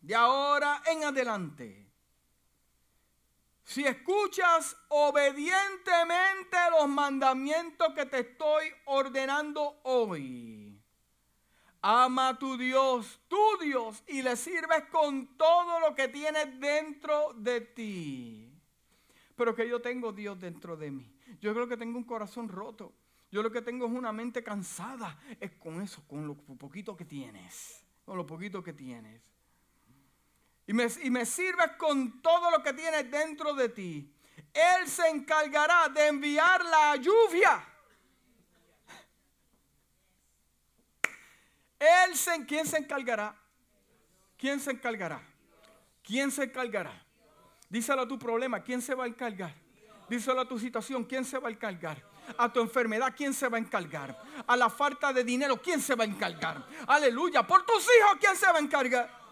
De 0.00 0.14
ahora 0.14 0.82
en 0.86 1.04
adelante, 1.04 1.86
si 3.62 3.84
escuchas 3.84 4.76
obedientemente 4.88 6.56
los 6.70 6.88
mandamientos 6.88 7.92
que 7.94 8.06
te 8.06 8.20
estoy 8.20 8.72
ordenando 8.86 9.80
hoy, 9.82 10.65
ama 11.88 12.30
a 12.30 12.38
tu 12.38 12.56
Dios, 12.56 13.20
tu 13.28 13.58
Dios, 13.62 14.02
y 14.08 14.20
le 14.20 14.34
sirves 14.34 14.86
con 14.90 15.36
todo 15.36 15.78
lo 15.78 15.94
que 15.94 16.08
tienes 16.08 16.58
dentro 16.58 17.32
de 17.36 17.60
ti. 17.60 18.52
Pero 19.36 19.54
que 19.54 19.68
yo 19.68 19.80
tengo 19.80 20.12
Dios 20.12 20.40
dentro 20.40 20.76
de 20.76 20.90
mí. 20.90 21.08
Yo 21.40 21.54
creo 21.54 21.68
que 21.68 21.76
tengo 21.76 21.96
un 21.96 22.04
corazón 22.04 22.48
roto. 22.48 22.92
Yo 23.30 23.40
lo 23.40 23.52
que 23.52 23.62
tengo 23.62 23.86
es 23.86 23.92
una 23.92 24.12
mente 24.12 24.42
cansada. 24.42 25.16
Es 25.38 25.52
con 25.52 25.80
eso, 25.80 26.02
con 26.08 26.26
lo 26.26 26.34
poquito 26.34 26.96
que 26.96 27.04
tienes. 27.04 27.84
Con 28.04 28.16
lo 28.16 28.26
poquito 28.26 28.64
que 28.64 28.72
tienes. 28.72 29.22
Y 30.66 30.72
me, 30.72 30.88
y 31.04 31.10
me 31.10 31.24
sirves 31.24 31.72
con 31.78 32.20
todo 32.20 32.50
lo 32.50 32.64
que 32.64 32.72
tienes 32.72 33.08
dentro 33.08 33.54
de 33.54 33.68
ti. 33.68 34.12
Él 34.52 34.88
se 34.88 35.08
encargará 35.08 35.88
de 35.88 36.08
enviar 36.08 36.64
la 36.64 36.96
lluvia. 36.96 37.64
Él 41.78 42.16
se, 42.16 42.44
¿quién 42.46 42.66
se 42.66 42.78
encargará? 42.78 43.34
¿Quién 44.38 44.60
se 44.60 44.70
encargará? 44.70 45.22
¿Quién 46.02 46.30
se 46.30 46.44
encargará? 46.44 46.92
Díselo 47.68 48.02
a 48.02 48.08
tu 48.08 48.18
problema, 48.18 48.62
¿quién 48.62 48.80
se 48.80 48.94
va 48.94 49.04
a 49.04 49.06
encargar? 49.06 49.54
Díselo 50.08 50.40
a 50.40 50.48
tu 50.48 50.58
situación, 50.58 51.04
¿quién 51.04 51.24
se 51.24 51.38
va 51.38 51.48
a 51.48 51.50
encargar? 51.50 52.02
A 52.38 52.52
tu 52.52 52.60
enfermedad, 52.60 53.12
¿quién 53.16 53.34
se 53.34 53.48
va 53.48 53.56
a 53.56 53.60
encargar? 53.60 54.16
A 54.46 54.56
la 54.56 54.70
falta 54.70 55.12
de 55.12 55.24
dinero, 55.24 55.60
¿quién 55.60 55.80
se 55.80 55.94
va 55.94 56.04
a 56.04 56.06
encargar? 56.06 56.64
Aleluya, 56.86 57.46
por 57.46 57.64
tus 57.66 57.82
hijos, 57.82 58.18
¿quién 58.20 58.36
se 58.36 58.46
va 58.46 58.58
a 58.58 58.60
encargar? 58.60 59.26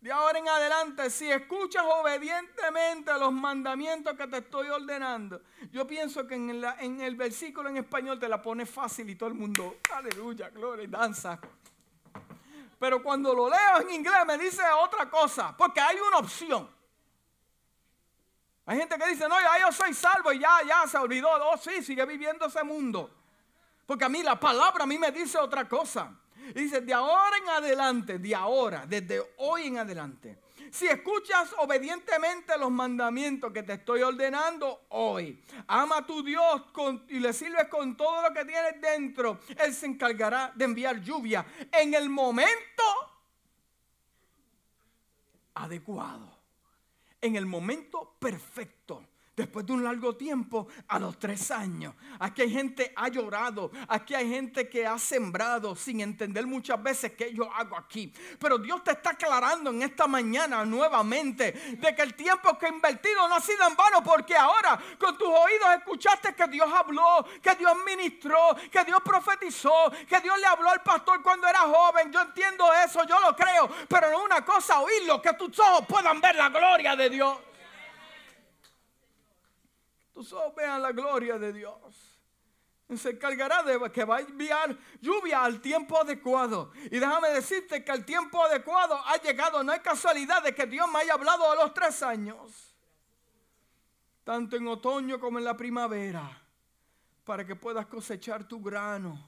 De 0.00 0.10
ahora 0.10 0.38
en 0.38 0.48
adelante, 0.48 0.69
si 1.08 1.30
escuchas 1.30 1.84
obedientemente 1.86 3.12
los 3.18 3.32
mandamientos 3.32 4.16
que 4.16 4.26
te 4.26 4.38
estoy 4.38 4.68
ordenando, 4.68 5.42
yo 5.72 5.86
pienso 5.86 6.26
que 6.26 6.34
en, 6.34 7.00
el 7.00 7.16
versículo 7.16 7.68
en 7.68 7.78
español 7.78 8.18
te 8.18 8.28
la 8.28 8.40
pone 8.40 8.66
fácil 8.66 9.08
y 9.10 9.16
todo 9.16 9.28
el 9.28 9.34
mundo, 9.34 9.78
aleluya, 9.92 10.50
gloria 10.50 10.84
y 10.84 10.88
danza. 10.88 11.38
Pero 12.78 13.02
cuando 13.02 13.34
lo 13.34 13.50
leo 13.50 13.80
en 13.82 13.90
inglés 13.90 14.24
me 14.26 14.38
dice 14.38 14.62
otra 14.82 15.08
cosa, 15.10 15.54
porque 15.56 15.80
hay 15.80 15.96
una 15.98 16.18
opción. 16.18 16.68
Hay 18.66 18.78
gente 18.78 18.96
que 18.96 19.08
dice, 19.08 19.28
no, 19.28 19.40
ya 19.40 19.58
yo 19.60 19.72
soy 19.72 19.92
salvo 19.92 20.32
y 20.32 20.38
ya, 20.38 20.60
ya 20.66 20.86
se 20.86 20.96
olvidó. 20.96 21.28
Oh, 21.50 21.56
sí, 21.56 21.82
sigue 21.82 22.06
viviendo 22.06 22.46
ese 22.46 22.62
mundo. 22.62 23.10
Porque 23.84 24.04
a 24.04 24.08
mí 24.08 24.22
la 24.22 24.38
palabra 24.38 24.84
a 24.84 24.86
mí 24.86 24.96
me 24.96 25.10
dice 25.10 25.38
otra 25.38 25.68
cosa. 25.68 26.14
dice, 26.54 26.80
de 26.80 26.94
ahora 26.94 27.36
en 27.38 27.48
adelante, 27.48 28.18
de 28.18 28.34
ahora, 28.34 28.84
desde 28.86 29.20
hoy 29.38 29.66
en 29.66 29.78
adelante, 29.78 30.38
si 30.70 30.86
escuchas 30.86 31.54
obedientemente 31.58 32.56
los 32.58 32.70
mandamientos 32.70 33.52
que 33.52 33.62
te 33.62 33.74
estoy 33.74 34.02
ordenando 34.02 34.86
hoy, 34.90 35.42
ama 35.66 35.98
a 35.98 36.06
tu 36.06 36.22
Dios 36.22 36.62
y 37.08 37.18
le 37.18 37.32
sirves 37.32 37.68
con 37.68 37.96
todo 37.96 38.22
lo 38.22 38.32
que 38.32 38.44
tienes 38.44 38.80
dentro, 38.80 39.40
Él 39.58 39.74
se 39.74 39.86
encargará 39.86 40.52
de 40.54 40.64
enviar 40.64 41.00
lluvia 41.00 41.44
en 41.72 41.94
el 41.94 42.08
momento 42.08 42.82
adecuado, 45.54 46.30
en 47.20 47.36
el 47.36 47.46
momento 47.46 48.16
perfecto. 48.18 49.09
Después 49.40 49.64
de 49.64 49.72
un 49.72 49.82
largo 49.82 50.14
tiempo, 50.16 50.68
a 50.86 50.98
los 50.98 51.18
tres 51.18 51.50
años, 51.50 51.94
aquí 52.18 52.42
hay 52.42 52.50
gente 52.50 52.92
ha 52.94 53.08
llorado, 53.08 53.70
aquí 53.88 54.14
hay 54.14 54.28
gente 54.28 54.68
que 54.68 54.86
ha 54.86 54.98
sembrado 54.98 55.74
sin 55.74 56.02
entender 56.02 56.46
muchas 56.46 56.82
veces 56.82 57.12
qué 57.12 57.32
yo 57.32 57.50
hago 57.50 57.74
aquí. 57.74 58.12
Pero 58.38 58.58
Dios 58.58 58.84
te 58.84 58.90
está 58.90 59.12
aclarando 59.12 59.70
en 59.70 59.80
esta 59.80 60.06
mañana 60.06 60.62
nuevamente 60.66 61.52
de 61.52 61.94
que 61.94 62.02
el 62.02 62.12
tiempo 62.12 62.58
que 62.58 62.66
he 62.66 62.68
invertido 62.68 63.26
no 63.28 63.36
ha 63.36 63.40
sido 63.40 63.66
en 63.66 63.74
vano, 63.74 64.04
porque 64.04 64.36
ahora 64.36 64.78
con 64.98 65.16
tus 65.16 65.28
oídos 65.28 65.68
escuchaste 65.78 66.34
que 66.34 66.46
Dios 66.48 66.70
habló, 66.70 67.24
que 67.40 67.54
Dios 67.54 67.72
ministró, 67.86 68.54
que 68.70 68.84
Dios 68.84 69.00
profetizó, 69.02 69.90
que 70.06 70.20
Dios 70.20 70.38
le 70.38 70.44
habló 70.44 70.68
al 70.68 70.82
pastor 70.82 71.22
cuando 71.22 71.48
era 71.48 71.60
joven. 71.60 72.12
Yo 72.12 72.20
entiendo 72.20 72.70
eso, 72.84 73.06
yo 73.06 73.18
lo 73.20 73.34
creo, 73.34 73.70
pero 73.88 74.10
no 74.10 74.22
una 74.22 74.44
cosa 74.44 74.80
oírlo, 74.80 75.22
que 75.22 75.32
tus 75.32 75.58
ojos 75.60 75.86
puedan 75.88 76.20
ver 76.20 76.36
la 76.36 76.50
gloria 76.50 76.94
de 76.94 77.08
Dios 77.08 77.38
tus 80.20 80.34
ojos 80.34 80.54
vean 80.54 80.82
la 80.82 80.92
gloria 80.92 81.38
de 81.38 81.50
Dios. 81.50 81.78
Se 82.94 83.08
encargará 83.08 83.62
de 83.62 83.90
que 83.90 84.04
va 84.04 84.18
a 84.18 84.20
enviar 84.20 84.76
lluvia 85.00 85.42
al 85.42 85.62
tiempo 85.62 85.98
adecuado. 85.98 86.72
Y 86.90 86.98
déjame 86.98 87.30
decirte 87.30 87.82
que 87.82 87.92
el 87.92 88.04
tiempo 88.04 88.44
adecuado 88.44 89.00
ha 89.06 89.16
llegado. 89.16 89.62
No 89.62 89.72
hay 89.72 89.80
casualidad 89.80 90.42
de 90.42 90.54
que 90.54 90.66
Dios 90.66 90.86
me 90.92 90.98
haya 90.98 91.14
hablado 91.14 91.50
a 91.50 91.54
los 91.54 91.72
tres 91.72 92.02
años. 92.02 92.76
Tanto 94.22 94.56
en 94.56 94.68
otoño 94.68 95.18
como 95.18 95.38
en 95.38 95.44
la 95.44 95.56
primavera. 95.56 96.38
Para 97.24 97.46
que 97.46 97.56
puedas 97.56 97.86
cosechar 97.86 98.46
tu 98.46 98.60
grano. 98.60 99.26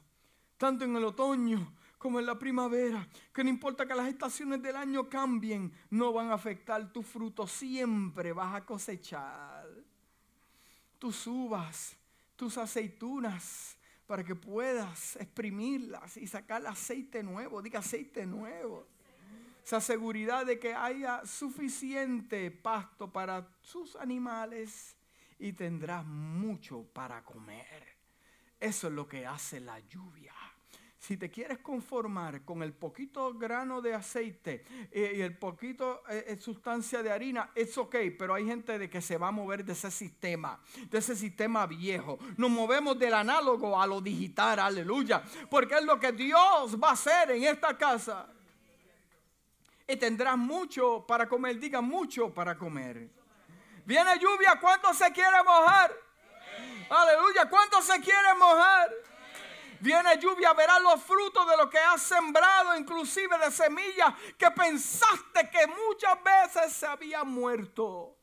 Tanto 0.59 0.84
en 0.84 0.95
el 0.95 1.05
otoño 1.07 1.74
como 1.97 2.18
en 2.18 2.26
la 2.26 2.36
primavera, 2.36 3.09
que 3.32 3.45
no 3.45 3.51
importa 3.51 3.86
que 3.86 3.95
las 3.95 4.09
estaciones 4.09 4.61
del 4.61 4.74
año 4.74 5.09
cambien, 5.09 5.72
no 5.90 6.12
van 6.12 6.32
a 6.32 6.34
afectar 6.34 6.93
tu 6.93 7.01
fruto, 7.05 7.47
siempre 7.47 8.32
vas 8.32 8.57
a 8.57 8.66
cosechar 8.66 9.91
tus 11.03 11.27
uvas, 11.27 11.97
tus 12.37 12.57
aceitunas, 12.57 13.77
para 14.07 14.23
que 14.23 14.37
puedas 14.37 15.17
exprimirlas 15.17 16.17
y 16.17 16.29
sacar 16.29 16.65
aceite 16.65 17.25
nuevo. 17.25 17.61
Diga 17.61 17.81
aceite 17.81 18.25
nuevo. 18.25 18.87
Esa 19.65 19.81
seguridad 19.81 20.47
de 20.47 20.61
que 20.61 20.73
haya 20.73 21.27
suficiente 21.27 22.53
pasto 22.53 23.13
para 23.13 23.49
sus 23.63 23.97
animales 23.97 24.95
y 25.41 25.53
tendrás 25.55 26.07
mucho 26.07 26.85
para 26.93 27.25
comer. 27.25 27.83
Eso 28.61 28.87
es 28.87 28.93
lo 28.93 29.09
que 29.09 29.27
hace 29.27 29.59
la 29.59 29.81
lluvia. 29.81 30.35
Si 31.03 31.17
te 31.17 31.33
quieres 31.33 31.59
conformar 31.59 32.45
con 32.45 32.63
el 32.63 32.73
poquito 32.73 33.35
grano 33.35 33.81
de 33.81 33.93
aceite 33.93 34.65
eh, 34.93 35.15
y 35.17 35.21
el 35.21 35.37
poquito 35.37 36.05
eh, 36.09 36.27
eh, 36.29 36.37
sustancia 36.39 37.03
de 37.03 37.11
harina, 37.11 37.51
es 37.57 37.77
ok, 37.77 37.97
pero 38.17 38.35
hay 38.35 38.47
gente 38.47 38.79
de 38.79 38.89
que 38.89 39.03
se 39.03 39.19
va 39.19 39.27
a 39.27 39.31
mover 39.33 39.65
de 39.65 39.73
ese 39.73 39.91
sistema, 39.91 40.61
de 40.89 40.99
ese 40.99 41.17
sistema 41.17 41.67
viejo. 41.67 42.21
Nos 42.37 42.51
movemos 42.51 42.97
del 43.01 43.15
análogo 43.15 43.81
a 43.81 43.85
lo 43.85 44.01
digital, 44.01 44.61
aleluya, 44.61 45.25
porque 45.51 45.75
es 45.75 45.83
lo 45.83 45.99
que 45.99 46.13
Dios 46.13 46.81
va 46.81 46.91
a 46.91 46.93
hacer 46.93 47.33
en 47.33 47.43
esta 47.43 47.77
casa. 47.77 48.29
Y 49.89 49.97
tendrás 49.97 50.39
mucho 50.39 51.05
para 51.05 51.29
comer, 51.29 51.59
diga 51.59 51.81
mucho 51.81 52.33
para 52.33 52.57
comer. 52.57 53.11
Viene 53.85 54.21
lluvia, 54.21 54.57
¿cuánto 54.61 54.95
se 54.95 55.11
quiere 55.11 55.43
mojar? 55.45 55.93
Aleluya, 56.89 57.51
¿cuánto 57.51 57.83
se 57.83 58.01
quiere 58.01 58.35
mojar? 58.39 59.12
Viene 59.83 60.16
lluvia, 60.16 60.53
verás 60.53 60.80
los 60.80 61.03
frutos 61.03 61.45
de 61.45 61.57
lo 61.57 61.68
que 61.68 61.76
has 61.76 62.01
sembrado, 62.01 62.76
inclusive 62.76 63.37
de 63.37 63.51
semillas 63.51 64.14
que 64.39 64.49
pensaste 64.53 65.51
que 65.51 65.66
muchas 65.66 66.22
veces 66.22 66.72
se 66.72 66.87
habían 66.87 67.26
muerto. 67.26 68.16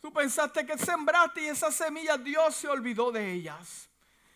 Tú 0.00 0.10
pensaste 0.14 0.64
que 0.64 0.78
sembraste 0.78 1.42
y 1.42 1.48
esas 1.48 1.74
semillas 1.74 2.24
Dios 2.24 2.54
se 2.54 2.68
olvidó 2.68 3.12
de 3.12 3.32
ellas. 3.32 3.90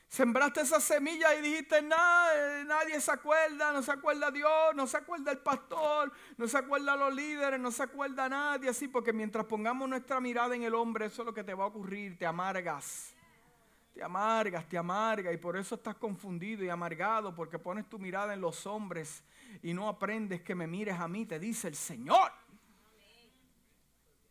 Sembraste 0.08 0.60
esas 0.60 0.84
semillas 0.84 1.32
y 1.38 1.40
dijiste, 1.40 1.80
nada, 1.80 2.62
nadie 2.64 3.00
se 3.00 3.10
acuerda, 3.10 3.72
no 3.72 3.82
se 3.82 3.92
acuerda 3.92 4.30
Dios, 4.30 4.74
no 4.74 4.86
se 4.86 4.98
acuerda 4.98 5.32
el 5.32 5.38
pastor, 5.38 6.12
no 6.36 6.46
se 6.46 6.58
acuerda 6.58 6.94
los 6.96 7.14
líderes, 7.14 7.58
no 7.58 7.72
se 7.72 7.82
acuerda 7.82 8.28
nadie 8.28 8.68
así, 8.68 8.88
porque 8.88 9.14
mientras 9.14 9.46
pongamos 9.46 9.88
nuestra 9.88 10.20
mirada 10.20 10.54
en 10.54 10.64
el 10.64 10.74
hombre, 10.74 11.06
eso 11.06 11.22
es 11.22 11.26
lo 11.26 11.32
que 11.32 11.44
te 11.44 11.54
va 11.54 11.64
a 11.64 11.68
ocurrir, 11.68 12.18
te 12.18 12.26
amargas. 12.26 13.15
Te 13.96 14.04
amargas, 14.04 14.68
te 14.68 14.76
amargas 14.76 15.32
y 15.32 15.38
por 15.38 15.56
eso 15.56 15.76
estás 15.76 15.94
confundido 15.94 16.62
y 16.62 16.68
amargado 16.68 17.34
porque 17.34 17.58
pones 17.58 17.88
tu 17.88 17.98
mirada 17.98 18.34
en 18.34 18.42
los 18.42 18.66
hombres 18.66 19.24
y 19.62 19.72
no 19.72 19.88
aprendes 19.88 20.42
que 20.42 20.54
me 20.54 20.66
mires 20.66 21.00
a 21.00 21.08
mí, 21.08 21.24
te 21.24 21.38
dice 21.38 21.68
el 21.68 21.74
Señor. 21.74 22.30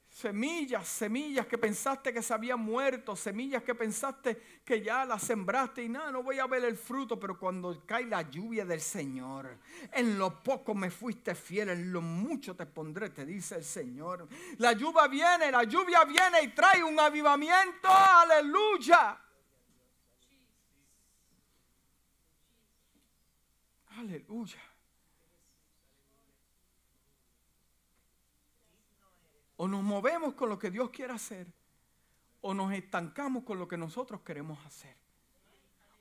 Semillas, 0.07 0.88
semillas 0.88 1.47
que 1.47 1.57
pensaste 1.57 2.13
que 2.13 2.22
se 2.22 2.32
habían 2.32 2.59
muerto, 2.59 3.16
semillas 3.16 3.63
que 3.63 3.74
pensaste 3.74 4.61
que 4.63 4.84
ya 4.84 5.03
las 5.03 5.24
sembraste 5.24 5.82
y 5.82 5.89
nada, 5.89 6.11
no 6.11 6.22
voy 6.22 6.38
a 6.38 6.45
ver 6.45 6.63
el 6.63 6.78
fruto, 6.78 7.20
pero 7.20 7.39
cuando 7.39 7.84
cae 7.88 8.05
la 8.05 8.22
lluvia 8.22 8.66
del 8.66 8.82
Señor, 8.82 9.57
en 9.91 10.20
lo 10.20 10.43
poco 10.43 10.76
me 10.76 10.91
fuiste 10.91 11.34
fiel, 11.34 11.70
en 11.70 11.91
lo 11.91 12.01
mucho 12.01 12.55
te 12.55 12.68
pondré, 12.68 13.09
te 13.09 13.26
dice 13.26 13.55
el 13.55 13.63
Señor. 13.63 14.28
La 14.59 14.74
lluvia 14.74 15.07
viene, 15.07 15.51
la 15.51 15.63
lluvia 15.63 16.03
viene 16.03 16.43
y 16.43 16.49
trae 16.49 16.84
un 16.84 16.99
avivamiento, 16.99 17.88
aleluya. 17.89 19.24
Aleluya. 23.97 24.61
O 29.57 29.67
nos 29.67 29.83
movemos 29.83 30.33
con 30.33 30.49
lo 30.49 30.59
que 30.59 30.69
Dios 30.69 30.89
quiere 30.89 31.13
hacer, 31.13 31.47
o 32.41 32.53
nos 32.53 32.73
estancamos 32.73 33.43
con 33.43 33.57
lo 33.57 33.67
que 33.67 33.77
nosotros 33.77 34.21
queremos 34.21 34.63
hacer. 34.65 34.95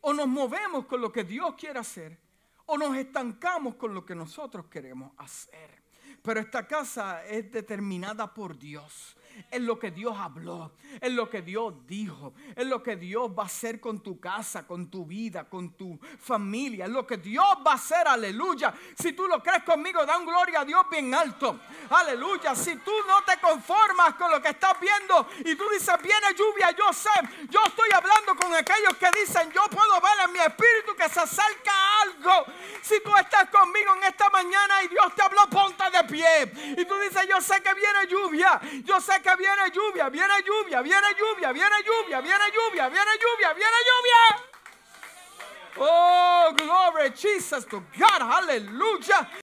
O 0.00 0.12
nos 0.12 0.26
movemos 0.26 0.86
con 0.86 1.00
lo 1.00 1.12
que 1.12 1.24
Dios 1.24 1.54
quiere 1.54 1.78
hacer, 1.78 2.18
o 2.66 2.76
nos 2.76 2.96
estancamos 2.96 3.76
con 3.76 3.94
lo 3.94 4.04
que 4.04 4.14
nosotros 4.14 4.66
queremos 4.66 5.12
hacer. 5.18 5.82
Pero 6.22 6.40
esta 6.40 6.66
casa 6.66 7.24
es 7.24 7.50
determinada 7.52 8.32
por 8.32 8.58
Dios 8.58 9.16
es 9.50 9.60
lo 9.60 9.78
que 9.78 9.90
Dios 9.90 10.16
habló, 10.16 10.72
es 11.00 11.12
lo 11.12 11.28
que 11.28 11.42
Dios 11.42 11.74
dijo, 11.86 12.34
es 12.54 12.66
lo 12.66 12.82
que 12.82 12.96
Dios 12.96 13.30
va 13.30 13.44
a 13.44 13.46
hacer 13.46 13.80
con 13.80 14.00
tu 14.00 14.20
casa, 14.20 14.66
con 14.66 14.90
tu 14.90 15.04
vida, 15.04 15.48
con 15.48 15.72
tu 15.76 15.98
familia, 16.18 16.86
es 16.86 16.90
lo 16.90 17.06
que 17.06 17.16
Dios 17.16 17.44
va 17.66 17.72
a 17.72 17.74
hacer, 17.74 18.06
aleluya. 18.06 18.74
Si 18.96 19.12
tú 19.12 19.26
lo 19.26 19.42
crees 19.42 19.64
conmigo, 19.64 20.04
dan 20.06 20.24
gloria 20.24 20.60
a 20.60 20.64
Dios 20.64 20.84
bien 20.90 21.12
alto, 21.14 21.60
aleluya. 21.90 22.54
Si 22.54 22.76
tú 22.76 22.92
no 23.06 23.22
te 23.24 23.38
conformas 23.40 24.14
con 24.14 24.30
lo 24.30 24.40
que 24.40 24.50
estás 24.50 24.78
viendo 24.80 25.28
y 25.44 25.54
tú 25.56 25.64
dices, 25.70 25.94
viene 26.02 26.34
lluvia, 26.36 26.70
yo 26.72 26.92
sé, 26.92 27.10
yo 27.48 27.60
estoy 27.66 27.88
hablando 27.92 28.36
con 28.36 28.54
aquellos 28.54 28.96
que 28.96 29.10
dicen, 29.20 29.50
yo 29.52 29.62
puedo 29.70 30.00
ver 30.00 30.26
en 30.26 30.32
mi 30.32 30.38
espíritu 30.38 30.94
que 30.96 31.08
se 31.08 31.20
acerca 31.20 31.72
algo. 32.02 32.46
Si 32.82 33.00
tú 33.02 33.14
estás 33.16 33.48
conmigo 33.50 33.94
en 33.96 34.04
esta 34.04 34.30
mañana 34.30 34.82
y 34.84 34.88
Dios 34.88 35.14
te 35.14 35.22
habló, 35.22 35.40
ponte 35.50 35.84
de 35.90 36.04
pie. 36.04 36.74
Y 36.78 36.84
tú 36.84 36.94
dices, 36.98 37.26
yo 37.28 37.40
sé 37.40 37.62
que 37.62 37.74
viene 37.74 38.06
lluvia, 38.08 38.60
yo 38.84 39.00
sé 39.00 39.20
viene 39.32 39.70
lluvia, 39.72 40.10
viene 40.10 40.42
lluvia, 40.44 40.82
viene 40.82 41.14
lluvia, 41.16 41.52
viene 41.52 41.82
lluvia, 41.82 42.20
viene 42.20 42.44
lluvia, 42.52 42.88
viene 42.90 43.12
lluvia, 43.18 43.54
viene 43.54 43.76
lluvia. 43.88 44.52
Oh, 45.76 46.52
glory 46.54 47.10
Jesus 47.10 47.64
to 47.64 47.82
God, 47.98 48.20
aleluya. 48.20 49.26